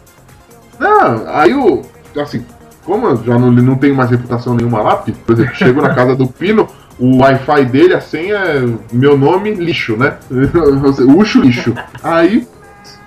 Não, 0.79 1.27
aí 1.27 1.53
o. 1.53 1.81
Assim, 2.17 2.45
como 2.86 3.07
eu 3.07 3.23
já 3.25 3.38
não, 3.38 3.51
não 3.51 3.75
tenho 3.75 3.93
mais 3.93 4.09
reputação 4.09 4.55
nenhuma 4.55 4.81
lá, 4.81 4.95
porque, 4.95 5.12
por 5.12 5.33
exemplo, 5.33 5.53
chego 5.55 5.81
na 5.81 5.93
casa 5.93 6.15
do 6.15 6.25
Pino, 6.25 6.69
o 6.97 7.17
Wi-Fi 7.17 7.65
dele, 7.65 7.93
a 7.93 7.99
senha 7.99 8.38
é 8.38 8.65
meu 8.93 9.17
nome, 9.17 9.53
lixo, 9.53 9.97
né? 9.97 10.15
Ucho 11.17 11.41
lixo. 11.41 11.73
Aí. 12.01 12.47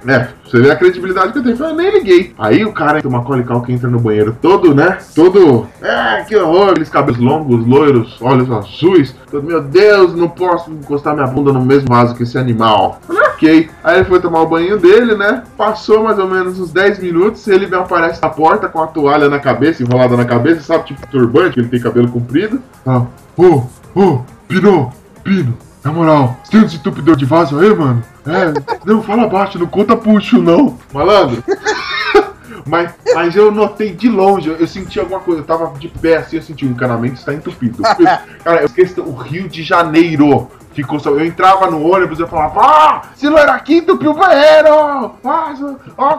É, 0.06 0.28
você 0.44 0.60
vê 0.60 0.70
a 0.70 0.76
credibilidade 0.76 1.32
que 1.32 1.38
eu 1.38 1.42
tenho. 1.42 1.56
Eu 1.56 1.74
nem 1.74 1.90
liguei. 1.90 2.34
Aí 2.38 2.64
o 2.64 2.72
cara, 2.72 3.00
o 3.04 3.10
Macaulay 3.10 3.44
Culkin 3.44 3.72
entra 3.72 3.88
no 3.88 3.98
banheiro 3.98 4.36
todo, 4.40 4.74
né? 4.74 4.98
Todo. 5.14 5.66
É, 5.82 6.22
que 6.22 6.36
horror. 6.36 6.70
Aqueles 6.70 6.88
cabelos 6.88 7.20
longos, 7.20 7.66
loiros, 7.66 8.16
olhos 8.20 8.50
azuis. 8.50 9.14
Todo, 9.30 9.44
meu 9.44 9.60
Deus, 9.62 10.14
não 10.14 10.28
posso 10.28 10.70
encostar 10.70 11.14
minha 11.14 11.26
bunda 11.26 11.52
no 11.52 11.64
mesmo 11.64 11.88
vaso 11.88 12.14
que 12.14 12.22
esse 12.22 12.38
animal. 12.38 13.00
Falei, 13.06 13.22
ok. 13.22 13.70
Aí 13.82 13.96
ele 13.96 14.04
foi 14.04 14.20
tomar 14.20 14.42
o 14.42 14.46
banho 14.46 14.78
dele, 14.78 15.16
né? 15.16 15.42
Passou 15.56 16.04
mais 16.04 16.18
ou 16.18 16.28
menos 16.28 16.60
uns 16.60 16.72
10 16.72 17.00
minutos. 17.00 17.46
Ele 17.48 17.72
aparece 17.74 18.22
na 18.22 18.28
porta 18.28 18.68
com 18.68 18.80
a 18.80 18.86
toalha 18.86 19.28
na 19.28 19.40
cabeça, 19.40 19.82
enrolada 19.82 20.16
na 20.16 20.24
cabeça, 20.24 20.60
sabe? 20.60 20.84
Tipo 20.84 21.06
turbante, 21.08 21.54
que 21.54 21.60
ele 21.60 21.68
tem 21.68 21.80
cabelo 21.80 22.08
comprido. 22.08 22.62
Ah, 22.86 23.02
ô, 23.36 23.62
ô, 23.94 24.20
Pino, 24.46 24.92
Pino. 25.24 25.65
Na 25.86 25.92
moral, 25.92 26.36
você 26.42 26.50
tem 26.50 26.60
um 26.62 26.64
desentupidor 26.64 27.14
de 27.14 27.24
vaso 27.24 27.60
aí, 27.60 27.72
mano? 27.72 28.02
É, 28.26 28.52
não, 28.84 29.00
fala 29.04 29.28
baixo, 29.28 29.56
não 29.56 29.68
conta 29.68 29.96
puxo, 29.96 30.42
não. 30.42 30.76
Malandro. 30.92 31.44
Mas, 32.68 32.92
mas 33.14 33.36
eu 33.36 33.52
notei 33.52 33.94
de 33.94 34.08
longe, 34.08 34.48
eu, 34.48 34.66
senti 34.66 34.98
alguma 34.98 35.20
coisa, 35.20 35.40
eu 35.40 35.46
tava 35.46 35.72
de 35.78 35.86
pé 35.86 36.16
assim, 36.16 36.34
eu 36.34 36.42
senti 36.42 36.66
o 36.66 36.68
encanamento 36.68 37.14
está 37.14 37.32
entupido. 37.32 37.80
Cara, 38.42 38.62
eu 38.62 38.66
esqueci, 38.66 39.00
o 39.00 39.14
Rio 39.14 39.48
de 39.48 39.62
Janeiro 39.62 40.50
ficou 40.72 40.98
só. 40.98 41.10
Eu 41.10 41.24
entrava 41.24 41.70
no 41.70 41.80
ônibus 41.88 42.18
e 42.18 42.22
eu 42.22 42.26
falava, 42.26 42.60
ah, 42.60 43.02
se 43.14 43.30
não 43.30 43.38
era 43.38 43.52
aqui, 43.52 43.76
entupiu 43.76 44.10
o 44.10 44.14
banheiro! 44.14 45.14
Ah, 45.24 45.54
ó, 45.96 46.18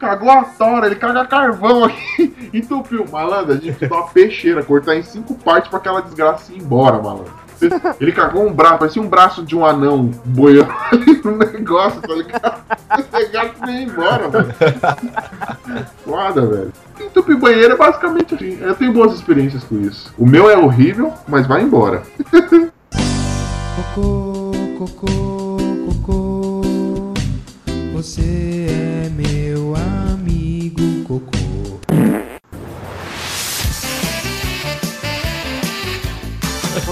cagou 0.00 0.30
a 0.30 0.44
tora, 0.44 0.86
ele 0.86 0.96
caga 0.96 1.26
carvão 1.26 1.84
aqui, 1.84 2.34
entupiu. 2.54 3.04
Malandro, 3.12 3.52
a 3.52 3.56
gente 3.56 3.74
fez 3.74 3.90
uma 3.90 4.06
peixeira, 4.08 4.62
cortar 4.62 4.96
em 4.96 5.02
cinco 5.02 5.34
partes 5.34 5.68
pra 5.68 5.80
aquela 5.80 6.00
desgraça 6.00 6.50
ir 6.50 6.62
embora, 6.62 6.96
malandro. 6.96 7.43
Ele 8.00 8.12
cagou 8.12 8.46
um 8.46 8.52
braço, 8.52 8.78
parecia 8.78 9.02
um 9.02 9.08
braço 9.08 9.42
de 9.42 9.56
um 9.56 9.64
anão 9.64 10.10
boiando 10.24 10.72
ali 10.90 11.20
no 11.24 11.36
negócio, 11.36 12.00
tá 12.00 12.14
ligado? 12.14 12.62
Esse 13.14 13.32
gato 13.32 13.70
ia 13.70 13.82
embora, 13.82 14.28
velho. 14.28 14.54
Foda, 16.04 16.46
velho. 16.46 16.72
Entupir 17.00 17.38
banheiro 17.38 17.74
é 17.74 17.76
basicamente 17.76 18.34
assim. 18.34 18.58
Eu 18.60 18.74
tenho 18.74 18.92
boas 18.92 19.12
experiências 19.12 19.64
com 19.64 19.80
isso. 19.80 20.12
O 20.18 20.26
meu 20.26 20.50
é 20.50 20.56
horrível, 20.56 21.12
mas 21.26 21.46
vai 21.46 21.62
embora. 21.62 22.02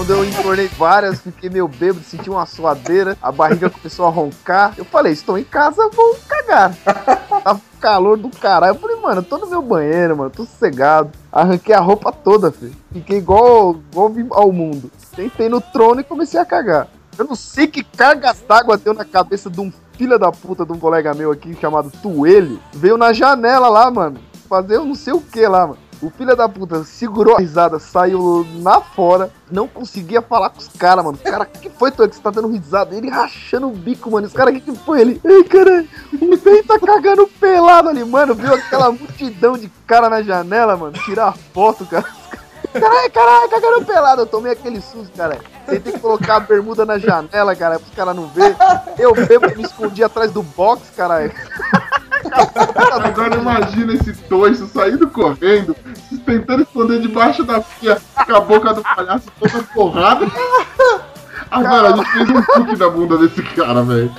Quando 0.03 0.17
eu 0.17 0.25
entornei 0.25 0.67
várias, 0.67 1.21
fiquei 1.21 1.49
meio 1.49 1.65
bêbado, 1.65 2.03
senti 2.03 2.29
uma 2.29 2.45
suadeira, 2.45 3.17
a 3.21 3.31
barriga 3.31 3.69
começou 3.69 4.05
a 4.05 4.09
roncar. 4.09 4.73
Eu 4.77 4.83
falei, 4.83 5.13
estou 5.13 5.37
em 5.37 5.45
casa, 5.45 5.89
vou 5.93 6.17
cagar. 6.27 6.75
Tava 7.41 7.61
calor 7.79 8.17
do 8.17 8.29
caralho. 8.29 8.71
Eu 8.71 8.79
falei, 8.79 8.97
mano, 8.97 9.21
eu 9.21 9.23
tô 9.23 9.37
no 9.37 9.47
meu 9.47 9.61
banheiro, 9.61 10.17
mano, 10.17 10.29
tô 10.29 10.43
sossegado. 10.43 11.09
Arranquei 11.31 11.73
a 11.73 11.79
roupa 11.79 12.11
toda, 12.11 12.51
filho. 12.51 12.75
Fiquei 12.91 13.19
igual, 13.19 13.77
igual 13.91 14.11
ao 14.31 14.51
mundo. 14.51 14.91
Sentei 15.15 15.47
no 15.47 15.61
trono 15.61 16.01
e 16.01 16.03
comecei 16.03 16.37
a 16.37 16.45
cagar. 16.45 16.89
Eu 17.17 17.23
não 17.23 17.35
sei 17.35 17.67
que 17.67 17.81
cargas 17.81 18.43
d'água 18.45 18.75
deu 18.75 18.93
na 18.93 19.05
cabeça 19.05 19.49
de 19.49 19.61
um 19.61 19.71
filho 19.93 20.19
da 20.19 20.33
puta 20.33 20.65
de 20.65 20.73
um 20.73 20.79
colega 20.79 21.13
meu 21.13 21.31
aqui 21.31 21.55
chamado 21.61 21.89
Tuelho. 22.01 22.59
Veio 22.73 22.97
na 22.97 23.13
janela 23.13 23.69
lá, 23.69 23.89
mano. 23.89 24.19
Fazer 24.49 24.75
eu 24.75 24.83
não 24.83 24.95
sei 24.95 25.13
o 25.13 25.21
que 25.21 25.47
lá, 25.47 25.65
mano. 25.65 25.79
O 26.01 26.09
filho 26.09 26.35
da 26.35 26.49
puta 26.49 26.83
segurou 26.83 27.35
a 27.35 27.39
risada, 27.39 27.79
saiu 27.79 28.45
na 28.55 28.81
fora, 28.81 29.31
não 29.49 29.67
conseguia 29.67 30.21
falar 30.21 30.49
com 30.49 30.59
os 30.59 30.67
caras, 30.67 31.03
mano. 31.03 31.17
Cara, 31.17 31.45
que 31.45 31.69
foi, 31.69 31.91
Tuelho, 31.91 32.09
que 32.09 32.15
você 32.15 32.21
tá 32.21 32.29
dando 32.29 32.49
risada? 32.49 32.95
Ele 32.95 33.09
rachando 33.09 33.67
o 33.67 33.71
bico, 33.71 34.11
mano. 34.11 34.27
Os 34.27 34.33
caras, 34.33 34.53
que 34.53 34.61
que 34.61 34.75
foi? 34.79 35.01
Ele, 35.01 35.21
ei, 35.23 35.43
caralho, 35.43 35.87
o 36.21 36.37
trem 36.37 36.63
tá 36.63 36.79
cagando 36.79 37.27
pelado 37.27 37.89
ali, 37.89 38.03
mano. 38.03 38.35
Viu 38.35 38.53
aquela 38.53 38.91
multidão 38.91 39.57
de 39.57 39.69
cara 39.87 40.09
na 40.09 40.21
janela, 40.21 40.75
mano. 40.75 40.93
Tirar 41.05 41.35
foto, 41.53 41.85
cara. 41.85 42.05
Caralho, 42.73 43.11
caralho, 43.11 43.49
cagando 43.49 43.85
pelado. 43.85 44.21
Eu 44.23 44.25
tomei 44.25 44.51
aquele 44.51 44.81
susto, 44.81 45.11
cara. 45.15 45.39
Tem 45.65 45.79
que 45.79 45.99
colocar 45.99 46.37
a 46.37 46.39
bermuda 46.39 46.85
na 46.85 46.97
janela, 46.97 47.55
cara, 47.55 47.79
pros 47.79 47.93
caras 47.95 48.15
não 48.15 48.27
verem. 48.27 48.55
Eu 48.97 49.13
bebo, 49.13 49.55
me 49.55 49.63
escondi 49.63 50.03
atrás 50.03 50.31
do 50.31 50.41
box, 50.41 50.89
caralho. 50.95 51.31
Agora 53.03 53.35
imagina 53.35 53.93
esse 53.93 54.13
toiço 54.13 54.67
saindo 54.67 55.07
correndo, 55.09 55.75
se 56.09 56.17
tentando 56.19 56.63
esconder 56.63 57.01
debaixo 57.01 57.43
da 57.43 57.59
pia 57.61 57.97
com 58.25 58.35
a 58.35 58.39
boca 58.41 58.73
do 58.73 58.81
palhaço 58.83 59.31
toda 59.39 59.63
porrada. 59.73 60.27
Agora, 61.51 61.93
a 61.93 61.97
gente 61.97 62.11
fez 62.11 62.29
um 62.29 62.41
truque 62.41 62.75
na 62.77 62.89
bunda 62.89 63.17
desse 63.17 63.41
cara, 63.43 63.83
velho. 63.83 64.11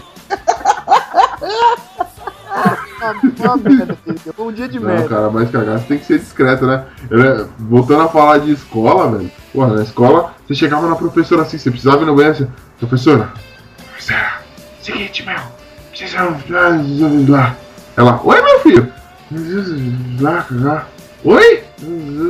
Um 4.39 4.53
dia 4.53 4.69
de 4.69 4.79
Não, 4.81 4.87
merda. 4.89 5.09
cara, 5.09 5.31
mas 5.31 5.51
cagaço 5.51 5.87
tem 5.87 5.99
que 5.99 6.07
ser 6.07 6.19
discreto, 6.19 6.67
né? 6.67 6.85
Eu- 7.11 7.49
Voltando 7.59 8.03
a 8.03 8.09
falar 8.09 8.39
de 8.39 8.53
escola, 8.53 9.11
velho. 9.19 9.31
Porra, 9.53 9.75
na 9.75 9.83
escola, 9.83 10.35
você 10.47 10.55
chegava 10.55 10.89
na 10.89 10.97
professora 10.97 11.43
assim, 11.43 11.59
você 11.59 11.71
precisava 11.71 12.03
ir 12.03 12.07
no 12.07 12.15
banheiro 12.15 12.37
assim, 12.37 12.51
professora, 12.79 13.33
professora, 13.89 14.33
seguinte, 14.81 15.25
meu, 15.27 15.39
precisa 15.91 16.23
lá. 17.29 17.57
Ela, 17.97 18.21
oi, 18.25 18.43
meu 18.43 18.61
filho. 18.61 18.93
Lá, 20.21 20.47
lá. 20.51 20.87
Oi? 21.25 21.65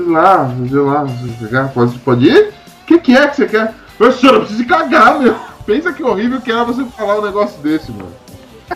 Lá, 0.08 0.50
lá, 0.70 1.06
lá, 1.50 1.68
pode, 1.68 1.98
pode 2.00 2.26
ir? 2.28 2.48
O 2.82 2.86
que, 2.86 2.98
que 2.98 3.16
é 3.16 3.26
que 3.28 3.36
você 3.36 3.46
quer? 3.46 3.74
Professora, 3.96 4.36
eu 4.36 4.40
preciso 4.40 4.66
cagar, 4.66 5.18
meu. 5.18 5.34
Pensa 5.64 5.92
que 5.92 6.02
horrível 6.02 6.40
que 6.40 6.52
era 6.52 6.64
você 6.64 6.84
falar 6.96 7.18
um 7.18 7.24
negócio 7.24 7.58
desse, 7.62 7.90
mano. 7.90 8.12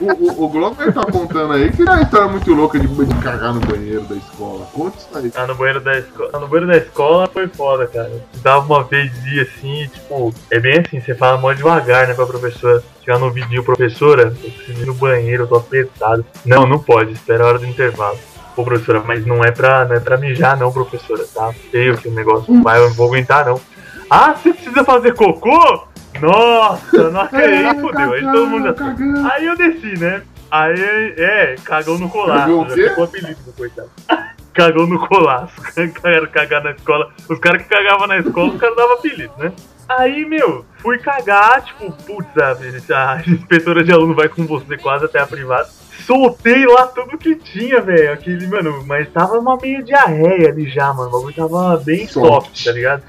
O, 0.00 0.42
o, 0.42 0.44
o 0.44 0.48
Glover 0.48 0.92
tá 0.92 1.04
contando 1.10 1.54
aí 1.54 1.72
que 1.72 1.82
é 1.82 1.84
uma 1.84 2.02
história 2.02 2.28
muito 2.28 2.52
louca 2.52 2.78
de, 2.78 2.86
de 2.86 3.14
cagar 3.16 3.54
no 3.54 3.60
banheiro 3.60 4.02
da 4.02 4.16
escola. 4.16 4.66
Conta 4.72 4.98
isso 4.98 5.08
aí. 5.14 5.32
Ah, 5.34 5.46
no 5.46 5.54
banheiro 5.54 5.80
da 5.80 5.98
escola. 5.98 6.30
Ah, 6.32 6.38
no 6.38 6.48
banheiro 6.48 6.72
da 6.72 6.76
escola 6.76 7.26
foi 7.32 7.48
foda, 7.48 7.86
cara. 7.86 8.22
Dava 8.42 8.66
uma 8.66 8.84
vez 8.84 9.12
ia 9.26 9.42
assim, 9.42 9.88
tipo, 9.92 10.32
é 10.50 10.60
bem 10.60 10.80
assim, 10.80 11.00
você 11.00 11.14
fala 11.14 11.38
mó 11.38 11.52
devagar, 11.52 12.06
né, 12.06 12.14
pra 12.14 12.26
professora. 12.26 12.82
Chegar 13.04 13.18
no 13.18 13.30
vidinho, 13.30 13.64
professora, 13.64 14.34
eu 14.44 14.52
preciso 14.52 14.82
ir 14.82 14.86
no 14.86 14.94
banheiro, 14.94 15.44
eu 15.44 15.46
tô 15.46 15.56
apertado. 15.56 16.24
Não, 16.44 16.66
não 16.66 16.78
pode, 16.78 17.12
espera 17.12 17.44
a 17.44 17.46
hora 17.46 17.58
do 17.58 17.66
intervalo. 17.66 18.18
Pô, 18.54 18.64
professora, 18.64 19.02
mas 19.06 19.24
não 19.24 19.42
é 19.42 19.50
pra, 19.50 19.84
não 19.86 19.96
é 19.96 20.00
pra 20.00 20.18
mijar, 20.18 20.58
não, 20.58 20.70
professora, 20.70 21.24
tá? 21.32 21.52
Feio 21.70 21.96
que 21.96 22.08
o 22.08 22.12
negócio 22.12 22.62
vai, 22.62 22.78
eu 22.78 22.88
não 22.88 22.94
vou 22.94 23.06
aguentar, 23.06 23.46
não. 23.46 23.60
Ah, 24.10 24.34
você 24.34 24.52
precisa 24.52 24.84
fazer 24.84 25.14
cocô? 25.14 25.86
Nossa, 26.20 27.10
não 27.10 27.20
acredito, 27.22 27.80
fodeu. 27.80 28.12
Aí 28.12 28.22
todo 28.22 28.46
mundo 28.46 28.74
já... 28.76 29.34
Aí 29.34 29.46
eu 29.46 29.56
desci, 29.56 29.98
né? 29.98 30.22
Aí, 30.50 31.14
é, 31.16 31.56
cagou 31.62 31.98
no 31.98 32.08
colaço. 32.08 32.40
Cagou 32.40 32.64
o 32.64 32.68
Já 32.68 32.74
quê? 32.74 32.88
ficou 32.88 33.04
apelido 33.04 33.42
do 33.42 33.52
coitado. 33.52 33.90
Cagou 34.54 34.86
no 34.86 35.06
colaço. 35.06 35.54
Cara, 36.02 36.26
cagar 36.26 36.64
na 36.64 36.72
escola. 36.72 37.12
Os 37.28 37.38
caras 37.38 37.62
que 37.62 37.68
cagavam 37.68 38.08
na 38.08 38.18
escola, 38.18 38.52
os 38.52 38.60
caras 38.60 38.76
davam 38.76 38.94
apelido, 38.94 39.32
né? 39.38 39.52
Aí, 39.88 40.24
meu, 40.24 40.64
fui 40.78 40.98
cagar, 40.98 41.62
tipo, 41.62 41.92
putz, 42.04 42.28
a, 42.36 43.12
a 43.14 43.22
inspetora 43.26 43.84
de 43.84 43.92
aluno 43.92 44.14
vai 44.14 44.28
com 44.28 44.44
você 44.46 44.76
quase 44.76 45.04
até 45.04 45.20
a 45.20 45.26
privada. 45.26 45.68
Soltei 46.06 46.66
lá 46.66 46.86
tudo 46.88 47.16
que 47.16 47.36
tinha, 47.36 47.80
velho. 47.80 48.12
Aquele, 48.12 48.46
mano, 48.46 48.84
mas 48.86 49.08
tava 49.10 49.38
uma 49.38 49.56
meio 49.56 49.84
diarreia 49.84 50.48
ali 50.48 50.68
já, 50.68 50.92
mano. 50.92 51.08
O 51.08 51.12
bagulho 51.12 51.34
tava 51.34 51.76
bem 51.76 52.06
soft, 52.08 52.64
tá 52.64 52.72
ligado? 52.72 53.02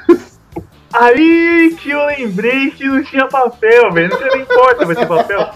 Aí 0.93 1.75
que 1.79 1.91
eu 1.91 2.05
lembrei 2.05 2.71
que 2.71 2.85
não 2.85 3.03
tinha 3.03 3.27
papel, 3.27 3.91
velho. 3.91 4.09
Não 4.09 4.17
tinha 4.17 4.35
nem 4.35 4.45
porta 4.45 4.85
pra 4.85 4.95
ter 4.95 5.07
papel. 5.07 5.39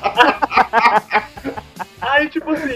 Aí, 2.02 2.30
tipo 2.30 2.52
assim. 2.52 2.74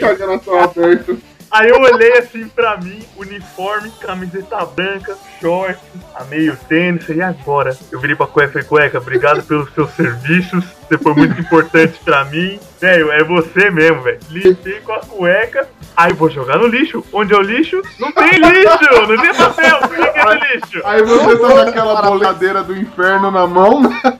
Aí 1.49 1.69
eu 1.69 1.79
olhei 1.79 2.17
assim 2.17 2.47
pra 2.49 2.77
mim, 2.77 3.01
uniforme, 3.15 3.89
camiseta 4.01 4.65
branca, 4.65 5.17
short, 5.39 5.79
a 6.13 6.23
meio 6.25 6.57
tênis, 6.67 7.07
e 7.07 7.21
agora? 7.21 7.77
Eu 7.89 7.99
virei 7.99 8.15
pra 8.15 8.27
cueca 8.27 8.59
e 8.59 8.63
cueca, 8.63 8.97
obrigado 8.97 9.41
pelos 9.47 9.73
seus 9.73 9.89
serviços, 9.91 10.63
você 10.65 10.97
foi 10.97 11.13
muito 11.13 11.39
importante 11.39 11.99
pra 12.03 12.25
mim. 12.25 12.59
Velho, 12.79 13.11
é 13.11 13.23
você 13.23 13.71
mesmo, 13.71 14.01
velho. 14.01 14.19
Limpei 14.29 14.81
com 14.81 14.93
a 14.93 14.99
cueca, 14.99 15.67
aí 15.95 16.13
vou 16.13 16.29
jogar 16.29 16.57
no 16.57 16.67
lixo. 16.67 17.03
Onde 17.13 17.33
é 17.33 17.37
o 17.37 17.41
lixo? 17.41 17.81
Não 17.97 18.11
tem 18.11 18.31
lixo, 18.31 19.07
não 19.07 19.17
tem 19.17 19.33
papel, 19.33 19.79
por 19.79 19.95
que 19.95 20.07
que 20.07 20.19
é 20.19 20.35
de 20.35 20.53
lixo? 20.53 20.81
Aí 20.83 21.01
você 21.01 21.37
tá 21.37 21.47
com 21.47 21.59
aquela 21.59 22.01
boleadeira 22.01 22.63
do 22.63 22.75
inferno 22.75 23.31
na 23.31 23.47
mão, 23.47 23.81
né? 23.81 24.19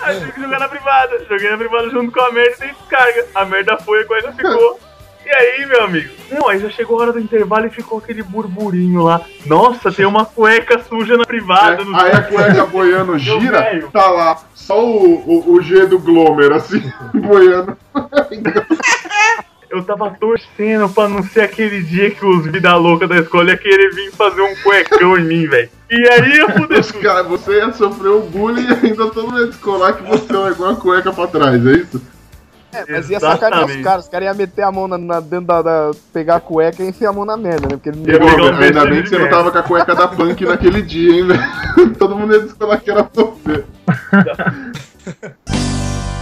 Aí 0.00 0.18
tive 0.18 0.32
que 0.32 0.40
jogar 0.40 0.58
na 0.58 0.68
privada. 0.68 1.24
Joguei 1.28 1.50
na 1.50 1.56
privada 1.56 1.90
junto 1.90 2.12
com 2.12 2.20
a 2.20 2.32
merda 2.32 2.52
e 2.52 2.58
tem 2.58 2.74
descarga. 2.74 3.26
A 3.34 3.44
merda 3.44 3.78
foi, 3.78 4.00
a 4.00 4.06
coisa 4.06 4.32
ficou. 4.32 4.80
E 5.24 5.30
aí, 5.30 5.66
meu 5.66 5.84
amigo? 5.84 6.10
Não, 6.30 6.48
aí 6.48 6.58
já 6.58 6.68
chegou 6.70 6.98
a 6.98 7.02
hora 7.02 7.12
do 7.12 7.20
intervalo 7.20 7.66
e 7.66 7.70
ficou 7.70 7.98
aquele 7.98 8.22
burburinho 8.22 9.02
lá. 9.02 9.20
Nossa, 9.46 9.92
tem 9.92 10.04
uma 10.04 10.24
cueca 10.24 10.82
suja 10.82 11.16
na 11.16 11.24
privada. 11.24 11.84
não 11.84 11.98
Aí 11.98 12.12
a 12.12 12.22
cueca 12.22 12.66
boiando 12.66 13.18
gira, 13.18 13.88
tá 13.92 14.10
lá 14.10 14.42
só 14.54 14.84
o, 14.84 15.14
o, 15.26 15.52
o 15.54 15.62
G 15.62 15.86
do 15.86 15.98
Glomer, 15.98 16.52
assim, 16.52 16.82
boiando. 17.14 17.76
Eu 19.70 19.82
tava 19.82 20.10
torcendo 20.10 20.88
pra 20.88 21.08
não 21.08 21.22
ser 21.22 21.40
aquele 21.42 21.82
dia 21.82 22.10
que 22.10 22.24
os 22.24 22.44
vida 22.46 22.74
louca 22.76 23.08
da 23.08 23.18
escola 23.18 23.50
ia 23.50 23.56
querer 23.56 23.90
vir 23.94 24.12
fazer 24.12 24.42
um 24.42 24.54
cuecão 24.56 25.16
em 25.16 25.24
mim, 25.24 25.46
velho. 25.46 25.70
E 25.90 26.08
aí 26.10 26.38
eu 26.38 26.50
fudei 26.58 26.78
Os 26.78 26.92
cara, 26.92 27.22
você 27.22 27.58
ia 27.58 27.72
sofrer 27.72 28.10
o 28.10 28.20
bullying 28.20 28.66
e 28.66 28.86
ainda 28.86 29.10
todo 29.10 29.28
mundo 29.28 29.40
ia 29.40 29.46
descolar 29.46 29.94
que 29.94 30.02
você 30.02 30.24
é 30.30 30.50
igual 30.50 30.72
a 30.72 30.76
cueca 30.76 31.12
pra 31.12 31.26
trás, 31.26 31.66
é 31.66 31.72
isso? 31.72 32.02
É, 32.74 32.84
mas 32.90 33.10
ia 33.10 33.20
sacanear 33.20 33.66
os 33.66 33.76
caras. 33.82 34.04
Os 34.04 34.10
caras 34.10 34.26
iam 34.28 34.34
meter 34.34 34.62
a 34.62 34.72
mão 34.72 34.88
na, 34.88 34.96
na- 34.96 35.20
dentro 35.20 35.46
da, 35.46 35.60
da- 35.62 35.90
pegar 36.12 36.36
a 36.36 36.40
cueca 36.40 36.82
e 36.82 36.88
enfiar 36.88 37.10
a 37.10 37.12
mão 37.12 37.24
na 37.24 37.36
merda, 37.36 37.68
né? 37.68 37.76
Porque 37.76 37.90
ele 37.90 38.02
Eu 38.10 38.18
Pô, 38.18 38.26
um 38.26 38.54
ainda 38.56 38.86
bem 38.86 39.02
que 39.02 39.08
você 39.10 39.18
não 39.18 39.28
tava 39.28 39.50
com 39.52 39.58
a 39.58 39.62
cueca 39.62 39.94
da 39.94 40.08
punk 40.08 40.44
naquele 40.44 40.80
dia, 40.82 41.12
hein, 41.14 41.26
velho? 41.26 41.42
Todo 41.98 42.16
mundo 42.16 42.32
ia 42.34 42.40
descolar 42.40 42.80
que 42.80 42.90
era 42.90 43.02
você. 43.12 43.64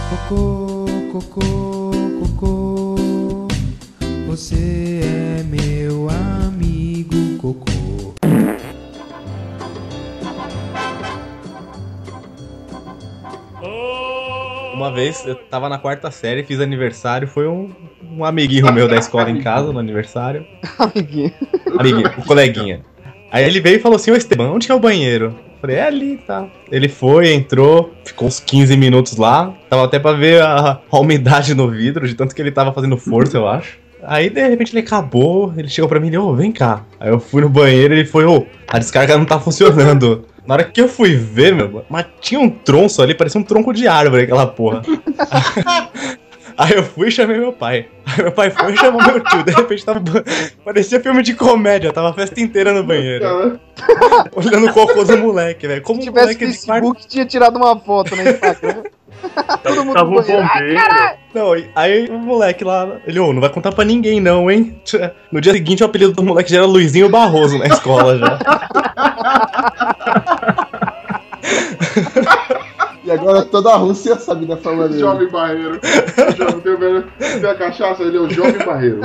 Cocô, 0.09 0.85
cocô, 1.11 1.91
cocô. 2.19 3.47
Você 4.27 5.01
é 5.03 5.43
meu 5.43 6.09
amigo 6.09 7.37
cocô. 7.41 7.80
Uma 14.81 14.91
vez 14.91 15.23
eu 15.27 15.35
tava 15.35 15.69
na 15.69 15.77
quarta 15.77 16.09
série, 16.09 16.43
fiz 16.43 16.59
aniversário, 16.59 17.27
foi 17.27 17.47
um, 17.47 17.69
um 18.17 18.25
amiguinho 18.25 18.73
meu 18.73 18.87
da 18.87 18.95
escola 18.95 19.29
em 19.29 19.39
casa 19.39 19.71
no 19.71 19.77
aniversário. 19.77 20.43
amiguinho. 20.79 21.31
Amiguinho, 21.77 22.07
o 22.17 22.25
coleguinha. 22.25 22.83
Aí 23.31 23.45
ele 23.45 23.61
veio 23.61 23.75
e 23.75 23.79
falou 23.79 23.97
assim: 23.97 24.09
Ô 24.09 24.15
Esteban, 24.15 24.49
onde 24.49 24.65
que 24.65 24.71
é 24.71 24.75
o 24.75 24.79
banheiro? 24.79 25.37
Falei, 25.61 25.75
é 25.75 25.83
ali, 25.83 26.17
tá. 26.25 26.47
Ele 26.71 26.89
foi, 26.89 27.31
entrou, 27.31 27.93
ficou 28.03 28.27
uns 28.27 28.39
15 28.39 28.75
minutos 28.75 29.17
lá. 29.17 29.53
Tava 29.69 29.85
até 29.85 29.99
pra 29.99 30.13
ver 30.13 30.41
a, 30.41 30.81
a 30.91 30.99
umidade 30.99 31.53
no 31.53 31.69
vidro, 31.69 32.07
de 32.07 32.15
tanto 32.15 32.33
que 32.33 32.41
ele 32.41 32.51
tava 32.51 32.73
fazendo 32.73 32.97
força, 32.97 33.37
eu 33.37 33.47
acho. 33.47 33.77
Aí 34.03 34.29
de 34.29 34.47
repente 34.47 34.73
ele 34.73 34.85
acabou, 34.85 35.53
ele 35.55 35.67
chegou 35.67 35.87
pra 35.87 35.99
mim 35.99 36.09
e 36.09 36.17
ô, 36.17 36.33
vem 36.33 36.51
cá. 36.51 36.83
Aí 36.99 37.09
eu 37.09 37.19
fui 37.19 37.41
no 37.41 37.49
banheiro 37.49 37.93
ele 37.93 38.05
foi, 38.05 38.25
ô, 38.25 38.45
a 38.67 38.79
descarga 38.79 39.17
não 39.17 39.25
tá 39.25 39.39
funcionando. 39.39 40.25
Na 40.45 40.55
hora 40.55 40.63
que 40.63 40.81
eu 40.81 40.87
fui 40.87 41.15
ver, 41.15 41.53
meu, 41.53 41.85
mas 41.87 42.05
tinha 42.19 42.39
um 42.39 42.49
tronço 42.49 43.01
ali, 43.01 43.13
parecia 43.13 43.39
um 43.39 43.43
tronco 43.43 43.71
de 43.71 43.87
árvore 43.87 44.23
aquela 44.23 44.47
porra. 44.47 44.81
Aí 46.61 46.73
eu 46.75 46.83
fui 46.83 47.07
e 47.07 47.11
chamei 47.11 47.39
meu 47.39 47.51
pai. 47.51 47.87
Aí 48.05 48.23
meu 48.23 48.31
pai 48.31 48.51
foi 48.51 48.73
e 48.73 48.77
chamou 48.77 49.01
meu 49.03 49.19
tio. 49.19 49.43
De 49.43 49.51
repente 49.51 49.83
tava. 49.83 49.99
Parecia 50.63 50.99
filme 50.99 51.23
de 51.23 51.33
comédia, 51.33 51.91
tava 51.91 52.11
a 52.11 52.13
festa 52.13 52.39
inteira 52.39 52.71
no 52.71 52.83
banheiro. 52.83 53.59
Olhando 54.35 54.67
o 54.67 54.73
cocô 54.73 55.03
do 55.03 55.17
moleque, 55.17 55.67
velho. 55.67 55.81
Como 55.81 56.01
Se 56.01 56.09
um 56.09 56.13
tivesse 56.13 56.27
moleque 56.27 56.45
de 56.45 56.65
quarto. 56.65 56.83
Facebook, 56.83 57.07
tinha 57.07 57.25
tirado 57.25 57.57
uma 57.57 57.79
foto 57.79 58.15
no 58.15 58.21
Instagram. 58.21 58.83
Todo 59.63 59.85
mundo 59.85 59.93
Tava 59.93 60.09
no 60.09 60.17
o 60.17 60.21
banheiro. 60.21 60.43
Ah, 60.43 60.53
bombeiro. 60.53 61.19
Não, 61.33 61.71
aí 61.75 62.07
o 62.09 62.17
moleque 62.19 62.63
lá, 62.63 62.97
ele, 63.07 63.19
ô, 63.19 63.31
não 63.33 63.41
vai 63.41 63.49
contar 63.49 63.71
pra 63.71 63.85
ninguém 63.85 64.19
não, 64.19 64.49
hein? 64.51 64.81
No 65.31 65.39
dia 65.41 65.53
seguinte 65.53 65.81
o 65.81 65.85
apelido 65.85 66.11
do 66.13 66.23
moleque 66.23 66.51
já 66.51 66.57
era 66.57 66.65
Luizinho 66.65 67.09
Barroso 67.09 67.57
na 67.57 67.67
escola 67.67 68.17
já. 68.17 68.37
agora 73.31 73.45
toda 73.45 73.71
a 73.71 73.77
Rússia 73.77 74.15
sabe 74.17 74.45
da 74.45 74.57
fama 74.57 74.87
dele. 74.87 74.99
Jovem 74.99 75.29
Barreiro. 75.29 75.79
Jovem 76.37 77.03
tem 77.17 77.49
a 77.49 77.55
cachaça, 77.55 78.03
ele 78.03 78.17
é 78.17 78.19
o 78.19 78.29
Jovem 78.29 78.65
Barreiro. 78.65 79.01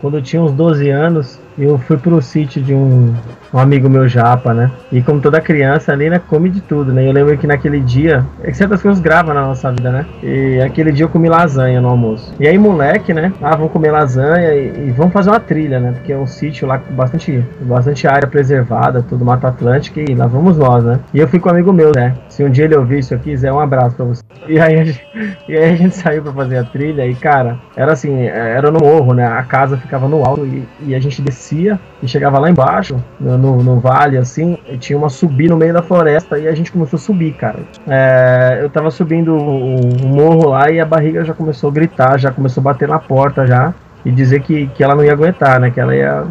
Quando 0.00 0.16
eu 0.16 0.22
tinha 0.22 0.40
uns 0.40 0.52
12 0.52 0.88
anos, 0.88 1.38
eu 1.64 1.78
fui 1.78 1.96
pro 1.96 2.20
sítio 2.22 2.62
de 2.62 2.74
um, 2.74 3.14
um 3.52 3.58
amigo 3.58 3.88
meu 3.88 4.08
japa, 4.08 4.54
né? 4.54 4.70
E 4.90 5.02
como 5.02 5.20
toda 5.20 5.40
criança 5.40 5.92
ali, 5.92 6.08
né, 6.08 6.20
come 6.28 6.48
de 6.48 6.60
tudo, 6.60 6.92
né? 6.92 7.06
Eu 7.06 7.12
lembro 7.12 7.36
que 7.36 7.46
naquele 7.46 7.80
dia, 7.80 8.24
é 8.42 8.50
que 8.50 8.56
certas 8.56 8.80
coisas 8.80 9.00
gravam 9.00 9.34
na 9.34 9.42
nossa 9.42 9.70
vida, 9.70 9.90
né? 9.90 10.06
E 10.22 10.60
aquele 10.60 10.92
dia 10.92 11.04
eu 11.04 11.08
comi 11.08 11.28
lasanha 11.28 11.80
no 11.80 11.88
almoço. 11.88 12.32
E 12.38 12.46
aí, 12.46 12.56
moleque, 12.56 13.12
né? 13.12 13.32
Ah, 13.42 13.56
vamos 13.56 13.72
comer 13.72 13.90
lasanha 13.90 14.54
e, 14.54 14.88
e 14.88 14.90
vamos 14.92 15.12
fazer 15.12 15.30
uma 15.30 15.40
trilha, 15.40 15.80
né? 15.80 15.92
Porque 15.92 16.12
é 16.12 16.18
um 16.18 16.26
sítio 16.26 16.66
lá 16.66 16.78
com 16.78 16.94
bastante, 16.94 17.44
bastante 17.60 18.06
área 18.06 18.28
preservada, 18.28 19.02
tudo 19.02 19.24
Mata 19.24 19.48
Atlântica, 19.48 20.00
e 20.00 20.14
lá 20.14 20.26
vamos 20.26 20.56
nós, 20.56 20.84
né? 20.84 21.00
E 21.12 21.18
eu 21.18 21.28
fui 21.28 21.40
com 21.40 21.48
um 21.48 21.52
amigo 21.52 21.72
meu, 21.72 21.92
né? 21.94 22.14
Se 22.28 22.44
um 22.44 22.50
dia 22.50 22.64
ele 22.64 22.76
ouvir 22.76 23.00
isso 23.00 23.14
aqui, 23.14 23.36
Zé, 23.36 23.52
um 23.52 23.60
abraço 23.60 23.96
pra 23.96 24.04
você. 24.04 24.22
E 24.48 24.58
aí, 24.58 24.78
a 24.78 24.84
gente, 24.84 25.06
e 25.48 25.56
aí 25.56 25.72
a 25.72 25.76
gente 25.76 25.94
saiu 25.94 26.22
pra 26.22 26.32
fazer 26.32 26.58
a 26.58 26.64
trilha 26.64 27.06
e, 27.06 27.14
cara, 27.14 27.58
era 27.76 27.92
assim, 27.92 28.22
era 28.22 28.70
no 28.70 28.80
morro, 28.80 29.12
né? 29.12 29.26
A 29.26 29.42
casa 29.42 29.76
ficava 29.76 30.08
no 30.08 30.24
alto 30.24 30.46
e, 30.46 30.66
e 30.80 30.94
a 30.94 31.00
gente 31.00 31.20
descia 31.50 31.78
e 32.02 32.08
chegava 32.08 32.38
lá 32.38 32.48
embaixo, 32.48 33.02
no, 33.18 33.36
no, 33.36 33.80
vale, 33.80 34.16
assim, 34.16 34.56
tinha 34.78 34.96
uma 34.96 35.08
subida 35.08 35.52
no 35.52 35.58
meio 35.58 35.72
da 35.72 35.82
floresta 35.82 36.38
e 36.38 36.46
a 36.48 36.54
gente 36.54 36.72
começou 36.72 36.96
a 36.96 37.00
subir, 37.00 37.32
cara. 37.34 37.58
É, 37.86 38.60
eu 38.62 38.70
tava 38.70 38.90
subindo 38.90 39.34
o, 39.34 39.76
o 39.76 40.06
morro 40.06 40.50
lá 40.50 40.70
e 40.70 40.80
a 40.80 40.86
barriga 40.86 41.24
já 41.24 41.34
começou 41.34 41.70
a 41.70 41.72
gritar, 41.72 42.18
já 42.18 42.30
começou 42.30 42.60
a 42.60 42.64
bater 42.64 42.88
na 42.88 42.98
porta 42.98 43.46
já 43.46 43.74
e 44.04 44.10
dizer 44.10 44.40
que, 44.40 44.66
que 44.68 44.82
ela 44.82 44.94
não 44.94 45.04
ia 45.04 45.12
aguentar, 45.12 45.60
né? 45.60 45.70
Que 45.70 45.80
ela 45.80 45.94
ia 45.94 46.24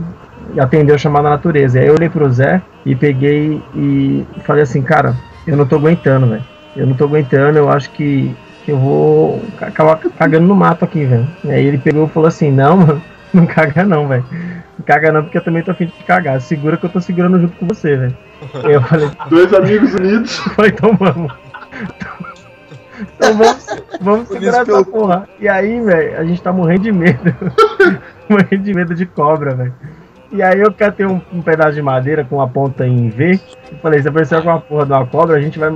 atender 0.57 0.93
o 0.93 0.99
chamado 0.99 1.23
da 1.23 1.31
natureza. 1.31 1.77
E 1.77 1.81
aí 1.81 1.87
eu 1.87 1.93
olhei 1.93 2.09
pro 2.09 2.31
Zé 2.31 2.61
e 2.85 2.95
peguei 2.95 3.61
e 3.75 4.25
falei 4.43 4.63
assim, 4.63 4.81
cara, 4.81 5.15
eu 5.45 5.55
não 5.55 5.65
tô 5.65 5.75
aguentando, 5.75 6.27
velho. 6.27 6.43
Eu 6.75 6.87
não 6.87 6.95
tô 6.95 7.03
aguentando, 7.03 7.57
eu 7.57 7.69
acho 7.69 7.91
que, 7.91 8.35
eu 8.67 8.77
vou 8.77 9.41
acabar 9.59 9.97
cagando 9.97 10.47
no 10.47 10.55
mato 10.55 10.85
aqui, 10.85 11.05
velho. 11.05 11.27
Aí 11.45 11.65
ele 11.65 11.77
pegou 11.77 12.05
e 12.05 12.09
falou 12.09 12.27
assim, 12.27 12.51
não, 12.51 12.77
mano, 12.77 13.01
não 13.33 13.45
caga 13.45 13.83
não, 13.83 14.07
velho. 14.07 14.25
Caga 14.85 15.11
não, 15.11 15.23
porque 15.23 15.37
eu 15.37 15.43
também 15.43 15.63
tô 15.63 15.71
afim 15.71 15.85
de 15.85 15.91
cagar. 16.03 16.39
Segura 16.41 16.77
que 16.77 16.85
eu 16.85 16.89
tô 16.89 17.01
segurando 17.01 17.39
junto 17.39 17.57
com 17.57 17.67
você, 17.67 17.95
velho. 17.95 18.17
Eu 18.63 18.81
falei, 18.81 19.09
Dois 19.29 19.53
amigos 19.53 19.93
unidos. 19.93 20.37
foi, 20.55 20.69
então 20.69 20.95
vamos. 20.95 21.33
Então 23.01 23.37
vamos, 23.37 23.65
vamos 24.01 24.27
segurar 24.27 24.61
essa 24.61 24.83
porra. 24.83 25.29
E 25.39 25.47
aí, 25.47 25.81
velho, 25.81 26.17
a 26.17 26.23
gente 26.23 26.41
tá 26.41 26.51
morrendo 26.51 26.83
de 26.83 26.91
medo. 26.91 27.35
morrendo 28.29 28.63
de 28.63 28.73
medo 28.73 28.95
de 28.95 29.05
cobra, 29.05 29.55
velho. 29.55 29.73
E 30.31 30.43
aí 30.43 30.59
eu 30.59 30.71
catei 30.71 31.05
um, 31.05 31.19
um 31.33 31.41
pedaço 31.41 31.73
de 31.73 31.81
madeira 31.81 32.23
com 32.23 32.39
a 32.39 32.47
ponta 32.47 32.85
em 32.85 33.09
V. 33.09 33.39
E 33.71 33.75
falei, 33.77 34.01
se 34.01 34.07
aparecer 34.07 34.41
com 34.43 34.51
a 34.51 34.59
porra 34.59 34.85
de 34.85 34.91
uma 34.91 35.05
cobra, 35.05 35.37
a 35.37 35.41
gente 35.41 35.57
vai, 35.57 35.69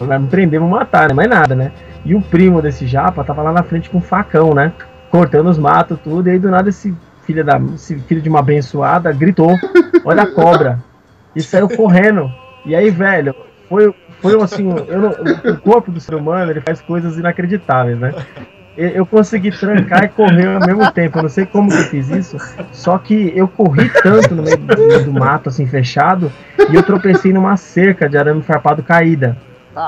vai 0.00 0.18
me 0.18 0.28
prender, 0.28 0.58
vou 0.58 0.68
matar, 0.68 1.08
né? 1.08 1.14
Mais 1.14 1.28
nada, 1.28 1.54
né? 1.54 1.72
E 2.04 2.14
o 2.14 2.22
primo 2.22 2.62
desse 2.62 2.86
japa 2.86 3.22
tava 3.22 3.42
lá 3.42 3.52
na 3.52 3.62
frente 3.62 3.90
com 3.90 3.98
um 3.98 4.02
facão, 4.02 4.54
né? 4.54 4.72
Cortando 5.10 5.48
os 5.48 5.58
matos, 5.58 5.98
tudo. 6.02 6.28
E 6.28 6.32
aí 6.32 6.38
do 6.38 6.50
nada 6.50 6.70
esse 6.70 6.94
filho, 7.28 7.44
da, 7.44 7.60
filho 8.08 8.22
de 8.22 8.28
uma 8.28 8.40
abençoada 8.40 9.12
gritou: 9.12 9.54
Olha 10.04 10.22
a 10.22 10.26
cobra! 10.26 10.78
E 11.36 11.42
saiu 11.42 11.68
correndo. 11.68 12.32
E 12.64 12.74
aí, 12.74 12.90
velho, 12.90 13.34
foi, 13.68 13.94
foi 14.20 14.40
assim: 14.42 14.68
eu 14.88 14.98
não- 15.00 15.52
o 15.52 15.58
corpo 15.58 15.92
do 15.92 16.00
ser 16.00 16.14
humano 16.14 16.50
ele 16.50 16.60
faz 16.62 16.80
coisas 16.80 17.16
inacreditáveis, 17.18 17.98
né? 17.98 18.12
Eu 18.76 19.04
consegui 19.04 19.50
trancar 19.50 20.04
e 20.04 20.08
correr 20.08 20.54
ao 20.54 20.64
mesmo 20.64 20.90
tempo. 20.92 21.18
Eu 21.18 21.22
não 21.24 21.28
sei 21.28 21.44
como 21.44 21.68
que 21.68 21.76
eu 21.76 21.82
fiz 21.84 22.08
isso. 22.10 22.36
Só 22.72 22.96
que 22.96 23.32
eu 23.34 23.48
corri 23.48 23.90
tanto 24.02 24.34
no 24.36 24.42
meio 24.44 24.56
do, 24.56 25.04
do 25.04 25.12
mato, 25.12 25.48
assim, 25.48 25.66
fechado, 25.66 26.30
e 26.70 26.74
eu 26.76 26.82
tropecei 26.84 27.32
numa 27.32 27.56
cerca 27.56 28.08
de 28.08 28.16
arame 28.16 28.40
farpado 28.42 28.80
caída. 28.82 29.36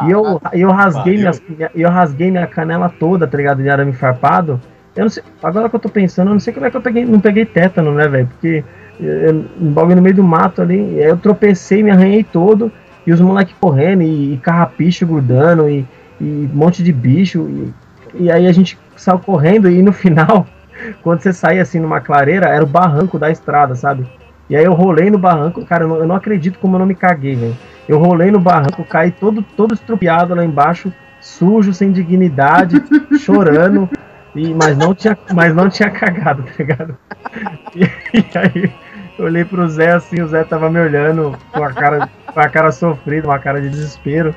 E 0.09 0.11
eu, 0.11 0.41
e 0.55 0.61
eu 0.63 0.71
rasguei 0.73 1.15
minhas, 1.19 1.41
minha- 1.49 1.71
eu 1.75 1.89
rasguei 1.89 2.31
minha 2.33 2.47
canela 2.49 2.89
toda, 2.89 3.27
tá 3.29 3.37
ligado? 3.37 3.63
De 3.63 3.71
arame 3.71 3.93
farpado. 3.93 4.61
Eu 4.97 5.05
não 5.05 5.11
sei, 5.11 5.23
agora 5.43 5.69
que 5.69 5.77
eu 5.77 5.81
tô 5.81 5.89
pensando, 5.89 6.29
eu 6.29 6.35
não 6.35 6.41
sei 6.41 6.53
como 6.53 6.67
é 6.67 6.71
que 6.71 6.77
eu 6.77 6.81
peguei, 6.81 7.05
não 7.05 7.21
peguei 7.21 7.45
tétano, 7.45 7.93
né, 7.93 8.09
velho? 8.09 8.27
Porque 8.27 8.65
eu, 8.99 9.45
um 9.61 9.73
bagulho 9.73 9.97
no 9.97 10.03
meio 10.03 10.17
do 10.17 10.25
mato 10.25 10.61
ali, 10.61 10.97
e 10.97 11.03
aí 11.03 11.09
eu 11.09 11.17
tropecei, 11.17 11.83
me 11.83 11.91
arranhei 11.91 12.25
todo, 12.25 12.73
e 13.07 13.13
os 13.13 13.21
moleques 13.21 13.55
correndo, 13.61 14.03
e, 14.03 14.35
e 14.35 14.37
carrapicho 14.39 15.07
grudando, 15.07 15.69
e, 15.69 15.87
e 16.21 16.51
um 16.53 16.57
monte 16.57 16.83
de 16.83 16.93
bicho, 16.93 17.49
e, 17.49 18.25
e 18.25 18.31
aí 18.31 18.47
a 18.47 18.53
gente 18.53 18.79
saiu 18.97 19.19
correndo, 19.19 19.71
e 19.71 19.81
no 19.81 19.93
final, 19.95 20.47
quando 21.03 21.21
você 21.21 21.33
saía 21.33 21.63
assim 21.63 21.79
numa 21.79 22.01
clareira, 22.01 22.49
era 22.49 22.65
o 22.65 22.67
barranco 22.67 23.19
da 23.19 23.31
estrada, 23.31 23.75
sabe? 23.75 24.07
E 24.49 24.57
aí 24.57 24.65
eu 24.65 24.73
rolei 24.73 25.11
no 25.11 25.19
barranco, 25.19 25.65
cara, 25.65 25.85
eu 25.85 25.89
não, 25.89 25.97
eu 25.99 26.07
não 26.07 26.17
acredito 26.17 26.59
como 26.59 26.75
eu 26.75 26.81
não 26.81 26.87
me 26.87 26.95
caguei, 26.97 27.37
velho. 27.37 27.57
Eu 27.89 27.99
rolei 27.99 28.31
no 28.33 28.41
barranco, 28.41 28.85
caí 28.85 29.13
todo, 29.13 29.43
todo 29.57 29.75
estrupiado 29.75 30.35
lá 30.35 30.45
embaixo, 30.45 30.93
sujo, 31.21 31.73
sem 31.73 31.93
dignidade, 31.93 32.83
chorando, 33.19 33.89
e, 34.35 34.55
mas, 34.55 34.77
não 34.77 34.95
tinha, 34.95 35.19
mas 35.35 35.55
não 35.55 35.69
tinha 35.69 35.91
cagado, 35.91 36.43
tá 36.43 36.53
ligado? 36.59 36.97
E, 37.75 37.85
e 37.85 38.39
aí 38.39 38.73
eu 39.19 39.25
olhei 39.27 39.45
pro 39.45 39.69
Zé 39.69 39.93
assim, 39.93 40.21
o 40.23 40.29
Zé 40.29 40.45
tava 40.45 40.71
me 40.71 40.81
olhando 40.81 41.37
com 41.53 41.63
a 41.63 41.73
cara, 41.73 42.09
com 42.33 42.41
a 42.41 42.49
cara 42.49 42.73
sofrida, 42.73 43.29
uma 43.29 43.39
cara 43.39 43.61
de 43.61 43.69
desespero. 43.69 44.35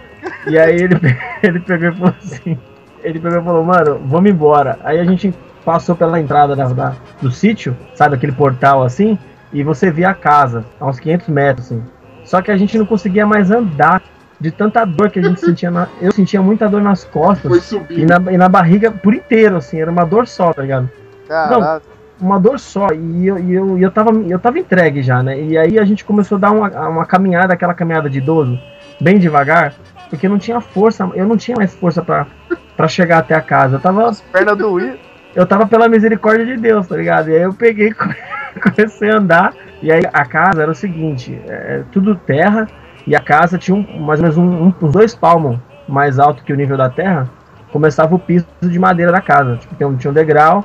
E 0.48 0.58
aí 0.58 0.76
ele, 0.76 0.96
ele 1.42 1.60
pegou 1.60 1.90
e 1.90 1.94
falou 1.94 2.16
assim, 2.24 2.58
ele 3.04 3.20
pegou 3.20 3.40
e 3.40 3.44
falou, 3.44 3.64
mano, 3.64 4.00
vamos 4.06 4.30
embora. 4.30 4.78
Aí 4.84 5.00
a 5.00 5.06
gente 5.06 5.34
passou 5.64 5.96
pela 5.96 6.20
entrada 6.20 6.56
da, 6.56 6.66
da- 6.68 6.96
do 7.22 7.32
sítio, 7.32 7.76
sabe, 7.96 8.16
aquele 8.16 8.34
portal 8.34 8.84
assim, 8.84 9.18
e 9.54 9.64
você 9.64 9.90
via 9.92 10.10
a 10.10 10.14
casa, 10.14 10.66
a 10.80 10.86
uns 10.88 11.00
500 11.00 11.28
metros, 11.30 11.66
assim. 11.68 11.84
Só 12.26 12.42
que 12.42 12.52
a 12.52 12.58
gente 12.58 12.78
não 12.78 12.86
conseguia 12.86 13.26
mais 13.26 13.52
andar 13.52 14.02
de 14.44 14.52
tanta 14.52 14.84
dor 14.84 15.10
que 15.10 15.20
a 15.20 15.24
gente 15.24 15.40
sentia. 15.40 15.72
Na, 15.72 15.88
eu 16.02 16.12
sentia 16.12 16.42
muita 16.42 16.68
dor 16.68 16.82
nas 16.82 17.06
costas 17.06 17.72
e 17.90 18.06
na, 18.06 18.18
e 18.30 18.38
na 18.38 18.50
barriga 18.50 18.92
por 18.92 19.14
inteiro, 19.16 19.56
assim, 19.56 19.80
era 19.80 19.90
uma 19.90 20.04
dor 20.04 20.28
só, 20.28 20.52
tá 20.52 20.62
ligado? 20.62 20.90
Caralho. 21.30 21.82
Uma 22.20 22.38
dor 22.38 22.60
só. 22.60 22.90
E 22.92 23.26
eu, 23.26 23.40
e 23.40 23.54
eu, 23.54 23.78
e 23.80 23.82
eu, 23.82 23.90
tava, 23.90 24.12
eu 24.12 24.38
tava 24.38 24.60
entregue 24.60 25.02
já, 25.02 25.24
né? 25.24 25.42
E 25.42 25.58
aí 25.58 25.80
a 25.80 25.86
gente 25.86 26.04
começou 26.04 26.36
a 26.36 26.42
dar 26.42 26.52
uma, 26.52 26.68
uma 26.90 27.06
caminhada, 27.06 27.54
aquela 27.54 27.74
caminhada 27.74 28.10
de 28.10 28.18
idoso, 28.18 28.60
bem 29.00 29.18
devagar, 29.18 29.74
porque 30.10 30.28
não 30.28 30.38
tinha 30.38 30.60
força, 30.60 31.10
eu 31.16 31.26
não 31.26 31.38
tinha 31.38 31.56
mais 31.56 31.74
força 31.74 32.02
pra, 32.02 32.28
pra 32.76 32.90
chegar 32.90 33.20
até 33.20 33.36
a 33.36 33.42
casa. 33.42 33.78
Eu 33.78 33.80
tava, 33.80 34.10
As 34.10 34.20
pernas 34.20 34.58
doíam. 34.58 34.98
eu 35.34 35.48
tava 35.48 35.66
pela 35.66 35.88
misericórdia 35.88 36.46
de 36.46 36.58
Deus, 36.58 36.86
tá 36.86 36.98
ligado? 36.98 37.30
E 37.30 37.36
aí 37.38 37.44
eu 37.44 37.54
peguei 37.54 37.96
comecei 38.62 39.10
a 39.10 39.18
andar. 39.18 39.54
E 39.82 39.90
aí 39.90 40.04
a 40.12 40.26
casa 40.26 40.62
era 40.64 40.72
o 40.72 40.76
seguinte: 40.76 41.40
é, 41.48 41.84
tudo 41.94 42.14
terra, 42.14 42.68
e 43.06 43.16
a 43.16 43.20
casa 43.20 43.58
tinha 43.58 43.76
um, 43.76 44.00
mais 44.02 44.20
ou 44.20 44.24
menos 44.24 44.38
um, 44.38 44.68
um- 44.68 44.74
uns 44.82 44.92
dois 44.92 45.14
palmos 45.16 45.58
mais 45.88 46.20
alto 46.20 46.44
que 46.44 46.54
o 46.54 46.56
nível 46.56 46.78
da 46.78 46.90
terra. 46.90 47.30
Começava 47.72 48.14
o 48.16 48.20
piso 48.20 48.46
de 48.62 48.78
madeira 48.80 49.12
da 49.12 49.20
casa. 49.22 49.58
Tipo, 49.58 49.76
tinha 49.76 49.88
um, 49.88 49.96
tinha 49.98 50.12
um 50.12 50.14
degrau. 50.14 50.64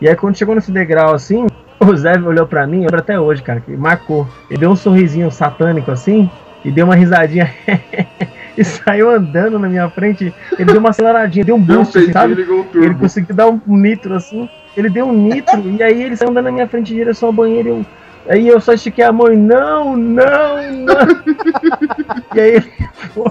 E 0.00 0.08
aí 0.08 0.14
quando 0.14 0.36
chegou 0.36 0.54
nesse 0.54 0.70
degrau 0.70 1.14
assim, 1.14 1.46
o 1.80 1.96
Zé 1.96 2.18
olhou 2.18 2.46
pra 2.46 2.66
mim, 2.66 2.78
eu 2.78 2.82
lembro 2.82 2.98
até 2.98 3.18
hoje, 3.18 3.42
cara, 3.42 3.60
que 3.60 3.70
marcou. 3.76 4.26
Ele 4.50 4.60
deu 4.60 4.70
um 4.70 4.76
sorrisinho 4.76 5.30
satânico 5.30 5.90
assim, 5.90 6.30
e 6.64 6.70
deu 6.70 6.84
uma 6.84 6.94
risadinha. 6.94 7.50
e 8.56 8.62
saiu 8.64 9.10
andando 9.10 9.58
na 9.58 9.68
minha 9.68 9.88
frente. 9.88 10.32
Ele 10.58 10.64
deu 10.72 10.78
uma 10.80 10.90
aceleradinha, 10.90 11.44
deu 11.44 11.56
um 11.56 11.60
Deu 11.60 11.76
um 11.76 11.78
boost, 11.78 11.92
peitinho 11.94 12.10
e 12.10 12.12
sabe? 12.12 12.32
Ele 12.74 12.94
conseguiu 12.94 13.34
dar 13.34 13.48
um 13.48 13.60
nitro 13.66 14.14
assim. 14.14 14.48
Ele 14.76 14.88
deu 14.90 15.06
um 15.06 15.12
nitro 15.12 15.60
e 15.68 15.82
aí 15.82 16.02
ele 16.02 16.16
saiu 16.16 16.30
andando 16.30 16.44
na 16.44 16.52
minha 16.52 16.68
frente 16.68 16.92
em 16.92 16.96
direção 16.96 17.28
ao 17.30 17.32
banheiro. 17.32 17.68
e 17.68 17.70
Eu, 17.72 17.86
aí 18.28 18.48
eu 18.48 18.60
só 18.60 18.72
estiquei 18.72 19.04
a 19.04 19.12
mão 19.12 19.32
e 19.32 19.36
não, 19.36 19.96
não, 19.96 20.72
não. 20.72 20.94
e 22.34 22.40
aí 22.40 22.50
ele 22.56 22.72
foi. 23.14 23.30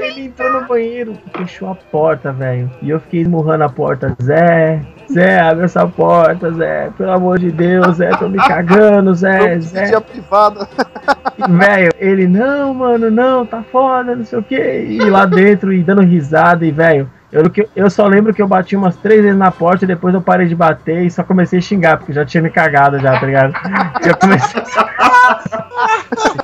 Ele 0.00 0.24
entrou 0.26 0.60
no 0.60 0.66
banheiro, 0.66 1.16
fechou 1.36 1.70
a 1.70 1.74
porta, 1.74 2.32
velho. 2.32 2.70
E 2.82 2.90
eu 2.90 3.00
fiquei 3.00 3.20
esmurrando 3.20 3.64
a 3.64 3.68
porta. 3.68 4.16
Zé, 4.22 4.80
Zé, 5.12 5.40
abre 5.40 5.64
essa 5.64 5.86
porta, 5.86 6.50
Zé. 6.52 6.90
Pelo 6.96 7.12
amor 7.12 7.38
de 7.38 7.50
Deus, 7.50 7.96
Zé, 7.96 8.10
tô 8.10 8.28
me 8.28 8.38
cagando, 8.38 9.14
Zé, 9.14 9.58
Zé. 9.60 9.86
Tinha 9.86 10.00
privada. 10.00 10.68
Velho, 11.48 11.92
ele, 11.98 12.28
não, 12.28 12.74
mano, 12.74 13.10
não, 13.10 13.44
tá 13.44 13.62
foda, 13.70 14.14
não 14.14 14.24
sei 14.24 14.38
o 14.38 14.42
que. 14.42 14.56
E 14.56 14.98
lá 15.10 15.26
dentro, 15.26 15.72
e 15.72 15.82
dando 15.82 16.02
risada, 16.02 16.64
e 16.64 16.70
velho, 16.70 17.10
eu, 17.32 17.50
eu 17.74 17.90
só 17.90 18.06
lembro 18.06 18.32
que 18.32 18.40
eu 18.40 18.46
bati 18.46 18.76
umas 18.76 18.96
três 18.96 19.20
vezes 19.20 19.36
na 19.36 19.50
porta 19.50 19.84
e 19.84 19.88
depois 19.88 20.14
eu 20.14 20.22
parei 20.22 20.46
de 20.46 20.54
bater 20.54 21.04
e 21.04 21.10
só 21.10 21.24
comecei 21.24 21.58
a 21.58 21.62
xingar, 21.62 21.98
porque 21.98 22.12
já 22.12 22.24
tinha 22.24 22.40
me 22.42 22.50
cagado 22.50 22.98
já, 23.00 23.18
tá 23.18 23.26
ligado? 23.26 23.54
E 24.04 24.08
eu 24.08 24.16
comecei 24.16 24.62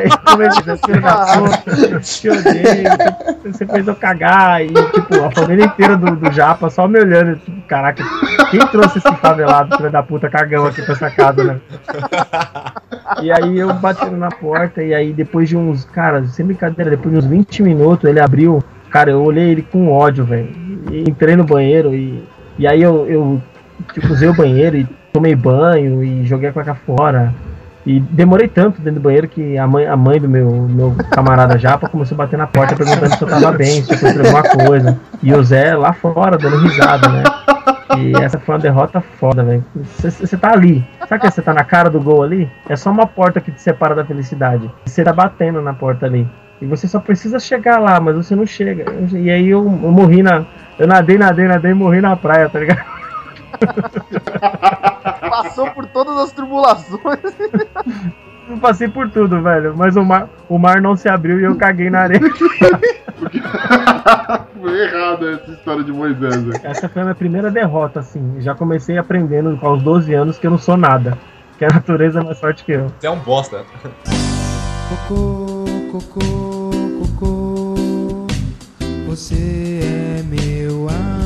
E 0.00 0.86
filho 0.86 1.00
da 1.00 1.26
puta, 1.26 2.00
te 2.00 2.28
odeio, 2.28 2.90
você 3.44 3.66
fez 3.66 3.86
eu 3.86 3.94
cagar, 3.94 4.64
e 4.64 4.68
tipo, 4.68 5.24
a 5.24 5.30
família 5.30 5.64
inteira 5.64 5.96
do, 5.96 6.16
do 6.16 6.32
Japa 6.32 6.70
só 6.70 6.88
me 6.88 6.98
olhando, 6.98 7.36
tipo, 7.36 7.62
caraca, 7.68 8.02
quem 8.50 8.60
trouxe 8.68 8.98
esse 8.98 9.16
favelado, 9.16 9.76
filho 9.76 9.90
da 9.90 10.02
puta, 10.02 10.28
cagão 10.28 10.66
aqui 10.66 10.82
pra 10.82 10.94
essa 10.94 11.10
casa, 11.10 11.44
né? 11.44 11.60
E 13.22 13.30
aí 13.30 13.58
eu 13.58 13.72
batendo 13.74 14.16
na 14.16 14.30
porta, 14.30 14.82
e 14.82 14.94
aí 14.94 15.12
depois 15.12 15.48
de 15.48 15.56
uns, 15.56 15.84
cara, 15.84 16.24
sem 16.26 16.46
brincadeira, 16.46 16.90
depois 16.90 17.12
de 17.12 17.18
uns 17.18 17.26
20 17.26 17.62
minutos 17.62 18.08
ele 18.08 18.20
abriu. 18.20 18.62
Cara, 18.90 19.10
eu 19.10 19.22
olhei 19.22 19.50
ele 19.50 19.62
com 19.62 19.90
ódio, 19.90 20.24
velho. 20.24 20.48
Entrei 20.90 21.36
no 21.36 21.44
banheiro 21.44 21.94
e. 21.94 22.22
E 22.56 22.66
aí 22.66 22.80
eu, 22.80 23.06
eu 23.08 23.42
tipo, 23.92 24.12
usei 24.12 24.28
o 24.28 24.34
banheiro 24.34 24.76
e 24.76 24.86
tomei 25.12 25.34
banho 25.34 26.04
e 26.04 26.24
joguei 26.24 26.48
a 26.48 26.52
cueca 26.52 26.74
fora. 26.74 27.34
E 27.86 28.00
demorei 28.00 28.48
tanto 28.48 28.80
dentro 28.80 29.00
do 29.00 29.02
banheiro 29.02 29.28
que 29.28 29.58
a 29.58 29.66
mãe, 29.66 29.86
a 29.86 29.96
mãe 29.96 30.18
do 30.18 30.28
meu, 30.28 30.50
meu 30.50 30.96
camarada 31.10 31.58
Japa 31.58 31.88
começou 31.88 32.14
a 32.16 32.18
bater 32.18 32.38
na 32.38 32.46
porta 32.46 32.74
perguntando 32.74 33.14
se 33.14 33.22
eu 33.22 33.28
tava 33.28 33.52
bem, 33.52 33.82
se 33.82 33.92
eu 33.92 33.98
sofri 33.98 34.20
alguma 34.20 34.42
coisa. 34.42 34.98
E 35.22 35.34
o 35.34 35.42
Zé 35.42 35.74
lá 35.76 35.92
fora 35.92 36.38
dando 36.38 36.56
risada, 36.58 37.08
né? 37.08 37.22
E 37.98 38.16
essa 38.16 38.38
foi 38.38 38.54
uma 38.54 38.60
derrota 38.60 39.00
foda, 39.00 39.44
velho. 39.44 39.64
Você 39.98 40.36
tá 40.36 40.52
ali. 40.52 40.84
Sabe 41.06 41.20
que 41.20 41.30
você 41.30 41.42
tá 41.42 41.52
na 41.52 41.64
cara 41.64 41.90
do 41.90 42.00
gol 42.00 42.22
ali? 42.22 42.50
É 42.68 42.74
só 42.74 42.90
uma 42.90 43.06
porta 43.06 43.40
que 43.40 43.52
te 43.52 43.60
separa 43.60 43.94
da 43.94 44.04
felicidade. 44.04 44.70
Você 44.86 45.04
tá 45.04 45.12
batendo 45.12 45.60
na 45.60 45.74
porta 45.74 46.06
ali. 46.06 46.26
E 46.62 46.66
você 46.66 46.88
só 46.88 46.98
precisa 46.98 47.38
chegar 47.38 47.78
lá, 47.78 48.00
mas 48.00 48.16
você 48.16 48.34
não 48.34 48.46
chega. 48.46 48.86
E 49.12 49.30
aí 49.30 49.48
eu, 49.48 49.62
eu 49.62 49.92
morri 49.92 50.22
na. 50.22 50.44
Eu 50.78 50.86
nadei, 50.86 51.18
nadei, 51.18 51.46
nadei 51.46 51.72
e 51.72 51.74
morri 51.74 52.00
na 52.00 52.16
praia, 52.16 52.48
tá 52.48 52.58
ligado? 52.58 52.93
Passou 55.30 55.70
por 55.70 55.86
todas 55.86 56.16
as 56.18 56.32
tribulações. 56.32 57.20
Eu 58.48 58.58
passei 58.58 58.88
por 58.88 59.10
tudo, 59.10 59.42
velho. 59.42 59.74
Mas 59.76 59.96
o 59.96 60.04
mar, 60.04 60.28
o 60.48 60.58
mar 60.58 60.80
não 60.80 60.96
se 60.96 61.08
abriu 61.08 61.40
e 61.40 61.44
eu 61.44 61.56
caguei 61.56 61.88
na 61.90 62.00
areia. 62.00 62.20
Foi 64.60 64.80
errado 64.82 65.28
essa 65.28 65.50
história 65.50 65.82
de 65.84 65.92
Moisés. 65.92 66.42
velho. 66.42 66.60
Essa 66.62 66.88
foi 66.88 67.02
a 67.02 67.04
minha 67.04 67.14
primeira 67.14 67.50
derrota, 67.50 68.00
assim. 68.00 68.36
Já 68.40 68.54
comecei 68.54 68.96
aprendendo 68.98 69.58
aos 69.62 69.82
12 69.82 70.14
anos 70.14 70.38
que 70.38 70.46
eu 70.46 70.50
não 70.50 70.58
sou 70.58 70.76
nada. 70.76 71.18
Que 71.58 71.64
a 71.64 71.68
natureza 71.68 72.20
é 72.20 72.24
mais 72.24 72.38
forte 72.40 72.64
que 72.64 72.72
eu. 72.72 72.88
Você 72.98 73.06
é 73.06 73.10
um 73.10 73.18
bosta. 73.18 73.62
Cocô, 74.88 75.64
cocô, 75.92 76.70
cocô. 76.98 77.74
Você 79.06 79.80
é 79.82 80.22
meu 80.22 80.88
amigo 80.88 81.23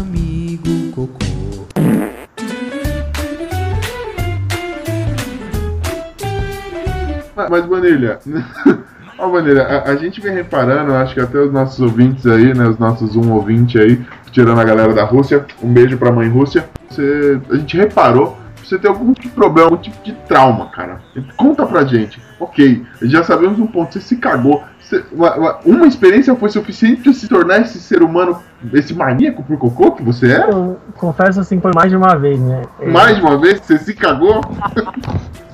Mas, 7.49 7.67
Vanilha, 7.67 8.19
ó 9.19 9.29
Vanilha, 9.29 9.63
a, 9.63 9.91
a 9.91 9.97
gente 9.97 10.21
vem 10.21 10.33
reparando, 10.33 10.95
acho 10.95 11.15
que 11.15 11.21
até 11.21 11.39
os 11.39 11.53
nossos 11.53 11.81
ouvintes 11.81 12.27
aí, 12.27 12.55
né, 12.55 12.67
os 12.67 12.79
nossos 12.79 13.15
um 13.15 13.33
ouvinte 13.33 13.79
aí, 13.79 14.03
tirando 14.33 14.61
a 14.61 14.65
galera 14.65 14.93
da 14.93 15.05
Rússia, 15.05 15.45
um 15.63 15.73
beijo 15.73 15.97
pra 15.97 16.13
mãe 16.13 16.29
Rússia, 16.29 16.69
você, 16.89 17.41
a 17.51 17.57
gente 17.57 17.77
reparou 17.77 18.37
você 18.69 18.79
tem 18.79 18.91
algum 18.91 19.15
tipo 19.15 19.29
de 19.29 19.35
problema, 19.35 19.71
algum 19.71 19.83
tipo 19.83 20.05
de 20.05 20.13
trauma, 20.27 20.67
cara. 20.67 21.01
Conta 21.37 21.65
pra 21.65 21.85
gente. 21.85 22.21
Ok, 22.41 22.85
já 23.03 23.23
sabemos 23.25 23.59
um 23.59 23.67
ponto, 23.67 23.93
você 23.95 24.01
se 24.01 24.17
cagou. 24.17 24.63
Você- 24.81 25.05
uma, 25.13 25.35
uma- 25.37 25.59
uma 25.67 25.87
experiência 25.87 26.35
foi 26.35 26.49
suficiente 26.49 27.03
pra 27.03 27.13
se 27.13 27.29
tornar 27.29 27.61
esse 27.61 27.79
ser 27.81 28.03
humano, 28.03 28.39
esse 28.73 28.95
maníaco 28.95 29.43
por 29.43 29.59
cocô 29.59 29.93
que 29.93 30.03
você 30.03 30.33
é? 30.33 30.49
Eu 30.49 30.79
confesso 30.97 31.41
assim, 31.41 31.61
foi 31.61 31.73
mais 31.75 31.91
de 31.91 31.97
uma 31.97 32.17
vez, 32.17 32.41
né? 32.41 32.63
Mais 32.87 33.17
de 33.17 33.23
uma 33.23 33.37
vez, 33.39 33.61
você 33.61 33.79
se 33.79 33.93
cagou? 33.95 34.41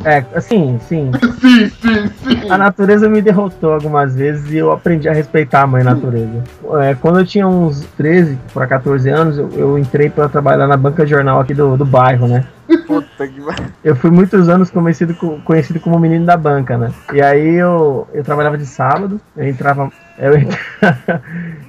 É, 0.07 0.23
assim, 0.35 0.79
sim. 0.87 1.11
sim, 1.41 1.67
sim, 1.81 2.07
sim. 2.23 2.51
A 2.51 2.59
natureza 2.59 3.09
me 3.09 3.23
derrotou 3.23 3.73
algumas 3.73 4.15
vezes 4.15 4.51
e 4.53 4.59
eu 4.59 4.71
aprendi 4.71 5.09
a 5.09 5.15
respeitar 5.15 5.63
a 5.63 5.67
mãe 5.67 5.83
natureza. 5.83 6.45
É, 6.83 6.95
quando 6.95 7.21
eu 7.21 7.25
tinha 7.25 7.49
uns 7.49 7.81
13 7.97 8.39
para 8.53 8.67
14 8.67 9.09
anos, 9.09 9.39
eu, 9.39 9.49
eu 9.57 9.79
entrei 9.79 10.11
para 10.11 10.29
trabalhar 10.29 10.67
na 10.67 10.77
banca 10.77 11.05
de 11.07 11.11
jornal 11.13 11.41
aqui 11.41 11.55
do, 11.55 11.75
do 11.79 11.87
bairro, 11.87 12.29
né? 12.29 12.45
Puta 12.87 13.27
que 13.27 13.41
vai. 13.41 13.57
Eu 13.83 13.97
fui 13.97 14.11
muitos 14.11 14.47
anos 14.51 14.71
conhecido, 14.71 15.15
co- 15.15 15.39
conhecido 15.43 15.81
como 15.81 15.99
menino 15.99 16.27
da 16.27 16.37
banca, 16.37 16.74
né? 16.79 16.93
E 17.13 17.21
aí 17.23 17.55
eu, 17.55 18.07
eu 18.13 18.23
trabalhava 18.23 18.59
de 18.59 18.67
sábado, 18.67 19.21
eu 19.37 19.47
entrava. 19.49 19.91
Eu 20.19 20.37
entrava, 20.39 21.23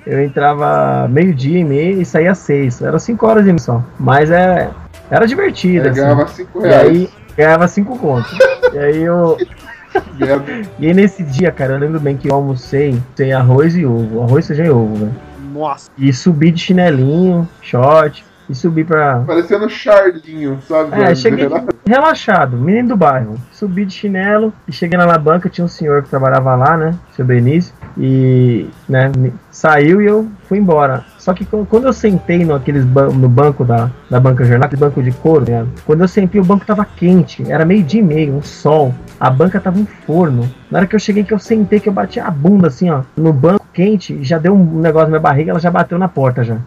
eu 0.06 0.24
entrava 0.24 1.08
meio-dia 1.08 1.60
e 1.60 1.64
meio 1.64 2.02
e 2.02 2.06
saía 2.06 2.32
às 2.32 2.38
seis. 2.40 2.82
Era 2.82 3.00
cinco 3.00 3.26
horas 3.26 3.44
e 3.44 3.48
meia 3.48 3.60
só. 3.60 3.84
Mas 4.00 4.30
é, 4.32 4.70
era 5.10 5.26
divertido. 5.26 5.88
Eu 5.88 5.92
assim. 5.92 6.02
ganhava 6.02 6.28
5 6.28 6.60
E 6.60 6.68
reais. 6.68 6.88
aí 6.88 7.10
ganhava 7.38 7.68
cinco 7.68 7.98
contos. 7.98 8.38
e 8.74 8.78
aí 8.78 9.02
eu. 9.02 9.38
E 10.80 10.88
aí 10.88 10.94
nesse 10.94 11.24
dia, 11.24 11.52
cara, 11.52 11.74
eu 11.74 11.80
lembro 11.80 12.00
bem 12.00 12.18
que 12.18 12.30
eu 12.30 12.36
almocei, 12.36 13.02
sem 13.16 13.34
arroz 13.34 13.76
e 13.76 13.86
ovo. 13.86 14.24
Arroz, 14.24 14.48
feijão 14.48 14.66
e 14.66 14.70
ovo, 14.70 14.96
velho. 14.96 15.16
Nossa. 15.54 15.90
E 15.98 16.12
subi 16.12 16.52
de 16.52 16.60
chinelinho, 16.62 17.48
short, 17.62 18.26
e 18.50 18.56
subi 18.56 18.84
pra. 18.84 19.24
Parecendo 19.26 19.70
Charlinho, 19.70 20.60
sabe? 20.68 21.02
É, 21.02 21.16
cheguei 21.16 21.48
relaxado, 21.88 22.58
menino 22.58 22.90
do 22.90 22.98
bairro. 22.98 23.36
Subi 23.52 23.86
de 23.86 23.94
chinelo 23.94 24.52
e 24.68 24.72
cheguei 24.72 24.98
na 24.98 25.18
banca, 25.18 25.50
tinha 25.50 25.64
um 25.66 25.68
senhor 25.70 26.04
que 26.04 26.10
trabalhava 26.10 26.56
lá, 26.56 26.76
né? 26.76 26.96
Seu 27.16 27.24
Benício. 27.26 27.74
E, 27.98 28.68
né, 28.90 29.12
saiu 29.50 30.02
e 30.02 30.06
eu 30.06 30.28
fui 30.50 30.58
embora. 30.58 31.06
Só 31.18 31.34
que 31.34 31.46
qu- 31.46 31.66
quando 31.70 31.86
eu 31.86 31.94
sentei 31.94 32.44
no, 32.44 32.54
aqueles 32.56 32.86
no 32.86 33.30
banco 33.30 33.64
da, 33.64 33.90
da 34.10 34.20
banca 34.20 34.44
jornal, 34.44 34.66
aquele 34.68 34.82
banco 34.82 35.02
de 35.02 35.12
couro, 35.12 35.50
né? 35.50 35.66
Quando 35.86 36.02
eu 36.02 36.08
sentei, 36.08 36.42
o 36.42 36.46
banco 36.46 36.66
tava 36.66 36.84
quente, 36.84 37.50
era 37.50 37.64
meio 37.64 37.84
dia 37.84 38.02
e 38.02 38.04
meio, 38.04 38.36
um 38.36 38.42
sol. 38.42 38.94
A 39.20 39.30
banca 39.30 39.60
tava 39.60 39.80
um 39.80 39.86
forno. 39.86 40.50
Na 40.70 40.80
hora 40.80 40.88
que 40.88 40.96
eu 40.96 41.00
cheguei, 41.00 41.24
que 41.24 41.34
eu 41.34 41.40
sentei, 41.40 41.80
que 41.80 41.88
eu 41.88 41.94
bati 41.94 42.20
a 42.20 42.30
bunda 42.30 42.68
assim, 42.68 42.90
ó, 42.90 43.02
no 43.16 43.32
banco 43.32 43.66
quente, 43.74 44.22
já 44.24 44.38
deu 44.38 44.54
um 44.54 44.80
negócio 44.80 45.08
na 45.08 45.12
minha 45.12 45.22
barriga, 45.22 45.52
ela 45.52 45.60
já 45.60 45.72
bateu 45.72 45.98
na 45.98 46.08
porta 46.08 46.44
já 46.44 46.58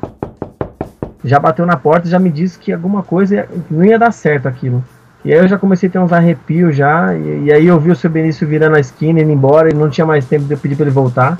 já 1.24 1.38
bateu 1.40 1.66
na 1.66 1.76
porta 1.76 2.08
já 2.08 2.18
me 2.18 2.30
disse 2.30 2.58
que 2.58 2.72
alguma 2.72 3.02
coisa 3.02 3.46
não 3.70 3.84
ia 3.84 3.98
dar 3.98 4.12
certo 4.12 4.46
aquilo. 4.46 4.82
E 5.24 5.32
aí 5.32 5.38
eu 5.38 5.48
já 5.48 5.58
comecei 5.58 5.88
a 5.88 5.92
ter 5.92 5.98
uns 5.98 6.12
arrepios 6.12 6.76
já, 6.76 7.14
e, 7.14 7.44
e 7.44 7.52
aí 7.52 7.66
eu 7.66 7.78
vi 7.78 7.90
o 7.90 7.96
seu 7.96 8.08
Benício 8.08 8.46
virando 8.46 8.76
a 8.76 8.80
esquina, 8.80 9.20
indo 9.20 9.32
embora, 9.32 9.68
e 9.68 9.74
não 9.74 9.90
tinha 9.90 10.06
mais 10.06 10.24
tempo 10.26 10.44
de 10.44 10.54
eu 10.54 10.58
pedir 10.58 10.76
pra 10.76 10.84
ele 10.84 10.94
voltar. 10.94 11.38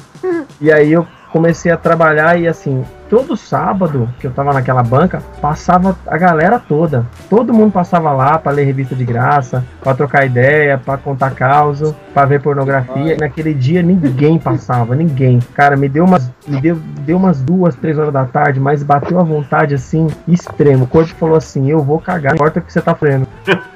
E 0.60 0.72
aí 0.72 0.92
eu 0.92 1.06
comecei 1.30 1.70
a 1.70 1.76
trabalhar 1.76 2.38
e 2.40 2.48
assim, 2.48 2.84
todo 3.08 3.36
sábado 3.36 4.08
que 4.20 4.26
eu 4.26 4.30
tava 4.30 4.52
naquela 4.52 4.82
banca, 4.82 5.22
passava 5.40 5.96
a 6.06 6.16
galera 6.16 6.58
toda. 6.58 7.06
Todo 7.28 7.52
mundo 7.52 7.72
passava 7.72 8.12
lá 8.12 8.38
pra 8.38 8.52
ler 8.52 8.64
revista 8.64 8.94
de 8.94 9.04
graça, 9.04 9.64
pra 9.82 9.94
trocar 9.94 10.26
ideia, 10.26 10.78
pra 10.78 10.96
contar 10.96 11.30
causa, 11.30 11.94
pra 12.12 12.24
ver 12.24 12.40
pornografia. 12.40 13.14
E 13.14 13.16
naquele 13.16 13.54
dia 13.54 13.82
ninguém 13.82 14.38
passava, 14.38 14.94
ninguém. 14.94 15.38
Cara, 15.54 15.76
me 15.76 15.88
deu 15.88 16.04
umas, 16.04 16.30
me 16.46 16.60
deu, 16.60 16.76
deu 17.00 17.16
umas 17.16 17.40
duas, 17.40 17.74
três 17.74 17.98
horas 17.98 18.12
da 18.12 18.24
tarde, 18.24 18.60
mas 18.60 18.82
bateu 18.82 19.18
a 19.18 19.22
vontade 19.22 19.74
assim, 19.74 20.06
extremo. 20.26 20.84
O 20.84 20.88
corpo 20.88 21.14
falou 21.14 21.36
assim: 21.36 21.70
eu 21.70 21.82
vou 21.82 21.98
cagar, 22.00 22.32
não 22.32 22.36
importa 22.36 22.60
o 22.60 22.62
que 22.62 22.72
você 22.72 22.80
tá 22.80 22.94
fazendo. 22.94 23.26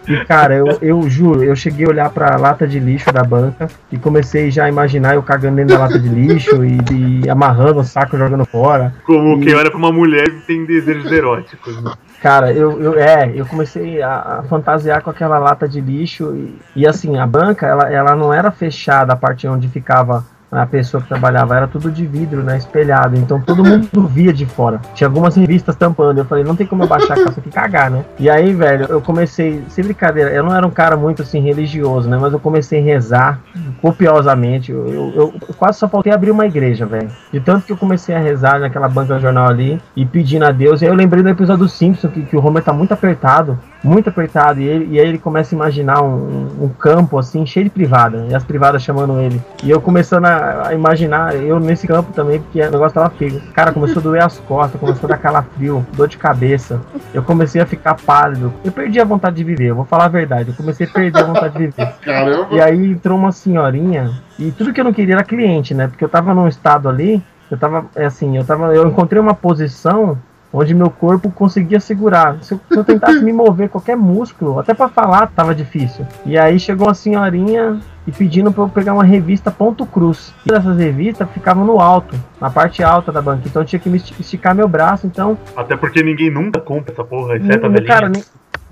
E 0.09 0.25
cara, 0.25 0.55
eu, 0.55 0.79
eu 0.83 1.09
juro, 1.09 1.43
eu 1.45 1.55
cheguei 1.55 1.87
a 1.87 1.91
olhar 1.91 2.11
pra 2.11 2.37
lata 2.37 2.67
de 2.67 2.79
lixo 2.81 3.13
da 3.13 3.23
banca 3.23 3.69
e 3.91 3.97
comecei 3.97 4.51
já 4.51 4.65
a 4.65 4.69
imaginar 4.69 5.15
eu 5.15 5.23
cagando 5.23 5.57
dentro 5.57 5.77
da 5.77 5.83
lata 5.83 5.99
de 5.99 6.09
lixo 6.09 6.65
e, 6.65 6.79
e 7.23 7.31
amarrando 7.31 7.81
o 7.81 7.85
saco 7.85 8.19
jogando 8.19 8.45
fora. 8.45 8.93
Como 9.07 9.22
E- 9.39 9.45
quem 9.45 9.55
olha 9.55 9.71
pra 9.71 9.79
uma 9.79 9.93
mulher 9.93 10.29
e 10.29 10.41
tem 10.41 10.65
desejos 10.65 11.11
eróticos. 11.11 11.83
né? 11.83 11.93
Cara, 12.21 12.53
eu, 12.53 12.81
eu 12.81 12.99
é, 12.99 13.33
eu 13.35 13.45
comecei 13.47 14.01
a, 14.01 14.39
a 14.39 14.43
fantasiar 14.45 15.03
com 15.03 15.11
aquela 15.11 15.39
lata 15.39 15.69
de 15.69 15.81
lixo 15.81 16.35
e, 16.37 16.57
e 16.83 16.87
assim, 16.87 17.19
a 17.19 17.27
banca, 17.27 17.67
ela, 17.67 17.93
ela 17.93 18.15
não 18.15 18.33
era 18.33 18.51
fechada 18.51 19.13
a 19.13 19.17
parte 19.17 19.47
onde 19.49 19.69
ficava 19.69 20.25
a 20.53 20.67
pessoa 20.67 21.03
que 21.03 21.09
trabalhava, 21.09 21.57
era 21.57 21.67
tudo 21.67 21.91
de 21.91 22.07
vidro, 22.07 22.43
né, 22.43 22.59
espelhado, 22.59 23.17
então 23.17 23.41
todo 23.41 23.65
mundo 23.65 23.89
via 24.07 24.35
de 24.35 24.45
fora. 24.45 24.83
Tinha 24.95 25.09
algumas 25.09 25.35
revistas 25.35 25.75
tampando, 25.75 26.19
eu 26.19 26.27
falei, 26.27 26.45
não 26.45 26.55
tem 26.55 26.67
como 26.67 26.83
eu 26.83 26.87
baixar 26.87 27.15
a 27.15 27.25
calça 27.25 27.41
aqui 27.41 27.49
e 27.49 27.53
cagar, 27.53 27.91
né? 27.91 28.05
E 28.19 28.29
aí, 28.29 28.53
velho, 28.53 28.87
eu 28.91 29.01
comecei, 29.01 29.65
sem 29.71 29.83
brincadeira, 29.83 30.31
eu 30.31 30.45
não 30.45 30.55
era 30.55 30.67
um 30.67 30.71
cara 30.71 30.95
muito 30.95 31.23
assim 31.23 31.41
religioso, 31.41 32.09
né, 32.09 32.19
mas 32.21 32.35
eu 32.35 32.39
comecei 32.39 32.81
a 32.81 32.83
rezar 32.83 33.41
copiosamente, 33.81 34.71
eu, 34.71 34.87
eu, 34.87 35.13
eu 35.15 35.55
quase 35.57 35.79
só 35.79 35.89
faltei 35.89 36.13
abrir 36.13 36.31
uma 36.31 36.47
igreja, 36.47 36.85
velho. 36.85 37.09
De 37.33 37.41
tanto 37.41 37.65
que 37.65 37.73
eu 37.73 37.77
comecei 37.77 38.15
a 38.15 38.19
rezar 38.19 38.61
naquela 38.61 38.89
banca 38.89 39.19
jornal 39.19 39.49
ali 39.49 39.81
e 39.97 40.05
pedindo 40.05 40.45
a 40.45 40.53
Deus. 40.53 40.83
E 40.83 40.85
aí 40.85 40.91
eu 40.91 40.95
lembrei 40.95 41.23
do 41.23 41.29
episódio 41.29 41.65
do 41.65 41.69
Simpson 41.69 42.09
que, 42.09 42.23
que 42.23 42.37
o 42.37 42.45
Homer 42.45 42.63
tá 42.63 42.73
muito 42.73 42.93
apertado, 42.93 43.59
muito 43.83 44.09
apertado. 44.09 44.61
E, 44.61 44.65
ele, 44.65 44.95
e 44.95 45.01
aí 45.01 45.09
ele 45.09 45.19
começa 45.19 45.55
a 45.55 45.57
imaginar 45.57 46.03
um, 46.03 46.65
um 46.65 46.69
campo 46.69 47.19
assim, 47.19 47.45
cheio 47.45 47.65
de 47.65 47.71
privada, 47.71 48.27
e 48.29 48.35
as 48.35 48.45
privadas 48.45 48.83
chamando 48.83 49.21
ele. 49.21 49.41
E 49.63 49.71
eu 49.71 49.81
começando 49.81 50.27
a, 50.27 50.69
a 50.69 50.75
imaginar 50.75 51.35
eu 51.35 51.59
nesse 51.59 51.87
campo 51.87 52.13
também, 52.13 52.41
porque 52.41 52.61
o 52.61 52.71
negócio 52.71 52.95
tava 52.95 53.11
feio. 53.11 53.41
Cara, 53.55 53.73
começou 53.73 54.01
a 54.01 54.03
doer 54.03 54.25
as 54.25 54.39
costas, 54.41 54.81
começou 54.81 55.07
a 55.07 55.13
dar 55.13 55.19
calafrio, 55.19 55.85
dor 55.95 56.09
de 56.09 56.17
cabeça. 56.17 56.81
Eu 57.13 57.23
comecei 57.23 57.61
a 57.61 57.67
ficar 57.67 57.95
pálido. 57.95 58.53
Eu 58.65 58.73
perdi 58.73 59.01
a 59.01 59.05
vontade 59.05 59.37
de 59.37 59.45
viver, 59.45 59.71
eu 59.71 59.77
vou 59.77 59.85
falar 59.85 60.07
a 60.07 60.09
verdade. 60.09 60.51
Eu 60.51 60.55
comecei 60.55 60.87
a 60.87 60.91
perder 60.91 61.21
a 61.21 61.25
vontade 61.25 61.53
de 61.55 61.67
viver. 61.67 61.93
Caramba. 62.03 62.49
E 62.51 62.61
aí 62.61 62.93
entrou 62.93 63.19
uma 63.19 63.33
senhorinha, 63.33 64.11
e 64.39 64.51
tudo 64.51 64.73
que 64.73 64.81
eu 64.81 64.85
não 64.85 64.93
queria 64.93 65.15
era 65.15 65.25
cliente, 65.25 65.75
né? 65.75 65.89
Porque 65.89 66.05
eu 66.05 66.09
tava 66.09 66.35
num 66.35 66.49
estado 66.49 66.89
ali, 66.89 67.23
eu 67.51 67.59
tava, 67.59 67.85
é 67.95 68.07
assim, 68.07 68.37
eu 68.37 68.45
tava, 68.45 68.75
eu 68.75 68.89
encontrei 68.89 69.21
uma 69.21 69.35
posição 69.35 70.19
onde 70.53 70.75
meu 70.75 70.91
corpo 70.91 71.31
conseguia 71.31 71.81
segurar. 71.81 72.37
Se 72.43 72.53
eu, 72.55 72.61
se 72.71 72.79
eu 72.79 72.85
tentasse 72.85 73.21
me 73.25 73.33
mover 73.33 73.69
qualquer 73.69 73.97
músculo, 73.97 74.59
até 74.59 74.75
pra 74.75 74.89
falar 74.89 75.29
tava 75.29 75.55
difícil. 75.55 76.07
E 76.27 76.37
aí 76.39 76.59
chegou 76.61 76.87
uma 76.89 76.95
senhorinha 76.95 77.81
e 78.07 78.13
pedindo 78.13 78.51
pra 78.53 78.65
eu 78.65 78.69
pegar 78.69 78.95
uma 78.95 79.05
revista 79.05 79.51
Ponto 79.51 79.87
Cruz. 79.87 80.35
E 80.45 80.53
essas 80.53 80.77
revistas 80.77 81.29
ficavam 81.31 81.65
no 81.65 81.81
alto, 81.81 82.17
na 82.41 82.51
parte 82.51 82.83
alta 82.83 83.11
da 83.13 83.23
banca. 83.23 83.43
Então 83.47 83.63
eu 83.63 83.67
tinha 83.67 83.79
que 83.81 83.89
me 83.89 83.97
esti- 83.97 84.15
esticar 84.19 84.55
meu 84.55 84.69
braço, 84.69 85.07
então 85.07 85.39
Até 85.57 85.77
porque 85.77 86.03
ninguém 86.03 86.31
nunca 86.31 86.61
compra 86.61 86.93
essa 86.93 87.05
porra, 87.05 87.37
exceto 87.37 87.67
a 87.67 87.69
Nu- 87.69 87.75
velhinha. 87.75 87.95
Cara, 87.95 88.13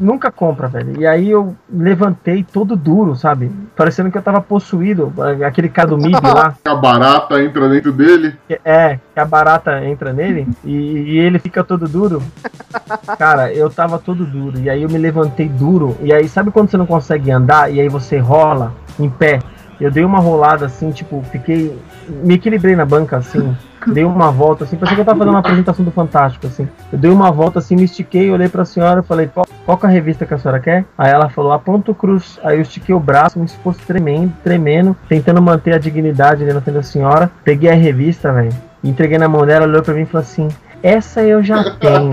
nunca 0.01 0.33
compra, 0.33 0.67
velho. 0.67 1.01
E 1.01 1.07
aí 1.07 1.31
eu 1.31 1.55
levantei 1.71 2.43
todo 2.43 2.75
duro, 2.75 3.15
sabe? 3.15 3.53
Parecendo 3.77 4.11
que 4.11 4.19
eu 4.19 4.23
tava 4.23 4.41
possuído. 4.41 5.13
Aquele 5.47 5.69
cara 5.69 5.89
do 5.89 5.99
MIB 5.99 6.21
lá. 6.23 6.55
A 6.65 6.75
barata 6.75 7.43
entra 7.43 7.69
dentro 7.69 7.93
dele. 7.93 8.35
É, 8.65 8.99
que 9.13 9.21
a 9.21 9.25
barata 9.25 9.85
entra 9.85 10.13
nele 10.13 10.49
e, 10.65 10.73
e 10.73 11.19
ele 11.19 11.39
fica 11.39 11.63
todo 11.63 11.87
duro. 11.87 12.23
Cara, 13.19 13.53
eu 13.53 13.69
tava 13.69 13.99
todo 13.99 14.25
duro. 14.25 14.59
E 14.59 14.71
aí 14.71 14.83
eu 14.83 14.89
me 14.89 14.99
levantei 14.99 15.49
duro. 15.49 15.97
E 16.03 16.13
aí, 16.13 16.29
sabe 16.29 16.51
quando 16.51 16.71
você 16.71 16.77
não 16.77 16.87
consegue 16.87 17.31
andar? 17.31 17.73
E 17.73 17.81
aí 17.81 17.89
você 17.89 18.19
rola 18.19 18.73
em 18.99 19.11
pé. 19.11 19.41
Eu 19.81 19.91
dei 19.91 20.05
uma 20.05 20.19
rolada 20.19 20.67
assim, 20.67 20.91
tipo, 20.91 21.23
fiquei. 21.33 21.77
Me 22.09 22.35
equilibrei 22.35 22.77
na 22.77 22.85
banca 22.85 23.17
assim. 23.17 23.57
Dei 23.87 24.05
uma 24.05 24.31
volta 24.31 24.65
assim, 24.65 24.77
parecia 24.77 24.97
que 24.97 25.01
eu 25.01 25.07
tava 25.07 25.21
fazendo 25.21 25.33
uma 25.33 25.39
apresentação 25.39 25.83
do 25.83 25.91
Fantástico, 25.91 26.47
assim. 26.47 26.69
Eu 26.93 26.99
dei 26.99 27.11
uma 27.11 27.31
volta 27.31 27.61
assim, 27.61 27.75
me 27.75 27.85
estiquei, 27.85 28.31
olhei 28.31 28.47
pra 28.47 28.67
senhora 28.67 29.01
e 29.01 29.03
falei, 29.03 29.27
qual, 29.27 29.47
qual 29.65 29.79
que 29.79 29.87
é 29.87 29.89
a 29.89 29.93
revista 29.93 30.27
que 30.27 30.35
a 30.35 30.39
senhora 30.39 30.61
quer? 30.61 30.85
Aí 30.99 31.11
ela 31.11 31.31
falou, 31.31 31.51
a 31.51 31.59
Ponto 31.59 31.95
Cruz. 31.95 32.39
Aí 32.45 32.59
eu 32.59 32.61
estiquei 32.61 32.95
o 32.95 33.01
braço, 33.01 33.39
me 33.39 33.47
expus 33.47 33.79
tremendo, 33.79 34.35
tremendo, 34.45 34.95
tentando 35.09 35.41
manter 35.41 35.73
a 35.73 35.79
dignidade 35.79 36.43
ali 36.43 36.53
na 36.53 36.61
frente 36.61 36.75
da 36.75 36.83
senhora. 36.83 37.31
Peguei 37.43 37.71
a 37.71 37.75
revista, 37.75 38.31
velho. 38.31 38.53
Entreguei 38.85 39.17
na 39.17 39.29
mão 39.29 39.47
dela, 39.47 39.67
olhou 39.67 39.83
pra 39.83 39.95
mim 39.95 40.03
e 40.03 40.07
falou 40.07 40.27
assim: 40.27 40.49
Essa 40.83 41.23
eu 41.23 41.43
já 41.43 41.65
tenho. 41.65 42.11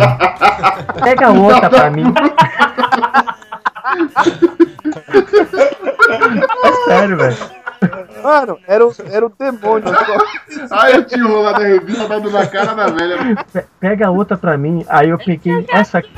Pega 1.03 1.31
outra 1.31 1.69
pra 1.69 1.91
mim. 1.91 2.13
É 6.87 6.97
sério, 6.97 7.17
velho. 7.17 7.37
Mano, 8.23 8.57
era 8.67 8.87
o, 8.87 8.91
era 9.11 9.25
o 9.25 9.31
demônio. 9.37 9.85
Aí 10.71 10.95
eu 10.95 11.03
tinha 11.05 11.23
rolado 11.23 11.61
a 11.61 11.65
revista, 11.67 12.07
dando 12.07 12.31
na 12.31 12.45
cara 12.47 12.73
da 12.73 12.87
velha. 12.87 13.35
Pe- 13.53 13.65
Pega 13.79 14.09
outra 14.09 14.35
pra 14.35 14.57
mim. 14.57 14.83
Aí 14.89 15.09
eu 15.09 15.17
peguei 15.19 15.63
essa 15.69 15.99
aqui. 15.99 16.09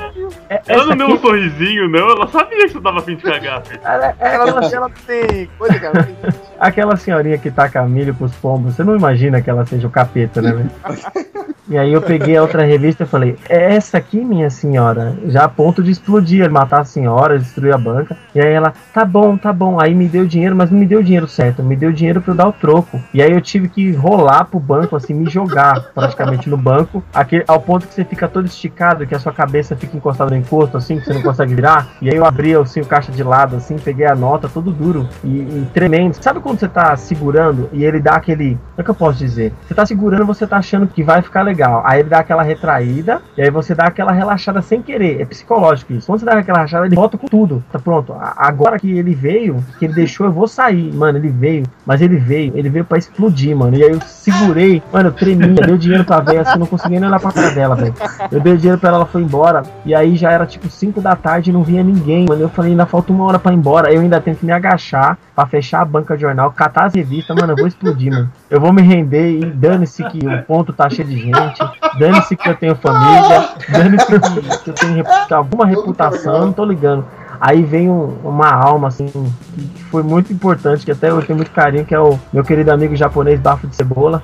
é- 0.50 0.62
Ela 0.68 0.86
não 0.86 0.96
deu 0.96 1.16
um 1.16 1.20
sorrisinho, 1.20 1.90
não. 1.90 2.12
Ela 2.12 2.28
sabia 2.30 2.66
que 2.66 2.70
você 2.74 2.80
tava 2.82 3.00
afim 3.00 3.16
de 3.18 3.24
cagar, 3.24 3.62
filho. 3.66 3.82
Ela, 3.84 4.06
é 4.08 4.16
Ela, 4.36 4.44
aquela, 4.46 4.74
ela 4.74 4.92
tem 5.06 5.50
coisa, 5.58 5.80
cara. 5.80 6.04
tem- 6.04 6.16
aquela 6.60 6.96
senhorinha 6.96 7.38
que 7.38 7.52
taca 7.52 7.84
milho 7.84 8.16
pros 8.16 8.34
pombos. 8.36 8.76
Você 8.76 8.84
não 8.84 8.96
imagina 8.96 9.42
que 9.42 9.50
ela 9.50 9.66
seja 9.66 9.86
o 9.86 9.92
capeta, 9.92 10.42
né, 10.42 10.54
velho? 10.54 10.72
E 11.70 11.78
aí 11.78 11.94
eu 11.94 12.02
peguei 12.02 12.36
a 12.36 12.42
outra 12.42 12.64
revista 12.64 13.04
e 13.04 13.06
falei, 13.08 13.36
é 13.48 13.76
essa 13.76 14.00
aqui, 14.00 14.18
minha 14.18 14.50
senhora, 14.50 15.16
já 15.28 15.44
a 15.44 15.48
ponto 15.48 15.84
de 15.84 15.92
explodir, 15.92 16.50
matar 16.50 16.82
a 16.82 16.84
senhora, 16.84 17.38
destruir 17.38 17.72
a 17.72 17.78
banca. 17.78 18.18
E 18.34 18.42
aí 18.42 18.52
ela, 18.52 18.74
tá 18.92 19.06
bom, 19.06 19.38
tá 19.38 19.54
bom. 19.54 19.80
Aí 19.80 19.94
me 19.94 20.08
deu 20.08 20.26
dinheiro, 20.26 20.56
mas 20.56 20.72
não 20.72 20.80
me 20.80 20.88
deu 20.88 21.04
dinheiro 21.04 21.28
certo, 21.28 21.62
me 21.62 21.76
deu 21.76 21.92
dinheiro 21.92 22.22
pra 22.22 22.34
eu 22.34 22.38
dar 22.38 22.48
o 22.48 22.54
troco. 22.54 23.00
E 23.14 23.22
aí 23.22 23.32
eu 23.32 23.40
tive 23.40 23.70
que 23.70 23.92
rolar 23.92 24.46
pro 24.46 24.60
banco, 24.60 24.96
assim, 24.96 25.14
me 25.14 25.30
jogar 25.30 25.92
praticamente 25.94 26.50
no 26.50 26.58
banco, 26.58 27.04
aquele, 27.14 27.44
ao 27.48 27.62
ponto 27.62 27.88
que 27.88 27.94
você 27.94 28.04
fica 28.04 28.28
todo 28.28 28.48
esticado, 28.48 29.06
que 29.06 29.14
a 29.14 29.20
sua 29.20 29.32
cabeça 29.32 29.76
fica 29.76 29.96
encostada 29.96 30.32
no 30.32 30.38
encosto, 30.38 30.76
assim, 30.76 31.00
que 31.00 31.06
você 31.06 31.14
não 31.14 31.22
consegue 31.22 31.54
virar. 31.54 31.88
E 32.02 32.10
aí 32.10 32.16
eu 32.16 32.26
abri 32.26 32.56
assim, 32.56 32.82
o 32.82 32.86
caixa 32.86 33.12
de 33.12 33.22
lado, 33.22 33.56
assim, 33.56 33.78
peguei 33.78 34.08
a 34.08 34.16
nota, 34.16 34.50
todo 34.50 34.72
duro 34.72 35.08
e, 35.24 35.28
e 35.28 35.68
tremendo. 35.72 36.16
Sabe 36.16 36.40
quando 36.40 36.60
você 36.60 36.68
tá 36.68 36.98
segurando 36.98 37.70
e 37.72 37.86
ele 37.86 38.00
dá 38.00 38.14
aquele. 38.14 38.56
Como 38.56 38.80
é 38.80 38.84
que 38.84 38.90
eu 38.90 38.96
posso 38.96 39.20
dizer? 39.20 39.54
Você 39.68 39.76
tá 39.76 39.86
segurando, 39.86 40.26
você 40.26 40.48
tá 40.48 40.58
achando 40.58 40.88
que 40.88 41.04
vai 41.04 41.22
ficar 41.22 41.44
legal. 41.44 41.59
Aí 41.62 42.00
ele 42.02 42.10
dá 42.10 42.20
aquela 42.20 42.44
retraída, 42.44 43.22
e 43.38 43.42
aí 43.42 43.50
você 43.50 43.74
dá 43.76 43.86
aquela 43.86 44.12
relaxada 44.12 44.62
sem 44.62 44.82
querer. 44.82 45.22
É 45.22 45.26
psicológico 45.26 45.94
isso. 45.94 46.08
Quando 46.08 46.20
você 46.20 46.26
dá 46.26 46.34
aquela 46.34 46.60
relaxada, 46.60 46.86
ele 46.86 46.96
volta 46.96 47.18
com 47.18 47.28
tudo. 47.28 47.64
Tá 47.72 47.80
pronto. 47.80 48.16
Agora 48.36 48.80
que 48.80 48.98
ele 48.98 49.14
veio, 49.14 49.64
que 49.78 49.86
ele 49.86 49.94
deixou, 49.94 50.26
eu 50.26 50.32
vou 50.32 50.48
sair. 50.48 50.94
Mano, 50.94 51.18
ele 51.18 51.30
veio. 51.30 51.64
Mas 51.86 52.02
ele 52.02 52.18
veio, 52.18 52.52
ele 52.56 52.70
veio 52.70 52.86
pra 52.86 52.98
explodir, 52.98 53.56
mano. 53.56 53.76
E 53.78 53.84
aí 53.84 53.92
eu 53.92 54.02
segurei, 54.02 54.82
mano, 54.92 55.10
eu 55.10 55.14
tremia, 55.14 55.48
dei 55.48 55.74
o 55.74 55.78
dinheiro 55.78 56.04
pra 56.04 56.20
velha, 56.20 56.42
assim, 56.42 56.60
não 56.60 56.66
conseguia 56.66 57.00
nem 57.00 57.10
olhar 57.10 57.20
pra 57.20 57.32
cara 57.32 57.52
dela, 57.52 57.76
velho. 57.76 57.94
Eu 58.32 58.40
dei 58.40 58.58
dinheiro 58.58 58.80
pra 58.80 58.90
ela, 58.90 58.98
ela 59.00 59.06
foi 59.06 59.22
embora. 59.22 59.64
E 59.86 59.96
aí 59.96 60.16
já 60.16 60.32
era 60.32 60.46
tipo 60.46 60.70
5 60.70 61.02
da 61.02 61.16
tarde 61.16 61.52
não 61.52 61.64
vinha 61.64 61.84
ninguém, 61.84 62.26
mano. 62.28 62.42
Eu 62.42 62.50
falei, 62.50 62.72
ainda 62.72 62.86
falta 62.86 63.12
uma 63.12 63.26
hora 63.26 63.40
pra 63.40 63.52
ir 63.52 63.56
embora. 63.56 63.92
Eu 63.92 64.02
ainda 64.02 64.22
tenho 64.22 64.36
que 64.36 64.46
me 64.46 64.52
agachar 64.52 65.18
pra 65.36 65.46
fechar 65.46 65.82
a 65.82 65.86
banca 65.86 66.16
de 66.16 66.22
jornal, 66.22 66.52
catar 66.52 66.86
as 66.86 66.94
revistas, 66.94 67.36
mano. 67.36 67.54
Eu 67.54 67.58
vou 67.58 67.68
explodir, 67.68 68.12
mano. 68.12 68.30
Eu 68.50 68.60
vou 68.60 68.74
me 68.74 68.82
render 68.82 69.40
e 69.40 69.46
dane-se 69.46 70.04
que 70.06 70.20
o 70.28 70.44
ponto 70.44 70.74
tá 70.74 70.90
cheio 70.90 71.08
de 71.08 71.18
gente. 71.18 71.49
Dane-se 71.98 72.36
que 72.36 72.50
eu 72.50 72.56
tenho 72.56 72.76
família. 72.76 73.50
Dane-se 73.70 74.06
que, 74.06 74.20
que 74.64 74.70
eu 74.70 74.74
tenho 74.74 75.04
alguma 75.32 75.66
reputação, 75.66 76.42
não 76.46 76.54
tô 76.54 76.66
ligando. 76.66 77.06
Aí 77.42 77.64
vem 77.64 77.90
um- 77.90 78.18
uma 78.24 78.52
alma, 78.52 78.90
assim, 78.90 79.06
que 79.08 79.20
que 79.68 79.84
foi 79.86 80.04
muito 80.04 80.32
importante, 80.34 80.86
que 80.86 80.92
até 80.92 81.10
eu 81.10 81.22
tenho 81.22 81.38
muito 81.38 81.52
carinho, 81.52 81.86
que 81.86 81.96
é 81.96 82.00
o 82.00 82.20
meu 82.34 82.44
querido 82.44 82.72
amigo 82.72 82.96
japonês 82.96 83.40
Bafo 83.40 83.68
de 83.68 83.76
Cebola. 83.76 84.22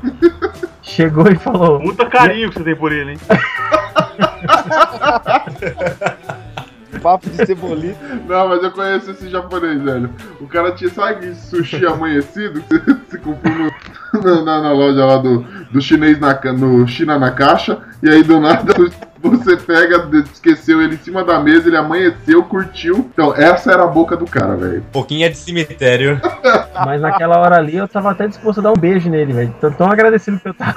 Chegou 0.82 1.28
e 1.28 1.36
falou: 1.36 1.80
Puta 1.80 2.06
carinho 2.06 2.50
que 2.50 2.58
você 2.60 2.64
tem 2.64 2.76
por 2.76 2.92
ele, 2.92 3.12
hein? 3.14 3.18
Papo 7.06 7.30
de 7.30 7.46
cebolita. 7.46 8.00
Não, 8.28 8.48
mas 8.50 8.64
eu 8.64 8.72
conheço 8.72 9.12
esse 9.12 9.30
japonês, 9.30 9.80
velho. 9.80 10.10
O 10.42 10.48
cara 10.48 10.72
tinha, 10.72 10.90
sabe 10.90 11.36
sushi 11.36 11.86
amanhecido 11.86 12.62
que 12.64 12.80
você, 12.82 12.94
você 13.12 13.18
comprou 13.20 13.54
no- 13.54 14.22
na, 14.24 14.42
na- 14.42 14.62
na 14.62 14.72
loja 14.72 15.06
lá 15.06 15.18
do, 15.18 15.42
do 15.70 15.80
chinês 15.80 16.20
na, 16.20 16.34
no 16.54 16.88
China 16.88 17.20
na 17.20 17.30
caixa, 17.30 17.78
e 18.02 18.10
aí 18.10 18.24
do 18.24 18.40
nada 18.40 18.74
você 19.22 19.56
pega, 19.56 20.10
esqueceu 20.34 20.82
ele 20.82 20.96
em 20.96 20.98
cima 20.98 21.24
da 21.24 21.40
mesa, 21.40 21.68
ele 21.68 21.78
amanheceu, 21.78 22.42
curtiu. 22.44 23.08
Então, 23.14 23.36
essa 23.36 23.72
era 23.72 23.84
a 23.84 23.88
boca 23.88 24.18
do 24.18 24.26
cara, 24.26 24.56
velho. 24.56 24.84
Pouquinho 24.92 25.28
é 25.28 25.30
de 25.30 25.38
cemitério. 25.38 26.20
Mas 26.86 27.02
naquela 27.02 27.38
hora 27.38 27.58
ali 27.58 27.76
eu 27.78 27.88
tava 27.88 28.10
até 28.10 28.28
disposto 28.28 28.60
a 28.62 28.64
dar 28.64 28.72
um 28.72 28.76
beijo 28.78 29.12
nele, 29.12 29.32
velho. 29.32 29.56
Tão, 29.62 29.72
tão 29.72 29.92
agradecido 29.92 30.40
que 30.40 30.48
eu 30.48 30.56
tava. 30.56 30.74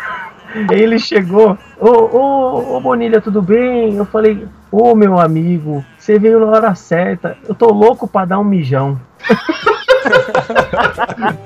Ele 0.70 0.98
chegou, 0.98 1.58
ô, 1.78 1.88
ô, 1.88 2.76
ô 2.76 2.80
Bonilha, 2.80 3.20
tudo 3.20 3.42
bem? 3.42 3.94
Eu 3.96 4.04
falei, 4.04 4.46
ô 4.72 4.94
meu 4.94 5.18
amigo, 5.18 5.84
você 5.98 6.18
veio 6.18 6.40
na 6.40 6.46
hora 6.46 6.74
certa. 6.74 7.36
Eu 7.46 7.54
tô 7.54 7.70
louco 7.72 8.08
pra 8.08 8.24
dar 8.24 8.38
um 8.38 8.44
mijão. 8.44 8.98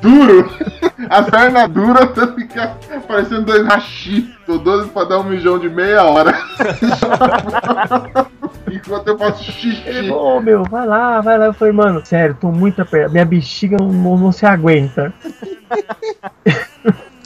Duro! 0.00 0.48
A 1.10 1.22
perna 1.22 1.66
dura, 1.66 2.06
você 2.06 2.32
fica 2.34 2.76
parecendo 3.08 3.42
dois 3.42 3.66
rachi. 3.66 4.32
Tô 4.46 4.58
doido 4.58 4.88
pra 4.88 5.04
dar 5.04 5.18
um 5.18 5.24
mijão 5.24 5.58
de 5.58 5.68
meia 5.68 6.04
hora. 6.04 6.38
Enquanto 8.70 9.08
eu 9.08 9.18
faço 9.18 9.42
Ele 9.42 9.52
xixi. 9.52 10.08
falou, 10.08 10.36
ô 10.36 10.40
meu, 10.40 10.62
vai 10.64 10.86
lá, 10.86 11.20
vai 11.20 11.36
lá. 11.38 11.46
Eu 11.46 11.54
falei, 11.54 11.74
mano, 11.74 12.04
sério, 12.06 12.36
tô 12.40 12.52
muito 12.52 12.80
apertado. 12.80 13.12
Minha 13.12 13.24
bexiga 13.24 13.76
não, 13.78 14.16
não 14.16 14.30
se 14.32 14.46
aguenta. 14.46 15.12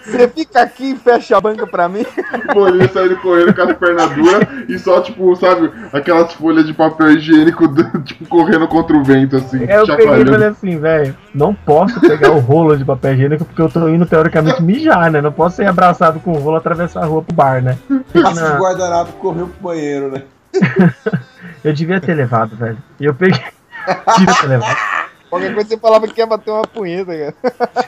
Você 0.06 0.28
fica 0.28 0.62
aqui 0.62 0.92
e 0.92 0.96
fecha 0.96 1.36
a 1.36 1.40
banca 1.40 1.66
pra 1.66 1.88
mim. 1.88 2.06
Bolinha 2.54 2.88
saindo 2.88 3.16
correndo 3.16 3.54
com 3.54 3.62
as 3.62 3.76
pernas 3.76 4.10
duras 4.12 4.48
e 4.68 4.78
só, 4.78 5.00
tipo, 5.00 5.34
sabe, 5.36 5.70
aquelas 5.92 6.32
folhas 6.32 6.64
de 6.64 6.72
papel 6.72 7.12
higiênico, 7.12 7.66
tipo, 8.04 8.26
correndo 8.26 8.68
contra 8.68 8.96
o 8.96 9.02
vento, 9.02 9.36
assim, 9.36 9.64
Aí 9.64 9.74
eu 9.74 9.86
peguei 9.86 10.22
e 10.22 10.26
falei 10.26 10.48
assim, 10.48 10.78
velho, 10.78 11.16
não 11.34 11.52
posso 11.52 12.00
pegar 12.00 12.30
o 12.30 12.38
rolo 12.38 12.76
de 12.76 12.84
papel 12.84 13.14
higiênico 13.14 13.44
porque 13.44 13.60
eu 13.60 13.68
tô 13.68 13.88
indo 13.88 14.06
teoricamente 14.06 14.62
mijar, 14.62 15.10
né? 15.10 15.20
Não 15.20 15.32
posso 15.32 15.56
ser 15.56 15.66
abraçado 15.66 16.20
com 16.20 16.32
o 16.32 16.38
rolo 16.38 16.56
e 16.56 16.58
atravessar 16.58 17.02
a 17.02 17.06
rua 17.06 17.22
pro 17.22 17.34
bar, 17.34 17.60
né? 17.62 17.76
Passa 18.22 18.52
de 18.52 18.58
guardanapo 18.58 19.10
e 19.10 19.20
correu 19.20 19.48
pro 19.48 19.70
banheiro, 19.70 20.10
né? 20.10 20.22
Eu 21.64 21.72
devia 21.72 22.00
ter 22.00 22.14
levado, 22.14 22.56
velho. 22.56 22.78
E 23.00 23.04
eu 23.04 23.14
peguei. 23.14 23.42
Devia 24.16 24.34
ter 24.34 24.46
levado. 24.46 24.76
Qualquer 25.28 25.52
coisa 25.52 25.68
você 25.68 25.76
falava 25.76 26.06
que 26.06 26.20
ia 26.20 26.26
bater 26.26 26.50
uma 26.50 26.62
punheta, 26.62 27.34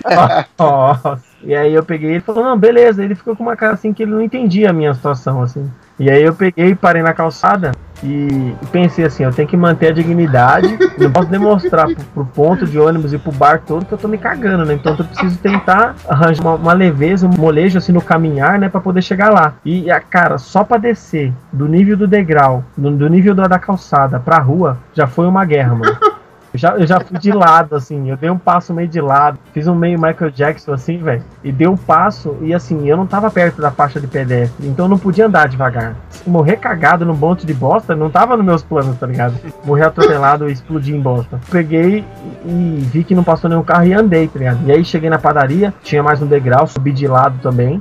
cara. 0.03 0.47
Nossa. 0.59 1.28
E 1.43 1.55
aí 1.55 1.73
eu 1.73 1.83
peguei 1.83 2.11
ele 2.11 2.21
falou, 2.21 2.45
não, 2.45 2.59
beleza. 2.59 3.05
Ele 3.05 3.15
ficou 3.15 3.35
com 3.37 3.43
uma 3.43 3.57
cara 3.57 3.75
assim 3.75 3.93
que 3.93 4.03
ele 4.03 4.13
não 4.13 4.23
entendia 4.23 4.71
a 4.71 4.73
minha 4.73 4.93
situação, 4.95 5.43
assim. 5.43 5.71
E 5.99 6.11
aí 6.11 6.23
eu 6.23 6.35
peguei, 6.35 6.75
parei 6.75 7.03
na 7.03 7.13
calçada 7.13 7.73
e 8.03 8.19
e 8.61 8.67
pensei 8.71 9.05
assim, 9.05 9.25
eu 9.25 9.33
tenho 9.33 9.49
que 9.49 9.57
manter 9.57 9.89
a 9.89 9.93
dignidade. 9.93 10.79
Não 10.99 11.11
posso 11.11 11.29
demonstrar 11.29 11.87
pro, 11.87 12.05
pro 12.05 12.25
ponto 12.27 12.67
de 12.67 12.79
ônibus 12.79 13.13
e 13.13 13.19
pro 13.19 13.33
bar 13.33 13.63
todo 13.65 13.85
que 13.85 13.93
eu 13.93 13.99
tô 13.99 14.09
me 14.09 14.19
cagando, 14.19 14.65
né? 14.65 14.75
Então 14.75 14.97
eu 14.97 15.05
preciso 15.05 15.39
tentar 15.39 15.95
arranjar 16.09 16.43
uma, 16.43 16.55
uma 16.55 16.73
leveza, 16.73 17.27
um 17.27 17.31
molejo 17.31 17.79
assim 17.79 17.93
no 17.93 18.01
caminhar, 18.01 18.59
né? 18.59 18.69
Pra 18.69 18.81
poder 18.81 19.03
chegar 19.03 19.31
lá. 19.31 19.55
E, 19.65 19.91
a 19.91 20.01
cara, 20.01 20.39
só 20.39 20.65
pra 20.65 20.79
descer 20.79 21.33
do 21.53 21.67
nível 21.67 21.97
do 21.97 22.07
degrau, 22.07 22.65
do, 22.77 22.91
do 22.91 23.09
nível 23.09 23.35
da, 23.35 23.47
da 23.47 23.59
calçada 23.59 24.19
pra 24.19 24.39
rua, 24.39 24.79
já 24.95 25.07
foi 25.07 25.27
uma 25.27 25.45
guerra, 25.45 25.75
mano. 25.75 25.97
Eu 26.53 26.59
já, 26.59 26.71
eu 26.77 26.87
já 26.87 27.01
fui 27.01 27.19
de 27.19 27.31
lado, 27.31 27.77
assim, 27.77 28.11
eu 28.11 28.17
dei 28.17 28.31
um 28.31 28.39
passo 28.39 28.73
meio 28.73 28.89
de 28.89 29.01
lado, 29.01 29.39
fiz 29.53 29.69
um 29.69 29.75
meio 29.75 30.01
Michael 30.01 30.31
Jackson, 30.31 30.73
assim, 30.73 30.99
velho, 30.99 31.23
e 31.45 31.53
dei 31.53 31.67
um 31.69 31.77
passo, 31.77 32.37
e 32.41 32.55
assim, 32.55 32.89
eu 32.89 32.97
não 32.97 33.07
tava 33.07 33.31
perto 33.31 33.61
da 33.61 33.71
faixa 33.71 34.01
de 34.01 34.07
pedestre, 34.07 34.67
então 34.67 34.87
eu 34.87 34.89
não 34.89 34.99
podia 34.99 35.27
andar 35.27 35.49
devagar. 35.49 35.95
Morrer 36.27 36.57
cagado 36.57 37.05
num 37.05 37.15
monte 37.15 37.47
de 37.47 37.53
bosta 37.53 37.95
não 37.95 38.09
tava 38.09 38.37
nos 38.37 38.47
meus 38.47 38.63
planos, 38.63 38.97
tá 38.99 39.07
ligado? 39.07 39.35
Morrer 39.65 39.85
atropelado 39.85 40.49
e 40.49 40.53
explodir 40.53 40.95
em 40.95 41.01
bosta. 41.01 41.39
Peguei 41.51 42.05
e 42.45 42.89
vi 42.91 43.05
que 43.05 43.15
não 43.15 43.25
passou 43.25 43.51
nenhum 43.51 43.63
carro 43.63 43.87
e 43.87 43.93
andei, 43.93 44.27
tá 44.29 44.39
ligado? 44.39 44.61
E 44.67 44.73
aí 44.73 44.85
cheguei 44.85 45.11
na 45.11 45.19
padaria, 45.19 45.73
tinha 45.83 46.03
mais 46.03 46.23
um 46.23 46.27
degrau, 46.27 46.67
subi 46.67 46.93
de 46.93 47.07
lado 47.07 47.39
também. 47.43 47.79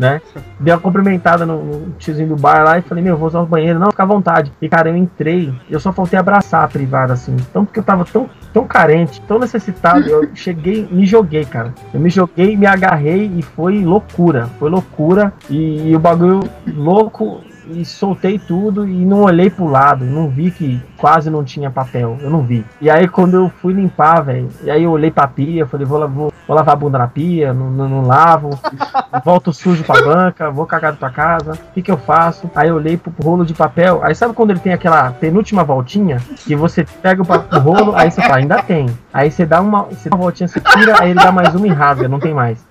Né? 0.00 0.22
Dei 0.58 0.72
uma 0.72 0.80
cumprimentada 0.80 1.44
no, 1.44 1.62
no 1.62 1.90
tiozinho 1.98 2.30
do 2.30 2.36
bar 2.36 2.64
lá 2.64 2.78
e 2.78 2.82
falei, 2.82 3.04
meu, 3.04 3.18
vou 3.18 3.28
usar 3.28 3.40
o 3.40 3.46
banheiro. 3.46 3.78
Não, 3.78 3.90
fica 3.90 4.02
à 4.02 4.06
vontade. 4.06 4.50
E, 4.60 4.66
cara, 4.66 4.88
eu 4.88 4.96
entrei, 4.96 5.52
eu 5.68 5.78
só 5.78 5.92
faltei 5.92 6.18
abraçar 6.18 6.64
a 6.64 6.68
privada, 6.68 7.12
assim. 7.12 7.36
Então, 7.50 7.66
porque 7.66 7.80
eu 7.80 7.84
tava 7.84 8.02
tão, 8.06 8.30
tão 8.50 8.66
carente, 8.66 9.20
tão 9.28 9.38
necessitado, 9.38 10.08
eu 10.08 10.30
cheguei, 10.34 10.88
me 10.90 11.04
joguei, 11.04 11.44
cara. 11.44 11.74
Eu 11.92 12.00
me 12.00 12.08
joguei, 12.08 12.56
me 12.56 12.64
agarrei 12.64 13.30
e 13.36 13.42
foi 13.42 13.84
loucura. 13.84 14.48
Foi 14.58 14.70
loucura. 14.70 15.34
E, 15.50 15.90
e 15.90 15.94
o 15.94 15.98
bagulho 15.98 16.40
louco. 16.66 17.42
E 17.72 17.84
soltei 17.84 18.38
tudo 18.38 18.86
e 18.86 19.04
não 19.04 19.22
olhei 19.22 19.48
pro 19.48 19.66
lado. 19.66 20.04
Não 20.04 20.28
vi 20.28 20.50
que 20.50 20.80
quase 20.96 21.30
não 21.30 21.44
tinha 21.44 21.70
papel. 21.70 22.18
Eu 22.20 22.30
não 22.30 22.42
vi. 22.42 22.64
E 22.80 22.90
aí, 22.90 23.08
quando 23.08 23.34
eu 23.34 23.48
fui 23.48 23.72
limpar, 23.72 24.20
velho, 24.22 24.48
e 24.62 24.70
aí 24.70 24.82
eu 24.82 24.90
olhei 24.90 25.10
pra 25.10 25.26
pia, 25.28 25.66
falei, 25.66 25.86
vou, 25.86 26.08
vou, 26.08 26.32
vou 26.46 26.56
lavar 26.56 26.74
a 26.74 26.76
bunda 26.76 26.98
na 26.98 27.06
pia, 27.06 27.52
não, 27.52 27.70
não, 27.70 27.88
não 27.88 28.06
lavo, 28.06 28.50
volto 29.24 29.52
sujo 29.52 29.84
pra 29.84 30.02
banca, 30.02 30.50
vou 30.50 30.66
cagado 30.66 30.96
pra 30.96 31.10
casa, 31.10 31.52
o 31.52 31.72
que 31.74 31.82
que 31.82 31.90
eu 31.90 31.96
faço? 31.96 32.50
Aí 32.54 32.68
eu 32.68 32.76
olhei 32.76 32.96
pro 32.96 33.12
rolo 33.22 33.44
de 33.44 33.54
papel, 33.54 34.00
aí 34.02 34.14
sabe 34.14 34.34
quando 34.34 34.50
ele 34.50 34.60
tem 34.60 34.72
aquela 34.72 35.10
penúltima 35.12 35.64
voltinha, 35.64 36.18
que 36.44 36.56
você 36.56 36.84
pega 36.84 37.22
o, 37.22 37.56
o 37.56 37.60
rolo, 37.60 37.94
aí 37.94 38.10
você 38.10 38.20
fala, 38.22 38.36
ainda 38.36 38.62
tem. 38.62 38.86
Aí 39.12 39.30
você 39.30 39.44
dá 39.44 39.60
uma, 39.60 39.82
você 39.84 40.08
dá 40.08 40.16
uma 40.16 40.22
voltinha, 40.22 40.46
você 40.48 40.60
tira, 40.60 41.00
aí 41.02 41.10
ele 41.10 41.20
dá 41.20 41.32
mais 41.32 41.54
uma 41.54 41.66
e 41.66 41.70
rasga, 41.70 42.08
não 42.08 42.20
tem 42.20 42.32
mais. 42.32 42.64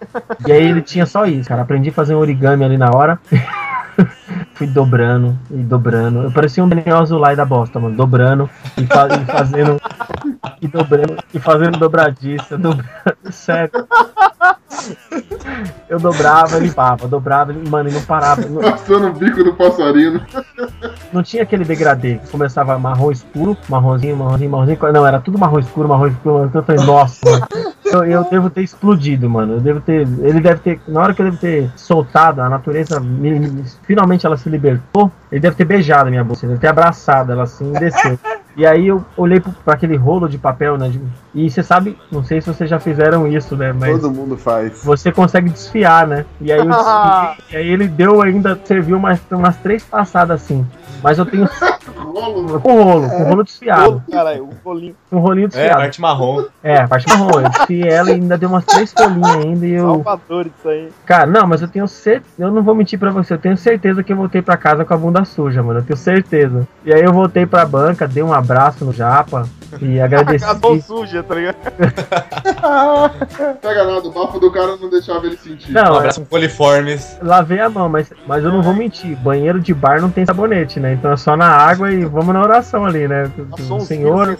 E 0.48 0.52
aí 0.52 0.64
ele 0.64 0.82
tinha 0.82 1.06
só 1.06 1.26
isso, 1.26 1.50
cara, 1.50 1.62
aprendi 1.64 1.90
a 1.90 1.94
fazer 1.94 2.16
um 2.16 2.20
origami 2.20 2.64
ali 2.64 2.78
na 2.78 2.90
hora. 2.92 3.20
Fui 4.54 4.66
dobrando 4.68 5.38
e 5.52 5.58
dobrando. 5.58 6.24
Eu 6.24 6.32
parecia 6.32 6.64
um 6.64 6.70
Daniel 6.70 7.00
Azulay 7.00 7.36
da 7.36 7.44
bosta, 7.46 7.80
mano. 7.80 7.96
Dobrando 7.96 8.50
e, 8.78 8.86
fa- 8.86 9.08
e 9.10 9.26
fazendo. 9.26 9.82
E 10.62 10.68
dobrando 10.70 11.18
e 11.34 11.40
fazendo 11.40 11.78
dobradiça. 11.78 12.58
Dobrando, 12.58 12.88
sério. 13.32 13.72
Eu 15.90 16.00
dobrava 16.00 16.58
e 16.58 16.62
limpava, 16.62 17.08
dobrava, 17.08 17.52
e, 17.52 17.70
mano, 17.70 17.90
e 17.90 17.92
não 17.92 18.02
parava. 18.04 18.42
Passando 18.44 19.08
o 19.08 19.14
bico 19.14 19.44
do 19.44 19.54
passarinho. 19.54 20.22
Não 21.14 21.24
tinha 21.24 21.44
aquele 21.44 21.64
degradê. 21.66 22.20
Começava 22.32 22.78
marrom 22.80 23.12
escuro, 23.12 23.58
marronzinho, 23.68 24.16
marronzinho, 24.18 24.50
marronzinho. 24.52 24.78
Não, 24.94 25.06
era 25.08 25.20
tudo 25.20 25.38
marrom 25.38 25.60
escuro, 25.60 25.88
marrom 25.90 26.08
escuro. 26.08 26.34
marrom 26.36 26.46
escuro. 26.48 26.60
Eu 26.62 26.66
falei, 26.66 26.86
nossa, 26.86 27.30
mano. 27.30 27.48
Eu, 27.86 28.04
eu 28.06 28.24
devo 28.30 28.50
ter 28.52 28.62
explodido, 28.62 29.28
mano. 29.30 29.54
Eu 29.54 29.60
devo 29.62 29.82
ter. 29.82 30.02
Ele 30.02 30.40
deve 30.40 30.60
ter. 30.62 30.80
Na 30.88 31.02
hora 31.02 31.14
que 31.14 31.22
eu 31.22 31.26
devo 31.26 31.38
ter 31.38 31.72
soltado, 31.76 32.42
a 32.42 32.48
natureza. 32.50 33.00
me- 33.00 33.40
me- 33.40 33.64
finalmente 33.84 34.26
ela 34.26 34.38
se 34.38 34.48
libertou. 34.50 35.12
Ele 35.32 35.42
deve 35.42 35.56
ter 35.56 35.66
beijado 35.66 36.08
a 36.08 36.12
minha 36.12 36.24
bolsa. 36.24 36.46
Ele 36.46 36.52
deve 36.54 36.62
ter 36.62 36.68
abraçado 36.68 37.32
ela 37.32 37.44
assim 37.44 37.70
e 37.76 37.80
desceu. 37.80 38.20
E 38.60 38.66
aí 38.66 38.90
eu 38.90 39.06
olhei 39.16 39.40
pra 39.40 39.74
aquele 39.74 39.96
rolo 39.96 40.28
de 40.28 40.38
papel, 40.38 40.78
né? 40.78 40.90
de- 40.90 41.02
E 41.34 41.50
você 41.50 41.64
sabe, 41.64 41.98
não 42.12 42.26
sei 42.26 42.42
se 42.42 42.48
vocês 42.54 42.70
já 42.70 42.78
fizeram 42.78 43.26
isso, 43.26 43.56
né? 43.56 43.72
Mas 43.72 44.02
Todo 44.02 44.12
mundo 44.14 44.36
faz. 44.38 44.84
você 44.84 45.14
consegue 45.14 45.50
desfiar, 45.50 46.06
né? 46.06 46.26
E 46.42 46.52
aí, 46.52 46.60
eu 46.60 46.66
desfiei, 46.66 47.46
e 47.52 47.56
aí 47.56 47.68
ele 47.70 47.88
deu 47.88 48.22
ainda, 48.22 48.60
serviu 48.66 48.98
umas, 48.98 49.18
umas 49.32 49.56
três 49.58 49.82
passadas 49.84 50.42
assim. 50.44 50.68
Mas 51.02 51.18
eu 51.18 51.26
tenho 51.26 51.48
Rolo. 51.96 52.60
com 52.60 52.84
rolo, 52.84 53.10
com 53.10 53.24
rolo 53.24 53.44
desfiado. 53.44 53.84
Rolo, 53.84 54.04
caralho, 54.12 54.44
o 54.46 54.50
rolinho. 54.66 54.96
Com 55.10 55.20
rolinho 55.20 55.46
É, 55.46 55.48
desfiado. 55.48 55.82
arte 55.82 56.02
marrom. 56.02 56.44
É, 56.64 56.78
a 56.82 56.88
parte 56.88 57.08
marrom. 57.08 57.40
Eu 57.42 57.50
desfiei 57.50 57.88
ela 57.90 58.10
e 58.10 58.14
ainda 58.16 58.38
deu 58.38 58.50
umas 58.50 58.66
três 58.66 58.92
folhinhas 58.92 59.36
ainda 59.46 59.66
e 59.66 59.72
eu. 59.72 59.86
Salvador 59.88 60.48
isso 60.48 60.68
aí. 60.68 60.90
Cara, 61.06 61.26
não, 61.26 61.48
mas 61.48 61.62
eu 61.62 61.68
tenho 61.68 61.88
certeza. 61.88 62.26
Eu 62.38 62.52
não 62.52 62.62
vou 62.64 62.76
mentir 62.76 63.00
pra 63.00 63.12
você, 63.12 63.34
eu 63.34 63.38
tenho 63.38 63.56
certeza 63.56 64.04
que 64.04 64.12
eu 64.12 64.18
voltei 64.18 64.42
pra 64.42 64.58
casa 64.58 64.84
com 64.84 64.94
a 64.94 64.98
bunda 64.98 65.24
suja, 65.24 65.64
mano. 65.64 65.80
Eu 65.80 65.84
tenho 65.84 65.98
certeza. 65.98 66.68
E 66.84 66.94
aí 66.94 67.02
eu 67.04 67.14
voltei 67.14 67.46
pra 67.46 67.66
banca, 67.66 68.08
dei 68.08 68.24
um 68.24 68.34
abraço 68.50 68.84
no 68.84 68.92
Japa 68.92 69.48
e 69.82 69.98
agradeci. 70.02 70.44
A 70.46 70.54
mão 70.56 70.82
suja, 70.82 71.24
tá 71.24 71.36
ligado? 71.36 71.58
Pega 73.62 73.84
nada, 73.86 74.08
o 74.08 74.12
bafo 74.12 74.40
do 74.40 74.52
cara 74.52 74.76
não 74.78 74.90
deixava 74.90 75.26
ele 75.26 75.38
sentir. 75.38 75.72
Um 75.72 75.74
Não, 75.74 75.96
é, 75.96 75.98
abraço 76.00 76.22
com 76.22 76.28
coliformes. 76.28 77.18
lavei 77.22 77.60
a 77.60 77.70
mão, 77.70 77.88
mas, 77.88 78.12
mas 78.28 78.44
eu 78.44 78.52
não 78.52 78.62
vou 78.62 78.74
mentir. 78.74 79.16
Banheiro 79.18 79.60
de 79.60 79.74
bar 79.74 80.02
não 80.02 80.10
tem 80.10 80.26
sabonete, 80.26 80.80
né? 80.80 80.94
Então 80.94 81.12
é 81.12 81.18
só 81.18 81.38
na 81.38 81.48
água 81.48 81.92
e 81.92 82.04
vamos 82.06 82.34
na 82.34 82.42
oração 82.42 82.86
ali, 82.86 83.08
né? 83.08 83.32
O 83.70 83.80
senhor, 83.80 84.38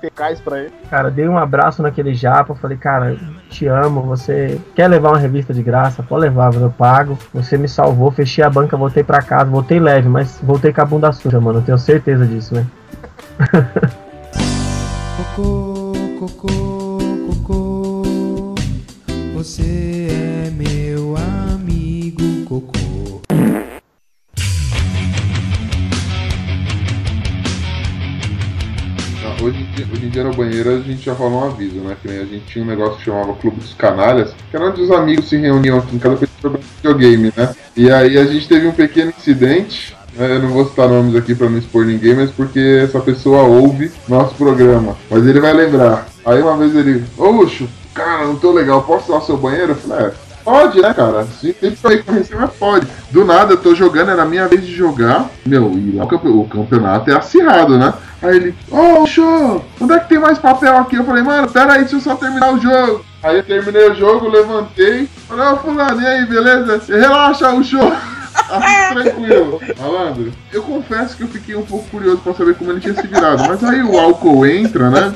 fecais 0.00 0.40
pra 0.40 0.60
ele. 0.60 0.72
cara, 0.88 1.10
dei 1.10 1.28
um 1.28 1.38
abraço 1.38 1.82
naquele 1.82 2.14
japa. 2.14 2.54
Falei, 2.54 2.76
cara, 2.76 3.16
te 3.48 3.66
amo. 3.66 4.02
Você 4.02 4.60
quer 4.74 4.88
levar 4.88 5.10
uma 5.10 5.18
revista 5.18 5.52
de 5.54 5.62
graça? 5.62 6.02
Pode 6.02 6.22
levar, 6.22 6.54
eu 6.54 6.70
pago. 6.70 7.18
Você 7.34 7.56
me 7.56 7.68
salvou, 7.68 8.10
fechei 8.10 8.44
a 8.44 8.50
banca, 8.50 8.76
voltei 8.76 9.02
pra 9.02 9.22
casa. 9.22 9.50
Voltei 9.50 9.80
leve, 9.80 10.08
mas 10.08 10.38
voltei 10.42 10.72
com 10.72 10.82
a 10.82 10.84
bunda 10.84 11.12
suja, 11.12 11.40
mano. 11.40 11.58
Eu 11.58 11.62
tenho 11.62 11.78
certeza 11.78 12.26
disso, 12.26 12.54
né? 12.54 12.66
Cocô, 15.16 15.94
cocô, 16.18 16.98
cocô. 17.26 18.54
Você 19.32 20.08
é 20.10 20.50
meu 20.50 21.16
amigo 21.16 22.44
cocô. 22.44 23.22
Ah, 29.24 29.42
Hoje, 29.42 29.66
hoje 29.90 30.04
em 30.04 30.10
dia 30.10 30.22
no 30.22 30.34
banheiro 30.34 30.76
a 30.76 30.80
gente 30.80 31.02
já 31.02 31.14
rola 31.14 31.36
um 31.36 31.44
aviso, 31.46 31.76
né? 31.76 31.96
Que 32.02 32.08
a 32.08 32.26
gente 32.26 32.44
tinha 32.44 32.62
um 32.62 32.68
negócio 32.68 32.98
que 32.98 33.04
chamava 33.06 33.32
Clube 33.36 33.56
dos 33.60 33.72
Canalhas, 33.72 34.34
que 34.50 34.56
era 34.56 34.66
onde 34.66 34.82
os 34.82 34.90
amigos 34.90 35.30
se 35.30 35.38
reuniam 35.38 35.78
aqui 35.78 35.96
em 35.96 35.98
casa 35.98 36.18
pra 36.18 36.28
jogar 36.42 36.60
videogame, 36.76 37.32
né? 37.34 37.54
E 37.74 37.90
aí 37.90 38.18
a 38.18 38.26
gente 38.26 38.46
teve 38.46 38.66
um 38.66 38.72
pequeno 38.72 39.14
incidente. 39.16 39.98
Né? 40.16 40.36
Eu 40.36 40.40
não 40.42 40.48
vou 40.50 40.66
citar 40.66 40.88
nomes 40.88 41.14
aqui 41.16 41.34
pra 41.34 41.48
não 41.48 41.58
expor 41.58 41.84
ninguém, 41.84 42.14
mas 42.14 42.30
porque 42.30 42.80
essa 42.84 43.00
pessoa 43.00 43.42
ouve 43.42 43.90
nosso 44.08 44.34
programa. 44.34 44.96
Mas 45.10 45.26
ele 45.26 45.40
vai 45.40 45.52
lembrar. 45.52 46.06
Aí 46.24 46.40
uma 46.42 46.56
vez 46.56 46.74
ele, 46.76 47.04
ô 47.16 47.28
Ucho, 47.30 47.68
cara, 47.94 48.26
não 48.26 48.36
tô 48.36 48.52
legal, 48.52 48.82
posso 48.82 49.10
usar 49.12 49.22
o 49.22 49.26
seu 49.26 49.36
banheiro? 49.36 49.72
Eu 49.72 49.76
falei, 49.76 50.06
é, 50.06 50.12
pode, 50.44 50.80
né, 50.82 50.92
cara? 50.94 51.24
Se 51.40 51.52
tem 51.52 51.72
que 51.72 52.02
conhecer, 52.02 52.36
mas 52.36 52.50
pode. 52.52 52.86
Do 53.10 53.24
nada, 53.24 53.54
eu 53.54 53.56
tô 53.58 53.74
jogando, 53.74 54.10
era 54.10 54.22
a 54.22 54.26
minha 54.26 54.46
vez 54.46 54.64
de 54.66 54.74
jogar. 54.74 55.28
Meu, 55.46 55.72
e 55.72 55.92
lá 55.96 56.04
o 56.04 56.08
campe- 56.08 56.28
o 56.28 56.44
campeonato 56.44 57.10
é 57.10 57.16
acirrado, 57.16 57.78
né? 57.78 57.92
Aí 58.22 58.36
ele, 58.36 58.54
ô, 58.70 59.06
show, 59.06 59.64
onde 59.80 59.92
é 59.94 59.98
que 59.98 60.08
tem 60.10 60.18
mais 60.18 60.38
papel 60.38 60.76
aqui? 60.76 60.96
Eu 60.96 61.04
falei, 61.04 61.22
mano, 61.22 61.48
pera 61.48 61.72
aí, 61.72 61.80
deixa 61.80 61.96
eu 61.96 62.00
só 62.00 62.14
terminar 62.14 62.52
o 62.52 62.60
jogo. 62.60 63.02
Aí 63.22 63.36
eu 63.36 63.42
terminei 63.42 63.90
o 63.90 63.94
jogo, 63.94 64.28
levantei, 64.28 65.08
falei, 65.26 65.46
ô 65.46 65.56
fulano, 65.56 66.00
e 66.00 66.06
aí, 66.06 66.26
beleza? 66.26 66.82
Relaxa 66.88 67.50
o 67.50 67.64
show. 67.64 67.92
Assim, 68.50 68.94
tranquilo. 68.94 69.60
Malandro, 69.78 70.32
eu 70.52 70.62
confesso 70.62 71.16
que 71.16 71.22
eu 71.22 71.28
fiquei 71.28 71.54
um 71.54 71.64
pouco 71.64 71.88
curioso 71.88 72.18
pra 72.18 72.34
saber 72.34 72.54
como 72.54 72.70
ele 72.72 72.80
tinha 72.80 72.94
se 72.94 73.06
virado. 73.06 73.44
Mas 73.46 73.62
aí 73.62 73.82
o 73.82 73.98
álcool 73.98 74.46
entra, 74.46 74.90
né? 74.90 75.12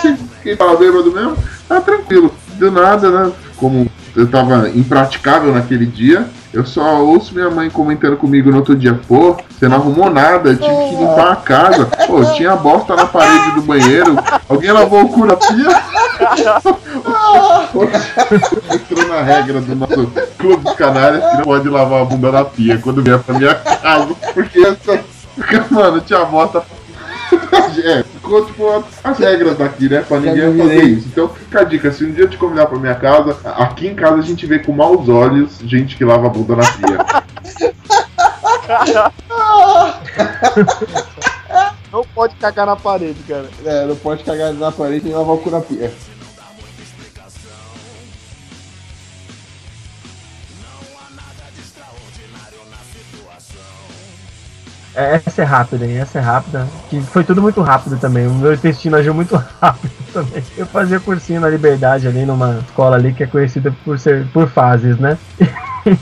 Se 0.00 0.16
fiquei 0.16 0.56
tava 0.56 0.76
bêbado 0.76 1.12
mesmo, 1.12 1.36
tá 1.68 1.80
tranquilo. 1.80 2.34
Do 2.54 2.70
nada, 2.70 3.10
né? 3.10 3.32
Como 3.56 3.90
eu 4.14 4.28
tava 4.28 4.68
impraticável 4.70 5.52
naquele 5.52 5.86
dia, 5.86 6.26
eu 6.54 6.64
só 6.64 7.02
ouço 7.02 7.34
minha 7.34 7.50
mãe 7.50 7.68
comentando 7.68 8.16
comigo 8.16 8.48
no 8.48 8.58
outro 8.58 8.76
dia, 8.76 8.94
pô, 9.08 9.36
você 9.50 9.66
não 9.66 9.76
arrumou 9.76 10.08
nada, 10.08 10.50
eu 10.50 10.56
tive 10.56 10.88
que 10.88 10.94
limpar 10.94 11.32
a 11.32 11.36
casa. 11.36 11.86
Pô, 12.06 12.24
tinha 12.36 12.54
bosta 12.54 12.94
na 12.94 13.06
parede 13.06 13.50
do 13.56 13.62
banheiro, 13.62 14.14
alguém 14.48 14.70
lavou 14.70 15.02
o 15.02 15.08
cu 15.08 15.26
na 15.26 15.34
pia? 15.34 15.50
Entrou 18.72 19.08
na 19.08 19.22
regra 19.22 19.60
do 19.60 19.74
nosso 19.74 20.06
clube 20.38 20.62
dos 20.62 20.74
canalhas 20.74 21.24
que 21.28 21.36
não 21.38 21.44
pode 21.44 21.68
lavar 21.68 22.02
a 22.02 22.04
bunda 22.04 22.30
na 22.30 22.44
pia 22.44 22.78
quando 22.78 23.02
vier 23.02 23.18
pra 23.18 23.36
minha 23.36 23.54
casa, 23.56 24.14
porque 24.32 24.60
essa. 24.60 25.00
porque, 25.34 25.60
Mano, 25.74 26.00
tinha 26.00 26.24
bosta. 26.24 26.62
É, 27.84 28.02
ficou 28.02 28.44
tipo 28.46 28.84
as 29.02 29.18
regras 29.18 29.58
daqui, 29.58 29.88
né? 29.88 30.04
Pra 30.06 30.18
ninguém 30.20 30.56
fazer 30.56 30.84
isso. 30.84 31.08
Então, 31.08 31.28
fica 31.28 31.60
a 31.60 31.64
dica: 31.64 31.92
se 31.92 32.04
um 32.04 32.12
dia 32.12 32.24
eu 32.24 32.30
te 32.30 32.36
convidar 32.36 32.66
pra 32.66 32.78
minha 32.78 32.94
casa, 32.94 33.36
aqui 33.56 33.86
em 33.86 33.94
casa 33.94 34.16
a 34.16 34.22
gente 34.22 34.46
vê 34.46 34.58
com 34.58 34.72
maus 34.72 35.08
olhos 35.08 35.58
gente 35.64 35.96
que 35.96 36.04
lava 36.04 36.26
a 36.26 36.30
bunda 36.30 36.56
na 36.56 36.64
pia. 36.64 36.98
Não 41.92 42.04
pode 42.14 42.34
cagar 42.36 42.66
na 42.66 42.74
parede, 42.74 43.22
cara. 43.28 43.48
É, 43.64 43.86
não 43.86 43.94
pode 43.94 44.24
cagar 44.24 44.52
na 44.52 44.72
parede 44.72 45.08
e 45.08 45.12
lavar 45.12 45.36
o 45.36 45.38
cu 45.38 45.50
na 45.50 45.60
pia. 45.60 45.92
Essa 54.94 55.42
é 55.42 55.44
rápida, 55.44 55.84
hein? 55.86 55.98
Essa 55.98 56.18
é 56.18 56.22
rápida. 56.22 56.66
Que 56.88 57.00
foi 57.00 57.24
tudo 57.24 57.42
muito 57.42 57.60
rápido 57.62 57.96
também. 57.98 58.26
O 58.26 58.34
meu 58.34 58.52
intestino 58.54 58.96
agiu 58.96 59.12
muito 59.14 59.34
rápido 59.60 59.90
também. 60.12 60.42
Eu 60.56 60.66
fazia 60.66 61.00
cursinho 61.00 61.40
na 61.40 61.48
Liberdade 61.48 62.06
ali 62.06 62.24
numa 62.24 62.60
escola 62.66 62.96
ali 62.96 63.12
que 63.12 63.24
é 63.24 63.26
conhecida 63.26 63.74
por 63.84 63.98
ser 63.98 64.26
por 64.32 64.48
fases, 64.48 64.98
né? 64.98 65.18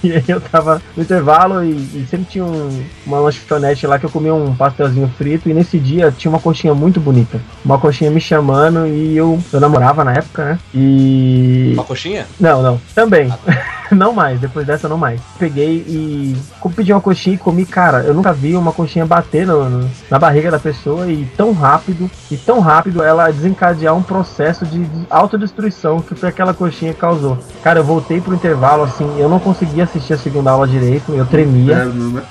E 0.05 0.13
aí 0.13 0.23
eu 0.29 0.41
tava 0.41 0.81
no 0.97 1.03
intervalo 1.03 1.65
e, 1.65 1.71
e 1.73 2.07
sempre 2.09 2.27
tinha 2.31 2.45
um- 2.45 2.85
uma 3.05 3.19
lanchonete 3.19 3.85
lá 3.85 3.99
que 3.99 4.07
eu 4.07 4.11
comia 4.11 4.33
um 4.33 4.55
pastelzinho 4.55 5.11
frito 5.19 5.49
e 5.51 5.55
nesse 5.55 5.77
dia 5.77 6.15
tinha 6.17 6.31
uma 6.31 6.39
coxinha 6.39 6.73
muito 6.73 7.01
bonita. 7.01 7.41
Uma 7.65 7.77
coxinha 7.81 8.09
me 8.09 8.21
chamando 8.21 8.87
e 8.87 9.17
eu, 9.17 9.41
eu 9.53 9.59
namorava 9.59 10.05
na 10.05 10.13
época, 10.13 10.45
né? 10.45 10.59
E. 10.73 11.73
Uma 11.75 11.83
coxinha? 11.83 12.29
Não, 12.39 12.63
não. 12.63 12.81
Também. 12.95 13.33
não 13.97 14.13
mais, 14.13 14.41
depois 14.41 14.67
dessa 14.67 14.89
não 14.89 14.99
mais. 14.99 15.21
Peguei 15.39 15.77
e 15.87 16.37
pedi 16.75 16.93
uma 16.93 17.01
coxinha 17.01 17.35
e 17.35 17.39
comi, 17.39 17.65
cara, 17.67 18.01
eu 18.01 18.15
nunca 18.15 18.33
vi 18.33 18.57
uma 18.57 18.73
coxinha 18.73 19.05
bater 19.07 19.47
no- 19.47 19.69
no- 19.69 19.91
na 20.11 20.19
barriga 20.19 20.51
da 20.51 20.59
pessoa 20.59 21.07
e 21.11 21.25
tão 21.37 21.53
rápido, 21.53 22.11
e 22.31 22.37
tão 22.37 22.61
rápido 22.61 23.03
ela 23.03 23.31
desencadear 23.31 23.95
um 23.95 24.03
processo 24.03 24.65
de, 24.65 24.85
de 24.85 25.07
autodestruição 25.11 26.01
que 26.01 26.15
foi 26.15 26.29
aquela 26.29 26.55
coxinha 26.55 26.93
que 26.95 27.01
causou. 27.01 27.39
Cara, 27.63 27.81
eu 27.81 27.85
voltei 27.85 28.21
pro 28.21 28.35
intervalo 28.35 28.83
assim, 28.85 29.09
eu 29.19 29.29
não 29.29 29.39
conseguia 29.39 29.85
assistir 29.85 30.15
a 30.15 30.19
segunda 30.19 30.51
aula 30.51 30.67
direito, 30.67 31.13
eu 31.13 31.27
tremia. 31.27 31.85
Né? 31.85 32.23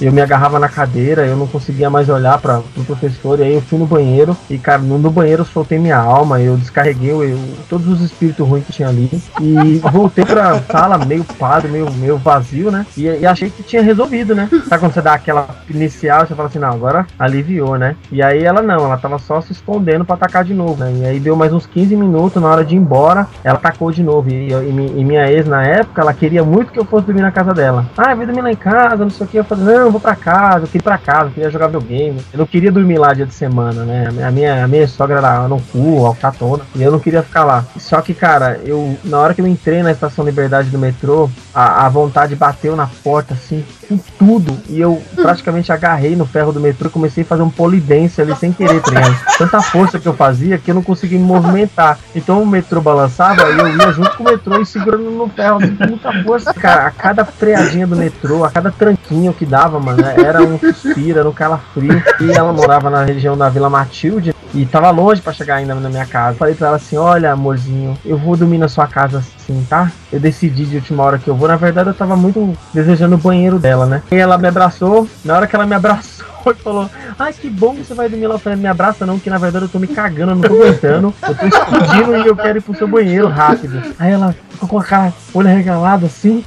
Eu 0.00 0.12
me 0.12 0.20
agarrava 0.20 0.58
na 0.58 0.68
cadeira, 0.68 1.26
eu 1.26 1.36
não 1.36 1.46
conseguia 1.46 1.90
mais 1.90 2.08
olhar 2.08 2.38
para 2.38 2.58
o 2.58 2.84
professor, 2.84 3.38
e 3.40 3.44
aí 3.44 3.54
eu 3.54 3.60
fui 3.60 3.78
no 3.78 3.86
banheiro, 3.86 4.36
e 4.48 4.58
cara, 4.58 4.78
no, 4.78 4.98
no 4.98 5.10
banheiro 5.10 5.42
eu 5.42 5.46
soltei 5.46 5.78
minha 5.78 5.98
alma, 5.98 6.40
eu 6.40 6.56
descarreguei 6.56 7.10
eu, 7.10 7.38
todos 7.68 7.88
os 7.88 8.00
espíritos 8.00 8.46
ruins 8.46 8.64
que 8.64 8.72
tinha 8.72 8.88
ali, 8.88 9.10
e 9.40 9.78
voltei 9.92 10.24
pra 10.24 10.60
sala 10.62 10.98
meio 10.98 11.24
parado, 11.24 11.68
meio, 11.68 11.90
meio 11.92 12.16
vazio, 12.16 12.70
né? 12.70 12.86
E, 12.96 13.04
e 13.04 13.26
achei 13.26 13.50
que 13.50 13.62
tinha 13.62 13.82
resolvido, 13.82 14.34
né? 14.34 14.48
Sabe 14.68 14.80
quando 14.80 14.92
você 14.92 15.02
dá 15.02 15.14
aquela 15.14 15.48
inicial, 15.68 16.26
você 16.26 16.34
fala 16.34 16.48
assim, 16.48 16.58
não, 16.58 16.70
agora 16.70 17.06
aliviou, 17.18 17.76
né? 17.76 17.96
E 18.10 18.22
aí 18.22 18.44
ela 18.44 18.62
não, 18.62 18.84
ela 18.84 18.96
tava 18.96 19.18
só 19.18 19.40
se 19.40 19.52
escondendo 19.52 20.04
pra 20.04 20.14
atacar 20.14 20.44
de 20.44 20.54
novo, 20.54 20.82
né? 20.82 20.92
E 20.96 21.04
aí 21.06 21.20
deu 21.20 21.36
mais 21.36 21.52
uns 21.52 21.66
15 21.66 21.96
minutos, 21.96 22.42
na 22.42 22.48
hora 22.48 22.64
de 22.64 22.74
ir 22.74 22.78
embora, 22.78 23.26
ela 23.42 23.56
atacou 23.56 23.90
de 23.90 24.02
novo. 24.02 24.28
E, 24.30 24.52
e 24.52 24.96
e 24.96 25.04
minha 25.04 25.30
ex, 25.30 25.46
na 25.46 25.62
época, 25.62 26.02
ela 26.02 26.14
queria 26.14 26.44
muito 26.44 26.72
que 26.72 26.78
eu 26.78 26.84
fosse 26.84 27.06
dormir 27.06 27.22
na 27.22 27.30
casa 27.30 27.52
dela. 27.52 27.86
Ah, 27.96 28.14
vou 28.14 28.26
dormir 28.26 28.42
lá 28.42 28.50
em 28.50 28.56
casa, 28.56 28.96
não 28.96 29.10
sei 29.10 29.26
o 29.26 29.28
que. 29.28 29.36
Eu 29.36 29.44
falei, 29.44 29.64
não, 29.64 29.85
eu 29.86 29.92
vou 29.92 30.00
pra 30.00 30.16
casa, 30.16 30.64
eu 30.64 30.66
queria 30.66 30.80
ir 30.80 30.82
pra 30.82 30.98
casa, 30.98 31.26
eu 31.26 31.30
queria 31.30 31.50
jogar 31.50 31.66
videogame. 31.66 32.20
Eu 32.32 32.38
não 32.38 32.46
queria 32.46 32.72
dormir 32.72 32.98
lá 32.98 33.12
dia 33.12 33.26
de 33.26 33.34
semana, 33.34 33.84
né? 33.84 34.08
A 34.26 34.30
minha, 34.30 34.64
a 34.64 34.68
minha, 34.68 34.86
sogra 34.86 35.18
era 35.18 35.48
no 35.48 35.60
cu, 35.60 36.04
alcatona, 36.04 36.64
e 36.74 36.82
eu 36.82 36.90
não 36.90 36.98
queria 36.98 37.22
ficar 37.22 37.44
lá. 37.44 37.64
Só 37.78 38.00
que, 38.00 38.14
cara, 38.14 38.60
eu, 38.64 38.96
na 39.04 39.18
hora 39.18 39.34
que 39.34 39.40
eu 39.40 39.46
entrei 39.46 39.82
na 39.82 39.92
estação 39.92 40.24
Liberdade 40.24 40.70
do 40.70 40.78
metrô, 40.78 41.30
a, 41.54 41.86
a 41.86 41.88
vontade 41.88 42.34
bateu 42.34 42.74
na 42.74 42.86
porta, 43.02 43.34
assim, 43.34 43.64
com 43.88 43.98
tudo. 44.18 44.58
E 44.68 44.80
eu 44.80 45.00
praticamente 45.14 45.72
agarrei 45.72 46.16
no 46.16 46.26
ferro 46.26 46.52
do 46.52 46.60
metrô 46.60 46.88
e 46.88 46.90
comecei 46.92 47.22
a 47.22 47.26
fazer 47.26 47.42
um 47.42 47.50
polidense 47.50 48.20
ali 48.20 48.34
sem 48.36 48.52
querer, 48.52 48.82
tá? 48.82 48.92
Tanta 49.38 49.60
força 49.62 49.98
que 49.98 50.06
eu 50.06 50.14
fazia 50.14 50.58
que 50.58 50.70
eu 50.70 50.74
não 50.74 50.82
conseguia 50.82 51.18
me 51.18 51.24
movimentar. 51.24 51.98
Então 52.14 52.42
o 52.42 52.46
metrô 52.46 52.80
balançava 52.80 53.42
e 53.50 53.58
eu 53.58 53.76
ia 53.76 53.92
junto 53.92 54.16
com 54.16 54.24
o 54.24 54.26
metrô 54.26 54.60
e 54.60 54.66
segurando 54.66 55.10
no 55.10 55.28
ferro 55.28 55.58
assim, 55.58 55.76
com 55.76 55.86
muita 55.86 56.12
força. 56.22 56.54
Cara, 56.54 56.86
a 56.86 56.90
cada 56.90 57.24
freadinha 57.24 57.86
do 57.86 57.96
metrô, 57.96 58.44
a 58.44 58.50
cada 58.50 58.70
tranquinho 58.70 59.32
que 59.32 59.46
dava, 59.46 59.75
mano, 59.80 60.02
era 60.04 60.42
um 60.42 60.58
suspiro, 60.58 61.18
era 61.18 61.28
um 61.28 61.32
calafrio. 61.32 62.02
E 62.20 62.30
ela 62.30 62.52
morava 62.52 62.90
na 62.90 63.04
região 63.04 63.36
da 63.36 63.48
Vila 63.48 63.70
Matilde 63.70 64.34
e 64.54 64.64
tava 64.64 64.90
longe 64.90 65.20
pra 65.20 65.32
chegar 65.32 65.56
ainda 65.56 65.74
na 65.74 65.88
minha 65.88 66.06
casa. 66.06 66.38
Falei 66.38 66.54
pra 66.54 66.68
ela 66.68 66.76
assim: 66.76 66.96
Olha, 66.96 67.32
amorzinho, 67.32 67.96
eu 68.04 68.16
vou 68.16 68.36
dormir 68.36 68.58
na 68.58 68.68
sua 68.68 68.86
casa 68.86 69.18
assim, 69.18 69.66
tá? 69.68 69.90
Eu 70.12 70.18
decidi 70.18 70.64
de 70.64 70.76
última 70.76 71.02
hora 71.02 71.18
que 71.18 71.28
eu 71.28 71.36
vou. 71.36 71.48
Na 71.48 71.56
verdade, 71.56 71.90
eu 71.90 71.94
tava 71.94 72.16
muito 72.16 72.56
desejando 72.72 73.16
o 73.16 73.18
banheiro 73.18 73.58
dela, 73.58 73.86
né? 73.86 74.02
E 74.10 74.16
ela 74.16 74.38
me 74.38 74.48
abraçou. 74.48 75.06
Na 75.24 75.36
hora 75.36 75.46
que 75.46 75.54
ela 75.54 75.66
me 75.66 75.74
abraçou, 75.76 76.26
e 76.52 76.54
falou: 76.54 76.88
Ai, 77.18 77.32
que 77.32 77.48
bom 77.48 77.74
que 77.74 77.84
você 77.84 77.94
vai 77.94 78.08
dormir 78.08 78.26
lá. 78.26 78.40
Eu 78.44 78.56
Me 78.56 78.68
abraça 78.68 79.04
não, 79.04 79.18
que 79.18 79.30
na 79.30 79.38
verdade 79.38 79.64
eu 79.64 79.68
tô 79.68 79.78
me 79.78 79.86
cagando, 79.86 80.32
eu 80.32 80.36
não 80.36 80.42
tô 80.42 80.54
aguentando. 80.54 81.14
Eu 81.22 81.34
tô 81.34 81.46
explodindo 81.46 82.16
e 82.16 82.26
eu 82.26 82.36
quero 82.36 82.58
ir 82.58 82.60
pro 82.60 82.76
seu 82.76 82.88
banheiro 82.88 83.28
rápido. 83.28 83.82
Aí 83.98 84.12
ela 84.12 84.34
ficou 84.50 84.68
com 84.68 84.78
a 84.78 84.84
cara, 84.84 85.12
olho 85.34 85.48
regalado 85.48 86.06
assim, 86.06 86.44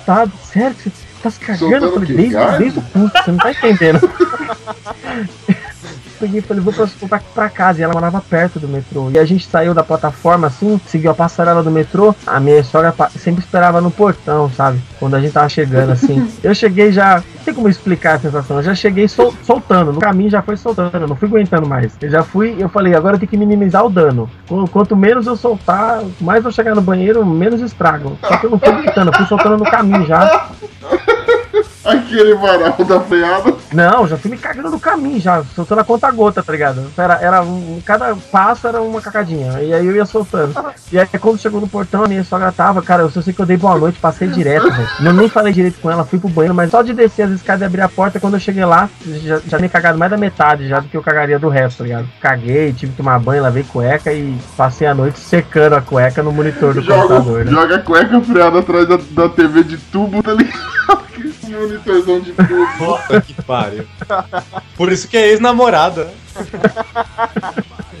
assustado. 0.00 0.32
Sério 0.44 0.74
que 0.74 0.82
você 0.84 0.92
tá 1.22 1.30
se 1.30 1.40
cagando? 1.40 1.86
Eu 1.86 1.92
falei: 1.92 2.16
desde, 2.16 2.58
desde 2.58 2.78
o 2.78 2.82
curso, 2.82 3.12
você 3.24 3.30
não 3.30 3.38
tá 3.38 3.50
entendendo. 3.52 4.00
peguei 6.20 6.38
e 6.40 6.42
falei, 6.42 6.62
vou 6.62 6.72
pra, 6.72 6.86
pra, 7.08 7.20
pra 7.34 7.48
casa. 7.48 7.80
E 7.80 7.82
ela 7.82 7.92
morava 7.94 8.20
perto 8.20 8.60
do 8.60 8.68
metrô. 8.68 9.10
E 9.10 9.18
a 9.18 9.24
gente 9.24 9.46
saiu 9.46 9.72
da 9.74 9.82
plataforma 9.82 10.46
assim, 10.46 10.80
seguiu 10.86 11.10
a 11.10 11.14
passarela 11.14 11.62
do 11.62 11.70
metrô. 11.70 12.14
A 12.26 12.38
minha 12.38 12.62
sogra 12.62 12.94
sempre 13.16 13.42
esperava 13.42 13.80
no 13.80 13.90
portão, 13.90 14.50
sabe? 14.50 14.80
Quando 14.98 15.14
a 15.16 15.20
gente 15.20 15.32
tava 15.32 15.48
chegando 15.48 15.92
assim. 15.92 16.30
Eu 16.44 16.54
cheguei 16.54 16.92
já. 16.92 17.16
Não 17.16 17.44
tem 17.44 17.54
como 17.54 17.68
explicar 17.68 18.16
a 18.16 18.18
sensação. 18.20 18.58
Eu 18.58 18.62
já 18.62 18.74
cheguei 18.74 19.08
sol- 19.08 19.34
soltando. 19.44 19.92
No 19.92 20.00
caminho 20.00 20.30
já 20.30 20.42
foi 20.42 20.56
soltando. 20.56 20.94
Eu 20.96 21.08
não 21.08 21.16
fui 21.16 21.26
aguentando 21.28 21.66
mais. 21.66 21.92
Eu 22.00 22.10
já 22.10 22.22
fui. 22.22 22.54
Eu 22.58 22.68
falei, 22.68 22.94
agora 22.94 23.16
eu 23.16 23.18
tenho 23.18 23.30
que 23.30 23.36
minimizar 23.36 23.84
o 23.84 23.90
dano. 23.90 24.28
Qu- 24.46 24.68
Quanto 24.68 24.94
menos 24.94 25.26
eu 25.26 25.36
soltar, 25.36 26.02
mais 26.20 26.44
eu 26.44 26.52
chegar 26.52 26.74
no 26.74 26.82
banheiro, 26.82 27.24
menos 27.24 27.60
estragam. 27.62 28.16
Só 28.26 28.36
que 28.36 28.44
eu 28.46 28.50
não 28.50 28.58
fui 28.58 28.68
aguentando. 28.68 29.10
Eu 29.10 29.16
fui 29.16 29.26
soltando 29.26 29.56
no 29.58 29.70
caminho 29.70 30.06
já. 30.06 30.50
Aquele 31.84 32.34
varal 32.34 32.76
da 32.84 33.00
freada. 33.00 33.54
Não, 33.72 34.06
já 34.06 34.16
fui 34.16 34.30
me 34.30 34.36
cagando 34.36 34.70
no 34.70 34.80
caminho, 34.80 35.20
já, 35.20 35.42
soltando 35.54 35.80
a 35.80 35.84
conta 35.84 36.10
gota, 36.10 36.42
tá 36.42 36.52
ligado? 36.52 36.90
Era, 36.96 37.14
era 37.14 37.42
um, 37.42 37.80
cada 37.84 38.14
passo 38.14 38.68
era 38.68 38.82
uma 38.82 39.00
cacadinha. 39.00 39.62
E 39.62 39.72
aí 39.72 39.86
eu 39.86 39.96
ia 39.96 40.04
soltando. 40.04 40.54
E 40.92 40.98
aí 40.98 41.06
quando 41.18 41.38
chegou 41.38 41.60
no 41.60 41.68
portão, 41.68 42.04
a 42.04 42.08
minha 42.08 42.24
sogra 42.24 42.52
tava, 42.52 42.82
cara, 42.82 43.02
eu 43.02 43.10
só 43.10 43.22
sei 43.22 43.32
que 43.32 43.40
eu 43.40 43.46
dei 43.46 43.56
boa 43.56 43.78
noite, 43.78 43.98
passei 43.98 44.28
direto, 44.28 44.70
velho. 44.70 44.88
Não 45.00 45.12
nem 45.12 45.28
falei 45.28 45.52
direito 45.52 45.80
com 45.80 45.90
ela, 45.90 46.04
fui 46.04 46.18
pro 46.18 46.28
banheiro, 46.28 46.54
mas 46.54 46.70
só 46.70 46.82
de 46.82 46.92
descer 46.92 47.22
as 47.22 47.30
escadas 47.30 47.62
e 47.62 47.64
abrir 47.64 47.80
a 47.80 47.88
porta, 47.88 48.20
quando 48.20 48.34
eu 48.34 48.40
cheguei 48.40 48.64
lá, 48.64 48.90
já, 49.06 49.40
já 49.46 49.56
tinha 49.56 49.68
cagado 49.68 49.98
mais 49.98 50.10
da 50.10 50.16
metade 50.16 50.68
já 50.68 50.80
do 50.80 50.88
que 50.88 50.96
eu 50.96 51.02
cagaria 51.02 51.38
do 51.38 51.48
resto, 51.48 51.78
tá 51.78 51.84
ligado? 51.84 52.08
Caguei, 52.20 52.72
tive 52.72 52.92
que 52.92 52.98
tomar 52.98 53.18
banho, 53.18 53.42
lavei 53.42 53.62
cueca 53.62 54.12
e 54.12 54.36
passei 54.56 54.86
a 54.86 54.94
noite 54.94 55.18
secando 55.18 55.74
a 55.74 55.80
cueca 55.80 56.22
no 56.22 56.32
monitor 56.32 56.74
do 56.74 56.82
Joga, 56.82 57.02
computador, 57.02 57.44
né? 57.44 57.52
joga 57.52 57.76
a 57.76 57.82
cueca 57.82 58.20
freada 58.20 58.58
atrás 58.58 58.88
da, 58.88 58.98
da 59.10 59.28
TV 59.28 59.62
de 59.64 59.78
tubo, 59.78 60.22
tá 60.22 60.34
ligado? 60.34 60.70
Que 61.78 61.90
monitorzão 61.90 62.20
de 62.20 62.32
tubo. 62.32 62.66
Puta 62.78 63.20
que 63.20 63.34
pariu. 63.42 63.86
Por 64.76 64.90
isso 64.90 65.06
que 65.08 65.16
é 65.16 65.28
ex-namorada. 65.28 66.10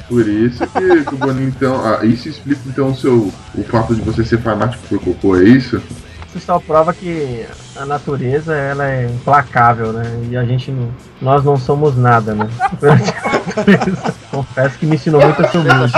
Por 0.08 0.28
isso 0.28 0.66
que, 0.66 1.04
que 1.04 1.14
o 1.14 1.18
Boninho, 1.18 1.48
então. 1.48 1.80
Ah, 1.84 2.04
isso 2.04 2.28
explica 2.28 2.60
então 2.66 2.90
o 2.90 2.96
seu. 2.96 3.32
O 3.54 3.64
fato 3.64 3.94
de 3.94 4.00
você 4.00 4.24
ser 4.24 4.40
fanático 4.40 4.82
por 4.88 5.00
cocô, 5.00 5.36
é 5.36 5.44
isso? 5.44 5.80
Isso 6.28 6.46
só 6.46 6.58
prova 6.58 6.92
que 6.92 7.44
a 7.76 7.84
natureza 7.84 8.54
ela 8.54 8.88
é 8.88 9.06
implacável, 9.06 9.92
né? 9.92 10.04
E 10.30 10.36
a 10.36 10.44
gente 10.44 10.70
não, 10.70 10.88
nós 11.20 11.44
não 11.44 11.56
somos 11.56 11.96
nada, 11.96 12.34
né? 12.34 12.48
Natureza, 12.58 14.14
Confesso 14.30 14.78
que 14.78 14.86
me 14.86 14.96
ensinou 14.96 15.20
muito 15.20 15.42
a 15.42 15.48
ser 15.48 15.58
humilde. 15.58 15.92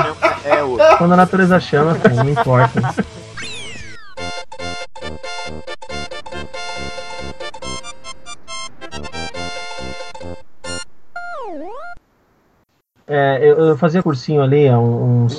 É. 0.44 0.96
Quando 0.96 1.12
a 1.12 1.16
natureza 1.16 1.60
chama, 1.60 1.94
pô, 1.94 2.08
não 2.08 2.28
importa. 2.28 2.94
É, 13.14 13.38
eu, 13.42 13.58
eu 13.58 13.76
fazia 13.76 14.02
cursinho 14.02 14.40
ali 14.40 14.66
há 14.66 14.78
uns. 14.78 15.38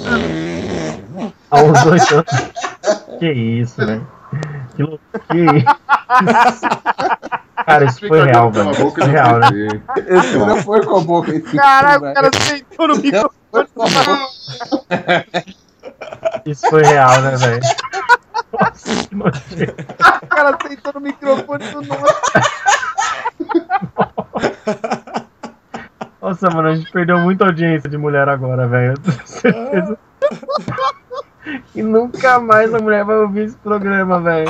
há 1.50 1.56
uns 1.64 1.84
dois 1.84 2.12
anos. 2.12 2.26
Que 3.20 3.32
isso, 3.32 3.78
velho. 3.78 4.06
Que 4.76 4.84
louco. 4.84 5.04
Que 5.30 5.38
isso. 5.38 6.62
Cara, 7.66 7.86
isso 7.86 8.06
foi 8.06 8.26
real, 8.26 8.52
velho. 8.52 8.72
Isso 8.72 8.92
foi 8.92 9.06
real, 9.06 9.40
né? 9.40 9.48
Esse 10.08 10.38
não 10.38 10.58
foi 10.58 10.84
com 10.84 10.98
a 10.98 11.00
boca. 11.00 11.32
Esse 11.32 11.56
Caraca, 11.56 12.12
o 12.12 12.14
cara 12.14 12.30
sentou 12.34 12.88
no 12.90 12.96
microfone. 12.98 13.68
Isso 16.46 16.70
foi 16.70 16.84
real, 16.84 17.22
né, 17.22 17.38
velho? 17.38 17.62
Nossa, 18.60 19.08
que 19.08 19.16
nojento. 19.16 19.86
O 20.22 20.28
cara 20.28 20.58
sentou 20.68 20.94
no 20.94 21.00
microfone 21.00 21.68
do 21.70 21.82
nosso. 21.82 22.22
Nossa, 26.24 26.50
mano, 26.50 26.70
a 26.70 26.76
gente 26.76 26.90
perdeu 26.90 27.20
muita 27.20 27.44
audiência 27.44 27.90
de 27.90 27.98
mulher 27.98 28.30
agora, 28.30 28.66
velho. 28.66 28.94
certeza. 29.26 30.00
É. 30.22 31.60
e 31.76 31.84
nunca 31.84 32.40
mais 32.40 32.74
a 32.74 32.80
mulher 32.80 33.04
vai 33.04 33.18
ouvir 33.18 33.42
esse 33.42 33.58
programa, 33.58 34.22
velho. 34.22 34.50